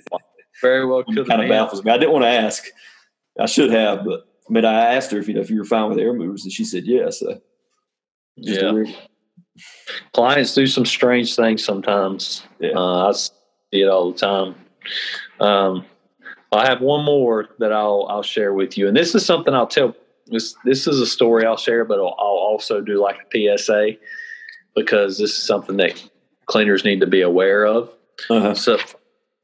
very 0.62 0.86
well 0.86 1.04
kind 1.04 1.42
of 1.42 1.48
baffles 1.48 1.84
me. 1.84 1.92
I 1.92 1.98
didn't 1.98 2.12
want 2.12 2.24
to 2.24 2.28
ask. 2.28 2.64
I 3.38 3.46
should 3.46 3.70
have, 3.70 4.04
but 4.04 4.20
I 4.48 4.52
mean, 4.52 4.64
I 4.64 4.94
asked 4.94 5.10
her 5.12 5.18
if 5.18 5.28
you 5.28 5.34
know 5.34 5.40
if 5.40 5.50
you 5.50 5.58
were 5.58 5.64
fine 5.64 5.90
with 5.90 5.98
air 5.98 6.14
movers, 6.14 6.44
and 6.44 6.52
she 6.52 6.64
said 6.64 6.84
yes. 6.86 7.20
So 7.20 7.40
yeah. 8.36 8.84
Clients 10.12 10.54
do 10.54 10.66
some 10.66 10.86
strange 10.86 11.36
things 11.36 11.64
sometimes. 11.64 12.42
Yeah. 12.58 12.72
Uh, 12.74 13.08
I 13.08 13.12
see 13.12 13.30
it 13.72 13.88
all 13.88 14.12
the 14.12 14.18
time. 14.18 14.54
Um, 15.40 15.84
I 16.52 16.66
have 16.66 16.80
one 16.80 17.04
more 17.04 17.48
that 17.58 17.72
I'll 17.72 18.06
I'll 18.10 18.22
share 18.22 18.52
with 18.52 18.76
you, 18.76 18.88
and 18.88 18.96
this 18.96 19.14
is 19.14 19.24
something 19.24 19.54
I'll 19.54 19.66
tell. 19.66 19.94
This 20.26 20.54
this 20.64 20.86
is 20.86 21.00
a 21.00 21.06
story 21.06 21.46
I'll 21.46 21.56
share, 21.56 21.84
but 21.84 21.98
I'll, 21.98 22.14
I'll 22.18 22.26
also 22.26 22.80
do 22.80 23.00
like 23.00 23.16
a 23.16 23.56
PSA 23.56 23.96
because 24.74 25.18
this 25.18 25.30
is 25.30 25.46
something 25.46 25.76
that 25.78 26.02
cleaners 26.46 26.84
need 26.84 27.00
to 27.00 27.06
be 27.06 27.22
aware 27.22 27.66
of. 27.66 27.90
Uh-huh. 28.28 28.54
So 28.54 28.78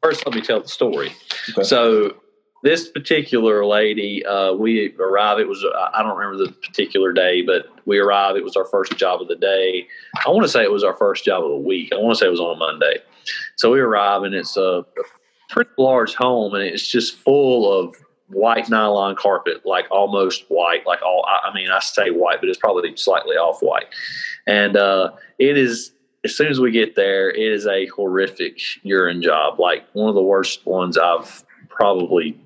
first, 0.02 0.26
let 0.26 0.34
me 0.34 0.40
tell 0.40 0.60
the 0.60 0.68
story. 0.68 1.12
Okay. 1.50 1.62
So 1.62 2.16
this 2.62 2.88
particular 2.88 3.64
lady, 3.64 4.24
uh, 4.26 4.52
we 4.52 4.94
arrived. 4.98 5.40
It 5.40 5.48
was 5.48 5.64
I 5.94 6.02
don't 6.02 6.16
remember 6.16 6.44
the 6.44 6.52
particular 6.52 7.12
day, 7.12 7.42
but 7.42 7.66
we 7.86 7.98
arrived. 7.98 8.36
It 8.36 8.44
was 8.44 8.56
our 8.56 8.64
first 8.64 8.96
job 8.96 9.20
of 9.20 9.28
the 9.28 9.36
day. 9.36 9.86
I 10.26 10.30
want 10.30 10.42
to 10.42 10.48
say 10.48 10.62
it 10.62 10.72
was 10.72 10.84
our 10.84 10.96
first 10.96 11.24
job 11.24 11.44
of 11.44 11.50
the 11.50 11.56
week. 11.56 11.92
I 11.92 11.96
want 11.96 12.16
to 12.16 12.18
say 12.18 12.26
it 12.26 12.30
was 12.30 12.40
on 12.40 12.56
a 12.56 12.58
Monday. 12.58 12.96
So 13.56 13.72
we 13.72 13.80
arrive, 13.80 14.24
and 14.24 14.34
it's 14.34 14.56
a, 14.56 14.84
a 14.84 15.02
pretty 15.50 15.70
large 15.78 16.14
home, 16.14 16.54
and 16.54 16.64
it's 16.64 16.86
just 16.86 17.16
full 17.16 17.72
of 17.72 17.94
white 18.28 18.68
nylon 18.68 19.14
carpet, 19.14 19.64
like 19.64 19.86
almost 19.90 20.44
white. 20.48 20.84
Like 20.84 21.00
all, 21.02 21.24
I 21.26 21.54
mean, 21.54 21.70
I 21.70 21.78
say 21.78 22.10
white, 22.10 22.40
but 22.40 22.48
it's 22.48 22.58
probably 22.58 22.96
slightly 22.96 23.36
off 23.36 23.60
white. 23.60 23.86
And 24.46 24.76
uh, 24.76 25.12
it 25.38 25.56
is 25.56 25.92
as 26.24 26.36
soon 26.36 26.48
as 26.48 26.58
we 26.58 26.72
get 26.72 26.96
there, 26.96 27.30
it 27.30 27.52
is 27.52 27.66
a 27.66 27.86
horrific 27.86 28.58
urine 28.82 29.22
job, 29.22 29.60
like 29.60 29.84
one 29.92 30.08
of 30.08 30.16
the 30.16 30.22
worst 30.22 30.66
ones 30.66 30.98
I've 30.98 31.44
probably 31.68 32.38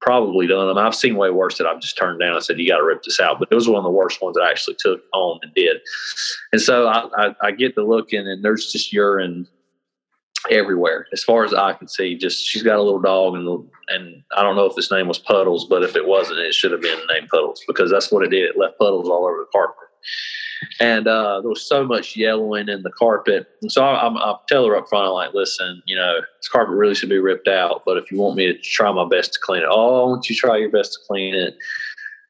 probably 0.00 0.46
done 0.46 0.66
them. 0.66 0.78
I've 0.78 0.94
seen 0.94 1.16
way 1.16 1.30
worse 1.30 1.58
that 1.58 1.66
I've 1.66 1.80
just 1.80 1.96
turned 1.96 2.20
down. 2.20 2.36
I 2.36 2.40
said, 2.40 2.58
you 2.58 2.68
got 2.68 2.78
to 2.78 2.84
rip 2.84 3.02
this 3.02 3.20
out. 3.20 3.38
But 3.38 3.48
it 3.50 3.54
was 3.54 3.68
one 3.68 3.78
of 3.78 3.84
the 3.84 3.90
worst 3.90 4.22
ones 4.22 4.34
that 4.34 4.42
I 4.42 4.50
actually 4.50 4.76
took 4.78 5.02
on 5.12 5.40
and 5.42 5.52
did. 5.54 5.78
And 6.52 6.60
so 6.60 6.86
I, 6.86 7.08
I, 7.16 7.34
I 7.42 7.50
get 7.50 7.74
to 7.74 7.84
looking 7.84 8.26
and 8.26 8.44
there's 8.44 8.72
just 8.72 8.92
urine 8.92 9.46
everywhere 10.50 11.06
as 11.12 11.22
far 11.22 11.44
as 11.44 11.52
I 11.52 11.74
can 11.74 11.86
see. 11.86 12.16
Just 12.16 12.46
she's 12.46 12.62
got 12.62 12.78
a 12.78 12.82
little 12.82 13.00
dog 13.00 13.34
and 13.34 13.68
and 13.88 14.22
I 14.36 14.42
don't 14.42 14.56
know 14.56 14.66
if 14.66 14.76
his 14.76 14.90
name 14.90 15.08
was 15.08 15.18
Puddles, 15.18 15.66
but 15.66 15.82
if 15.82 15.96
it 15.96 16.06
wasn't, 16.06 16.38
it 16.38 16.54
should 16.54 16.72
have 16.72 16.80
been 16.80 16.98
named 17.12 17.28
Puddles 17.28 17.62
because 17.66 17.90
that's 17.90 18.10
what 18.10 18.24
it 18.24 18.30
did. 18.30 18.50
It 18.50 18.58
left 18.58 18.78
puddles 18.78 19.08
all 19.08 19.26
over 19.26 19.38
the 19.38 19.46
carpet. 19.52 19.89
And 20.78 21.06
uh, 21.06 21.40
there 21.40 21.48
was 21.48 21.66
so 21.66 21.84
much 21.84 22.16
yellowing 22.16 22.68
in 22.68 22.82
the 22.82 22.90
carpet. 22.90 23.48
And 23.62 23.72
so 23.72 23.84
I, 23.84 24.06
I, 24.06 24.08
I 24.08 24.36
tell 24.48 24.66
her 24.66 24.76
up 24.76 24.88
front, 24.88 25.06
I'm 25.06 25.12
like, 25.12 25.34
listen, 25.34 25.82
you 25.86 25.96
know, 25.96 26.20
this 26.38 26.48
carpet 26.48 26.74
really 26.74 26.94
should 26.94 27.08
be 27.08 27.18
ripped 27.18 27.48
out, 27.48 27.82
but 27.84 27.96
if 27.96 28.10
you 28.10 28.18
want 28.18 28.36
me 28.36 28.46
to 28.46 28.58
try 28.58 28.90
my 28.92 29.06
best 29.08 29.34
to 29.34 29.40
clean 29.42 29.62
it, 29.62 29.68
oh, 29.70 30.04
I 30.04 30.08
want 30.08 30.28
you 30.28 30.36
try 30.36 30.56
your 30.56 30.70
best 30.70 30.92
to 30.94 30.98
clean 31.06 31.34
it. 31.34 31.56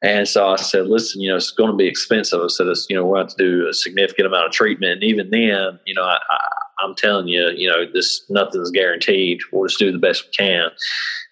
And 0.02 0.26
so 0.26 0.48
I 0.48 0.56
said, 0.56 0.86
listen, 0.86 1.20
you 1.20 1.28
know, 1.28 1.36
it's 1.36 1.50
going 1.50 1.70
to 1.70 1.76
be 1.76 1.86
expensive. 1.86 2.40
I 2.40 2.46
said, 2.48 2.68
it's, 2.68 2.86
you 2.88 2.96
know, 2.96 3.04
we're 3.04 3.16
going 3.16 3.26
to 3.26 3.32
have 3.32 3.36
to 3.36 3.44
do 3.44 3.68
a 3.68 3.74
significant 3.74 4.26
amount 4.26 4.46
of 4.46 4.52
treatment. 4.52 4.92
And 4.92 5.02
even 5.02 5.28
then, 5.28 5.78
you 5.84 5.94
know, 5.94 6.04
I, 6.04 6.16
I, 6.30 6.84
am 6.84 6.94
telling 6.94 7.28
you, 7.28 7.50
you 7.50 7.68
know, 7.68 7.84
this 7.92 8.24
nothing's 8.30 8.70
guaranteed. 8.70 9.40
We'll 9.52 9.68
just 9.68 9.78
do 9.78 9.92
the 9.92 9.98
best 9.98 10.24
we 10.24 10.30
can. 10.32 10.70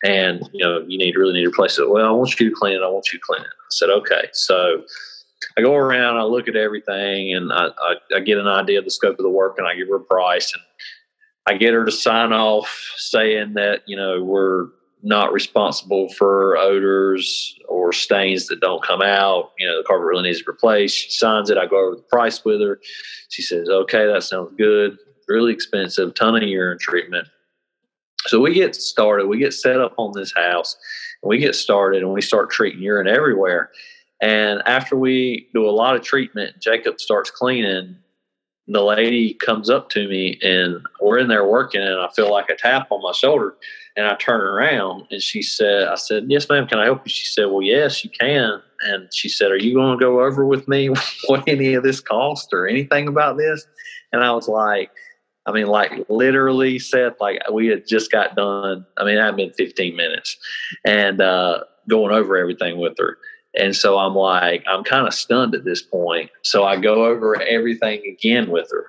And, 0.04 0.48
you 0.52 0.62
know, 0.62 0.84
you 0.86 0.98
need 0.98 1.16
really 1.16 1.32
need 1.32 1.44
to 1.44 1.48
replace 1.48 1.78
it. 1.78 1.88
Well, 1.88 2.06
I 2.06 2.10
want 2.10 2.38
you 2.38 2.50
to 2.50 2.54
clean 2.54 2.74
it. 2.74 2.82
I 2.82 2.88
want 2.88 3.10
you 3.10 3.18
to 3.18 3.24
clean 3.26 3.40
it. 3.40 3.46
I 3.46 3.70
said, 3.70 3.88
okay. 3.88 4.28
So 4.34 4.82
I 5.56 5.62
go 5.62 5.74
around, 5.74 6.16
I 6.16 6.22
look 6.22 6.48
at 6.48 6.56
everything, 6.56 7.34
and 7.34 7.52
I, 7.52 7.68
I, 7.68 7.94
I 8.16 8.20
get 8.20 8.38
an 8.38 8.48
idea 8.48 8.78
of 8.78 8.84
the 8.84 8.90
scope 8.90 9.18
of 9.18 9.22
the 9.22 9.30
work, 9.30 9.56
and 9.58 9.66
I 9.66 9.74
give 9.74 9.88
her 9.88 9.96
a 9.96 10.00
price. 10.00 10.52
And 10.54 10.62
I 11.46 11.56
get 11.56 11.74
her 11.74 11.84
to 11.84 11.92
sign 11.92 12.32
off 12.32 12.94
saying 12.96 13.54
that, 13.54 13.82
you 13.86 13.96
know, 13.96 14.22
we're 14.22 14.66
not 15.02 15.32
responsible 15.32 16.08
for 16.10 16.56
odors 16.56 17.56
or 17.68 17.92
stains 17.92 18.46
that 18.48 18.60
don't 18.60 18.82
come 18.82 19.02
out. 19.02 19.52
You 19.58 19.66
know, 19.66 19.78
the 19.78 19.84
carpet 19.86 20.06
really 20.06 20.24
needs 20.24 20.38
to 20.38 20.44
be 20.44 20.50
replaced. 20.50 20.96
She 20.96 21.10
signs 21.10 21.50
it. 21.50 21.58
I 21.58 21.66
go 21.66 21.86
over 21.86 21.96
the 21.96 22.02
price 22.02 22.44
with 22.44 22.60
her. 22.60 22.80
She 23.28 23.42
says, 23.42 23.68
okay, 23.68 24.06
that 24.06 24.24
sounds 24.24 24.54
good. 24.58 24.98
Really 25.28 25.52
expensive, 25.52 26.14
ton 26.14 26.36
of 26.36 26.42
urine 26.42 26.78
treatment. 26.78 27.28
So 28.26 28.40
we 28.40 28.52
get 28.52 28.74
started. 28.74 29.26
We 29.26 29.38
get 29.38 29.54
set 29.54 29.80
up 29.80 29.94
on 29.96 30.12
this 30.14 30.32
house 30.36 30.76
and 31.22 31.28
we 31.28 31.38
get 31.38 31.54
started 31.54 32.02
and 32.02 32.12
we 32.12 32.20
start 32.20 32.50
treating 32.50 32.82
urine 32.82 33.08
everywhere. 33.08 33.70
And 34.20 34.62
after 34.66 34.96
we 34.96 35.48
do 35.54 35.68
a 35.68 35.70
lot 35.70 35.94
of 35.94 36.02
treatment, 36.02 36.60
Jacob 36.60 37.00
starts 37.00 37.30
cleaning 37.30 37.96
the 38.68 38.82
lady 38.82 39.34
comes 39.34 39.70
up 39.70 39.88
to 39.88 40.06
me 40.08 40.38
and 40.42 40.80
we're 41.00 41.18
in 41.18 41.28
there 41.28 41.46
working 41.46 41.80
and 41.80 41.98
I 41.98 42.08
feel 42.14 42.30
like 42.30 42.50
a 42.50 42.54
tap 42.54 42.88
on 42.90 43.00
my 43.02 43.12
shoulder 43.12 43.56
and 43.96 44.06
I 44.06 44.14
turn 44.16 44.42
around 44.42 45.06
and 45.10 45.22
she 45.22 45.42
said, 45.42 45.88
I 45.88 45.94
said, 45.94 46.26
yes, 46.28 46.48
ma'am, 46.48 46.66
can 46.68 46.78
I 46.78 46.84
help 46.84 47.06
you? 47.06 47.10
She 47.10 47.24
said, 47.24 47.46
well, 47.46 47.62
yes, 47.62 48.04
you 48.04 48.10
can. 48.10 48.60
And 48.82 49.08
she 49.12 49.28
said, 49.28 49.50
are 49.50 49.56
you 49.56 49.72
going 49.72 49.98
to 49.98 50.04
go 50.04 50.22
over 50.22 50.44
with 50.44 50.68
me 50.68 50.88
what 51.26 51.44
any 51.48 51.74
of 51.74 51.82
this 51.82 52.00
cost 52.00 52.52
or 52.52 52.68
anything 52.68 53.08
about 53.08 53.38
this? 53.38 53.66
And 54.12 54.22
I 54.22 54.32
was 54.32 54.48
like, 54.48 54.90
I 55.46 55.52
mean, 55.52 55.66
like 55.66 56.04
literally 56.10 56.78
said, 56.78 57.14
like 57.20 57.40
we 57.50 57.68
had 57.68 57.88
just 57.88 58.12
got 58.12 58.36
done. 58.36 58.84
I 58.98 59.04
mean, 59.04 59.16
I've 59.16 59.36
been 59.36 59.52
15 59.54 59.96
minutes 59.96 60.36
and 60.84 61.22
uh, 61.22 61.60
going 61.88 62.14
over 62.14 62.36
everything 62.36 62.78
with 62.78 62.98
her. 62.98 63.16
And 63.58 63.74
so 63.74 63.98
I'm 63.98 64.14
like, 64.14 64.64
I'm 64.68 64.84
kind 64.84 65.06
of 65.06 65.12
stunned 65.12 65.54
at 65.54 65.64
this 65.64 65.82
point. 65.82 66.30
So 66.42 66.64
I 66.64 66.76
go 66.76 67.04
over 67.06 67.40
everything 67.42 68.02
again 68.06 68.50
with 68.50 68.70
her. 68.70 68.86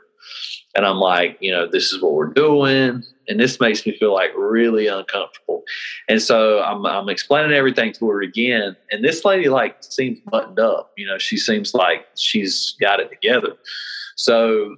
And 0.75 0.85
I'm 0.85 0.97
like, 0.97 1.37
you 1.41 1.51
know, 1.51 1.67
this 1.67 1.91
is 1.91 2.01
what 2.01 2.13
we're 2.13 2.31
doing. 2.31 3.03
And 3.27 3.39
this 3.39 3.59
makes 3.59 3.85
me 3.85 3.97
feel 3.97 4.13
like 4.13 4.29
really 4.37 4.87
uncomfortable. 4.87 5.63
And 6.07 6.21
so 6.21 6.61
I'm, 6.61 6.85
I'm 6.85 7.09
explaining 7.09 7.53
everything 7.53 7.91
to 7.93 8.09
her 8.09 8.21
again. 8.21 8.75
And 8.91 9.03
this 9.03 9.25
lady, 9.25 9.49
like, 9.49 9.77
seems 9.83 10.19
buttoned 10.27 10.59
up. 10.59 10.91
You 10.95 11.07
know, 11.07 11.17
she 11.17 11.37
seems 11.37 11.73
like 11.73 12.05
she's 12.15 12.75
got 12.79 12.99
it 12.99 13.09
together. 13.09 13.55
So, 14.15 14.75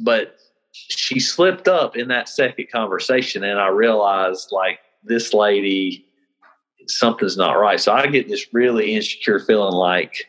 but 0.00 0.36
she 0.72 1.20
slipped 1.20 1.68
up 1.68 1.96
in 1.96 2.08
that 2.08 2.28
second 2.28 2.66
conversation. 2.72 3.44
And 3.44 3.60
I 3.60 3.68
realized, 3.68 4.50
like, 4.50 4.80
this 5.04 5.32
lady 5.32 6.06
something's 6.90 7.36
not 7.36 7.52
right. 7.52 7.80
So 7.80 7.92
I 7.92 8.06
get 8.06 8.28
this 8.28 8.52
really 8.52 8.94
insecure 8.94 9.40
feeling 9.40 9.74
like, 9.74 10.26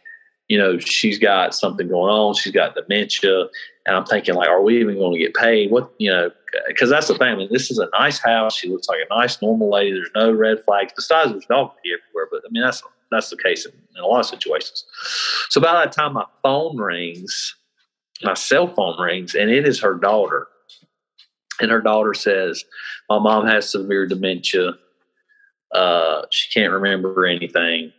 you 0.48 0.58
know, 0.58 0.78
she's 0.80 1.18
got 1.18 1.56
something 1.56 1.88
going 1.88 2.12
on. 2.12 2.36
She's 2.36 2.54
got 2.54 2.76
dementia. 2.76 3.48
And 3.86 3.96
I'm 3.96 4.06
thinking, 4.06 4.36
like, 4.36 4.50
are 4.50 4.62
we 4.62 4.80
even 4.80 4.96
going 4.96 5.14
to 5.14 5.20
get 5.20 5.34
paid? 5.34 5.72
What, 5.72 5.92
you 5.98 6.12
know, 6.12 6.30
because 6.68 6.90
that's 6.90 7.08
the 7.08 7.18
thing. 7.18 7.30
I 7.30 7.36
mean, 7.36 7.50
this 7.52 7.72
is 7.72 7.80
a 7.80 7.90
nice 7.94 8.20
house. 8.20 8.56
She 8.56 8.70
looks 8.70 8.88
like 8.88 9.00
a 9.10 9.14
nice, 9.14 9.42
normal 9.42 9.72
lady. 9.72 9.94
There's 9.94 10.12
no 10.16 10.32
red 10.32 10.64
flags. 10.66 10.94
Besides, 10.96 11.32
there's 11.32 11.46
dog 11.46 11.72
pee 11.84 11.94
everywhere. 11.94 12.28
But 12.30 12.42
I 12.46 12.52
mean, 12.52 12.64
that's 12.64 12.84
that's 13.12 13.30
the 13.30 13.38
case 13.38 13.66
in, 13.66 13.74
in 13.96 14.04
a 14.04 14.08
lot 14.08 14.22
of 14.22 14.26
situations. 14.26 14.86
So 15.50 15.60
by 15.60 15.74
that 15.74 15.92
time 15.92 16.14
my 16.14 16.26
phone 16.44 16.78
rings, 16.78 17.56
my 18.24 18.34
cell 18.34 18.74
phone 18.74 19.00
rings, 19.00 19.36
and 19.36 19.50
it 19.50 19.68
is 19.68 19.80
her 19.82 19.96
daughter. 19.96 20.48
And 21.60 21.70
her 21.70 21.82
daughter 21.82 22.14
says, 22.14 22.64
My 23.10 23.20
mom 23.20 23.46
has 23.48 23.70
severe 23.70 24.08
dementia. 24.08 24.74
Uh, 25.74 26.24
she 26.30 26.50
can't 26.52 26.74
remember 26.74 27.26
anything. 27.26 27.92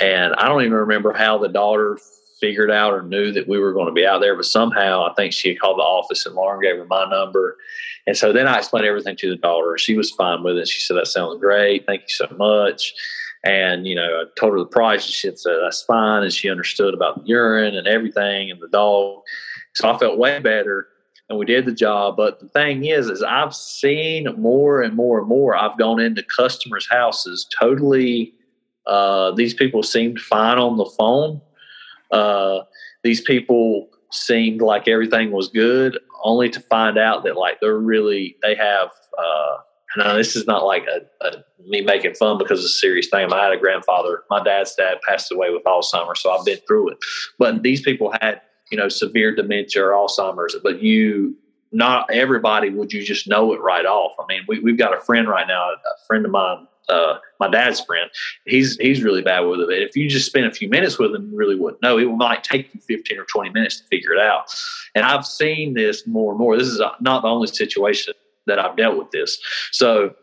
And 0.00 0.34
I 0.34 0.48
don't 0.48 0.62
even 0.62 0.74
remember 0.74 1.12
how 1.12 1.38
the 1.38 1.48
daughter 1.48 1.98
figured 2.40 2.70
out 2.70 2.92
or 2.92 3.02
knew 3.02 3.32
that 3.32 3.48
we 3.48 3.58
were 3.58 3.72
going 3.72 3.86
to 3.86 3.92
be 3.92 4.06
out 4.06 4.20
there, 4.20 4.36
but 4.36 4.44
somehow 4.44 5.08
I 5.08 5.12
think 5.14 5.32
she 5.32 5.54
called 5.56 5.78
the 5.78 5.82
office 5.82 6.24
and 6.24 6.34
Lauren 6.34 6.62
gave 6.62 6.76
her 6.76 6.84
my 6.86 7.08
number. 7.08 7.56
And 8.06 8.16
so 8.16 8.32
then 8.32 8.46
I 8.46 8.58
explained 8.58 8.86
everything 8.86 9.16
to 9.16 9.30
the 9.30 9.36
daughter. 9.36 9.76
She 9.76 9.96
was 9.96 10.12
fine 10.12 10.42
with 10.42 10.56
it. 10.56 10.68
She 10.68 10.80
said, 10.80 10.96
That 10.96 11.08
sounds 11.08 11.40
great. 11.40 11.84
Thank 11.86 12.02
you 12.02 12.08
so 12.08 12.28
much. 12.36 12.94
And, 13.44 13.86
you 13.86 13.94
know, 13.94 14.22
I 14.22 14.24
told 14.38 14.52
her 14.52 14.58
the 14.58 14.66
price 14.66 15.04
and 15.04 15.12
she 15.12 15.36
said, 15.36 15.56
That's 15.62 15.82
fine. 15.82 16.22
And 16.22 16.32
she 16.32 16.50
understood 16.50 16.94
about 16.94 17.16
the 17.16 17.28
urine 17.28 17.76
and 17.76 17.86
everything 17.86 18.50
and 18.50 18.60
the 18.60 18.68
dog. 18.68 19.22
So 19.74 19.90
I 19.90 19.98
felt 19.98 20.18
way 20.18 20.38
better 20.38 20.88
and 21.28 21.38
we 21.38 21.44
did 21.44 21.66
the 21.66 21.72
job. 21.72 22.16
But 22.16 22.40
the 22.40 22.48
thing 22.48 22.84
is, 22.84 23.08
is 23.08 23.22
I've 23.22 23.54
seen 23.54 24.28
more 24.36 24.82
and 24.82 24.94
more 24.94 25.18
and 25.18 25.28
more. 25.28 25.56
I've 25.56 25.78
gone 25.78 26.00
into 26.00 26.22
customers' 26.36 26.88
houses 26.88 27.46
totally. 27.58 28.34
Uh, 28.86 29.32
these 29.32 29.54
people 29.54 29.82
seemed 29.82 30.18
fine 30.18 30.58
on 30.58 30.78
the 30.78 30.90
phone. 30.98 31.40
Uh, 32.10 32.60
these 33.04 33.20
people 33.20 33.88
seemed 34.10 34.62
like 34.62 34.88
everything 34.88 35.30
was 35.30 35.48
good, 35.48 35.98
only 36.24 36.48
to 36.48 36.60
find 36.60 36.96
out 36.98 37.24
that 37.24 37.36
like 37.36 37.60
they're 37.60 37.78
really 37.78 38.36
they 38.42 38.54
have. 38.54 38.88
Uh, 39.18 39.56
now 39.96 40.14
this 40.14 40.36
is 40.36 40.46
not 40.46 40.64
like 40.64 40.86
a, 40.86 41.26
a, 41.26 41.44
me 41.66 41.82
making 41.82 42.14
fun 42.14 42.38
because 42.38 42.60
it's 42.60 42.74
a 42.74 42.78
serious 42.78 43.08
thing. 43.08 43.30
I 43.32 43.44
had 43.44 43.52
a 43.52 43.58
grandfather. 43.58 44.22
My 44.30 44.42
dad's 44.42 44.74
dad 44.74 44.98
passed 45.06 45.30
away 45.32 45.50
with 45.50 45.64
Alzheimer's, 45.64 46.20
so 46.20 46.30
I've 46.30 46.44
been 46.44 46.58
through 46.66 46.90
it. 46.90 46.98
But 47.38 47.62
these 47.62 47.82
people 47.82 48.14
had 48.20 48.40
you 48.70 48.78
know, 48.78 48.88
severe 48.88 49.34
dementia 49.34 49.84
or 49.84 49.90
Alzheimer's, 49.90 50.56
but 50.62 50.82
you, 50.82 51.36
not 51.72 52.10
everybody 52.10 52.70
would 52.70 52.92
you 52.92 53.02
just 53.02 53.28
know 53.28 53.52
it 53.52 53.60
right 53.60 53.86
off. 53.86 54.12
I 54.18 54.24
mean, 54.28 54.42
we, 54.48 54.60
we've 54.60 54.78
got 54.78 54.96
a 54.96 55.00
friend 55.00 55.28
right 55.28 55.46
now, 55.46 55.70
a 55.70 56.06
friend 56.06 56.24
of 56.24 56.30
mine, 56.30 56.66
uh, 56.88 57.18
my 57.38 57.48
dad's 57.48 57.80
friend. 57.80 58.10
He's 58.46 58.78
he's 58.78 59.02
really 59.02 59.22
bad 59.22 59.40
with 59.40 59.60
it. 59.60 59.82
If 59.82 59.94
you 59.94 60.08
just 60.08 60.26
spend 60.26 60.46
a 60.46 60.50
few 60.50 60.68
minutes 60.68 60.98
with 60.98 61.14
him, 61.14 61.30
you 61.30 61.36
really 61.36 61.56
wouldn't 61.56 61.82
know. 61.82 61.98
It 61.98 62.06
might 62.06 62.42
take 62.42 62.72
you 62.74 62.80
fifteen 62.80 63.18
or 63.18 63.24
twenty 63.24 63.50
minutes 63.50 63.80
to 63.80 63.86
figure 63.88 64.12
it 64.12 64.20
out. 64.20 64.54
And 64.94 65.04
I've 65.04 65.26
seen 65.26 65.74
this 65.74 66.06
more 66.06 66.32
and 66.32 66.38
more. 66.38 66.56
This 66.56 66.68
is 66.68 66.80
not 67.00 67.22
the 67.22 67.28
only 67.28 67.48
situation 67.48 68.14
that 68.46 68.58
I've 68.58 68.76
dealt 68.76 68.96
with 68.96 69.10
this. 69.10 69.38
So 69.72 70.14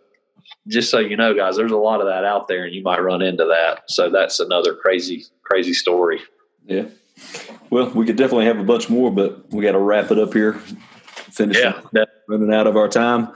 just 0.67 0.89
so 0.89 0.99
you 0.99 1.15
know, 1.15 1.33
guys, 1.35 1.55
there's 1.55 1.71
a 1.71 1.77
lot 1.77 2.01
of 2.01 2.07
that 2.07 2.25
out 2.25 2.47
there, 2.47 2.65
and 2.65 2.73
you 2.73 2.81
might 2.81 2.99
run 2.99 3.21
into 3.21 3.45
that. 3.45 3.83
So 3.87 4.09
that's 4.09 4.39
another 4.39 4.73
crazy, 4.73 5.25
crazy 5.43 5.73
story. 5.73 6.21
Yeah. 6.65 6.85
Well, 7.69 7.89
we 7.91 8.05
could 8.05 8.17
definitely 8.17 8.45
have 8.45 8.59
a 8.59 8.63
bunch 8.63 8.89
more, 8.89 9.11
but 9.11 9.51
we 9.51 9.63
got 9.63 9.73
to 9.73 9.79
wrap 9.79 10.11
it 10.11 10.19
up 10.19 10.33
here. 10.33 10.53
Finish 11.31 11.57
yeah, 11.59 11.81
running 12.27 12.53
out 12.53 12.67
of 12.67 12.77
our 12.77 12.87
time. 12.87 13.33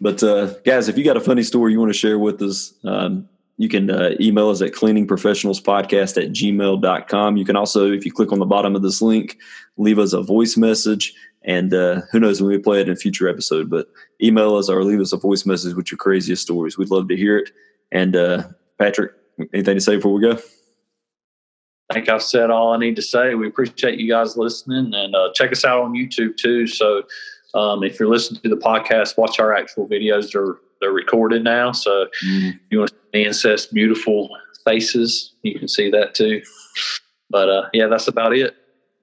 But 0.00 0.22
uh, 0.22 0.54
guys, 0.64 0.88
if 0.88 0.98
you 0.98 1.04
got 1.04 1.16
a 1.16 1.20
funny 1.20 1.42
story 1.42 1.72
you 1.72 1.78
want 1.78 1.92
to 1.92 1.98
share 1.98 2.18
with 2.18 2.42
us, 2.42 2.74
um, 2.84 3.28
you 3.56 3.68
can 3.68 3.90
uh, 3.90 4.10
email 4.20 4.48
us 4.50 4.60
at 4.60 4.72
cleaningprofessionalspodcast 4.72 6.22
at 6.22 6.32
gmail.com. 6.32 7.36
You 7.36 7.44
can 7.44 7.56
also, 7.56 7.92
if 7.92 8.04
you 8.04 8.12
click 8.12 8.32
on 8.32 8.40
the 8.40 8.46
bottom 8.46 8.74
of 8.74 8.82
this 8.82 9.00
link, 9.00 9.38
leave 9.76 9.98
us 9.98 10.12
a 10.12 10.22
voice 10.22 10.56
message. 10.56 11.14
And 11.44 11.72
uh, 11.74 12.02
who 12.10 12.20
knows 12.20 12.40
when 12.40 12.50
we 12.50 12.58
play 12.58 12.80
it 12.80 12.88
in 12.88 12.92
a 12.92 12.96
future 12.96 13.28
episode, 13.28 13.68
but 13.70 13.88
email 14.22 14.56
us 14.56 14.68
or 14.68 14.82
leave 14.84 15.00
us 15.00 15.12
a 15.12 15.16
voice 15.16 15.44
message 15.46 15.74
with 15.74 15.90
your 15.90 15.98
craziest 15.98 16.42
stories. 16.42 16.78
We'd 16.78 16.90
love 16.90 17.08
to 17.08 17.16
hear 17.16 17.38
it. 17.38 17.50
And 17.90 18.16
uh, 18.16 18.44
Patrick, 18.78 19.12
anything 19.52 19.76
to 19.76 19.80
say 19.80 19.96
before 19.96 20.12
we 20.12 20.22
go? 20.22 20.38
I 21.92 21.94
think 21.96 22.08
I've 22.08 22.22
said 22.22 22.50
all 22.50 22.72
I 22.72 22.78
need 22.78 22.96
to 22.96 23.02
say. 23.02 23.34
We 23.34 23.46
appreciate 23.46 23.98
you 23.98 24.08
guys 24.08 24.34
listening 24.34 24.94
and 24.94 25.14
uh, 25.14 25.30
check 25.34 25.52
us 25.52 25.62
out 25.62 25.82
on 25.82 25.92
YouTube 25.92 26.38
too. 26.38 26.66
So 26.66 27.02
um, 27.52 27.84
if 27.84 28.00
you're 28.00 28.08
listening 28.08 28.40
to 28.40 28.48
the 28.48 28.56
podcast, 28.56 29.18
watch 29.18 29.38
our 29.38 29.54
actual 29.54 29.86
videos. 29.86 30.32
They're 30.32 30.56
they're 30.80 30.90
recorded 30.90 31.44
now. 31.44 31.72
So 31.72 32.06
mm-hmm. 32.24 32.56
you 32.70 32.78
want 32.78 32.92
to 32.92 32.96
see 33.12 33.24
incest 33.24 33.74
beautiful 33.74 34.30
faces, 34.64 35.34
you 35.42 35.58
can 35.58 35.68
see 35.68 35.90
that 35.90 36.14
too. 36.14 36.40
But 37.28 37.50
uh, 37.50 37.68
yeah, 37.74 37.88
that's 37.88 38.08
about 38.08 38.34
it. 38.34 38.56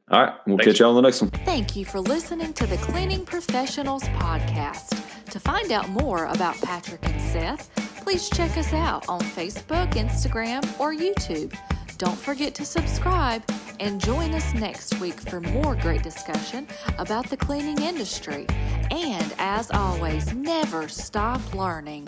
All 0.09 0.19
right, 0.23 0.33
we'll 0.47 0.57
Thanks. 0.57 0.71
catch 0.71 0.79
you 0.79 0.87
on 0.87 0.95
the 0.95 1.01
next 1.01 1.21
one. 1.21 1.29
Thank 1.29 1.75
you 1.75 1.85
for 1.85 1.99
listening 1.99 2.53
to 2.53 2.65
the 2.65 2.77
Cleaning 2.77 3.23
Professionals 3.23 4.01
podcast. 4.03 5.05
To 5.29 5.39
find 5.39 5.71
out 5.71 5.89
more 5.89 6.25
about 6.25 6.59
Patrick 6.61 7.01
and 7.03 7.21
Seth, 7.21 7.69
please 8.03 8.27
check 8.31 8.57
us 8.57 8.73
out 8.73 9.07
on 9.07 9.21
Facebook, 9.21 9.91
Instagram, 9.91 10.63
or 10.79 10.91
YouTube. 10.91 11.55
Don't 11.99 12.17
forget 12.17 12.55
to 12.55 12.65
subscribe 12.65 13.43
and 13.81 13.99
join 13.99 14.33
us 14.33 14.53
next 14.53 15.01
week 15.01 15.19
for 15.19 15.41
more 15.41 15.75
great 15.75 16.01
discussion 16.01 16.65
about 16.97 17.29
the 17.29 17.35
cleaning 17.35 17.81
industry. 17.81 18.45
And 18.89 19.35
as 19.37 19.69
always, 19.69 20.33
never 20.33 20.87
stop 20.87 21.53
learning. 21.53 22.07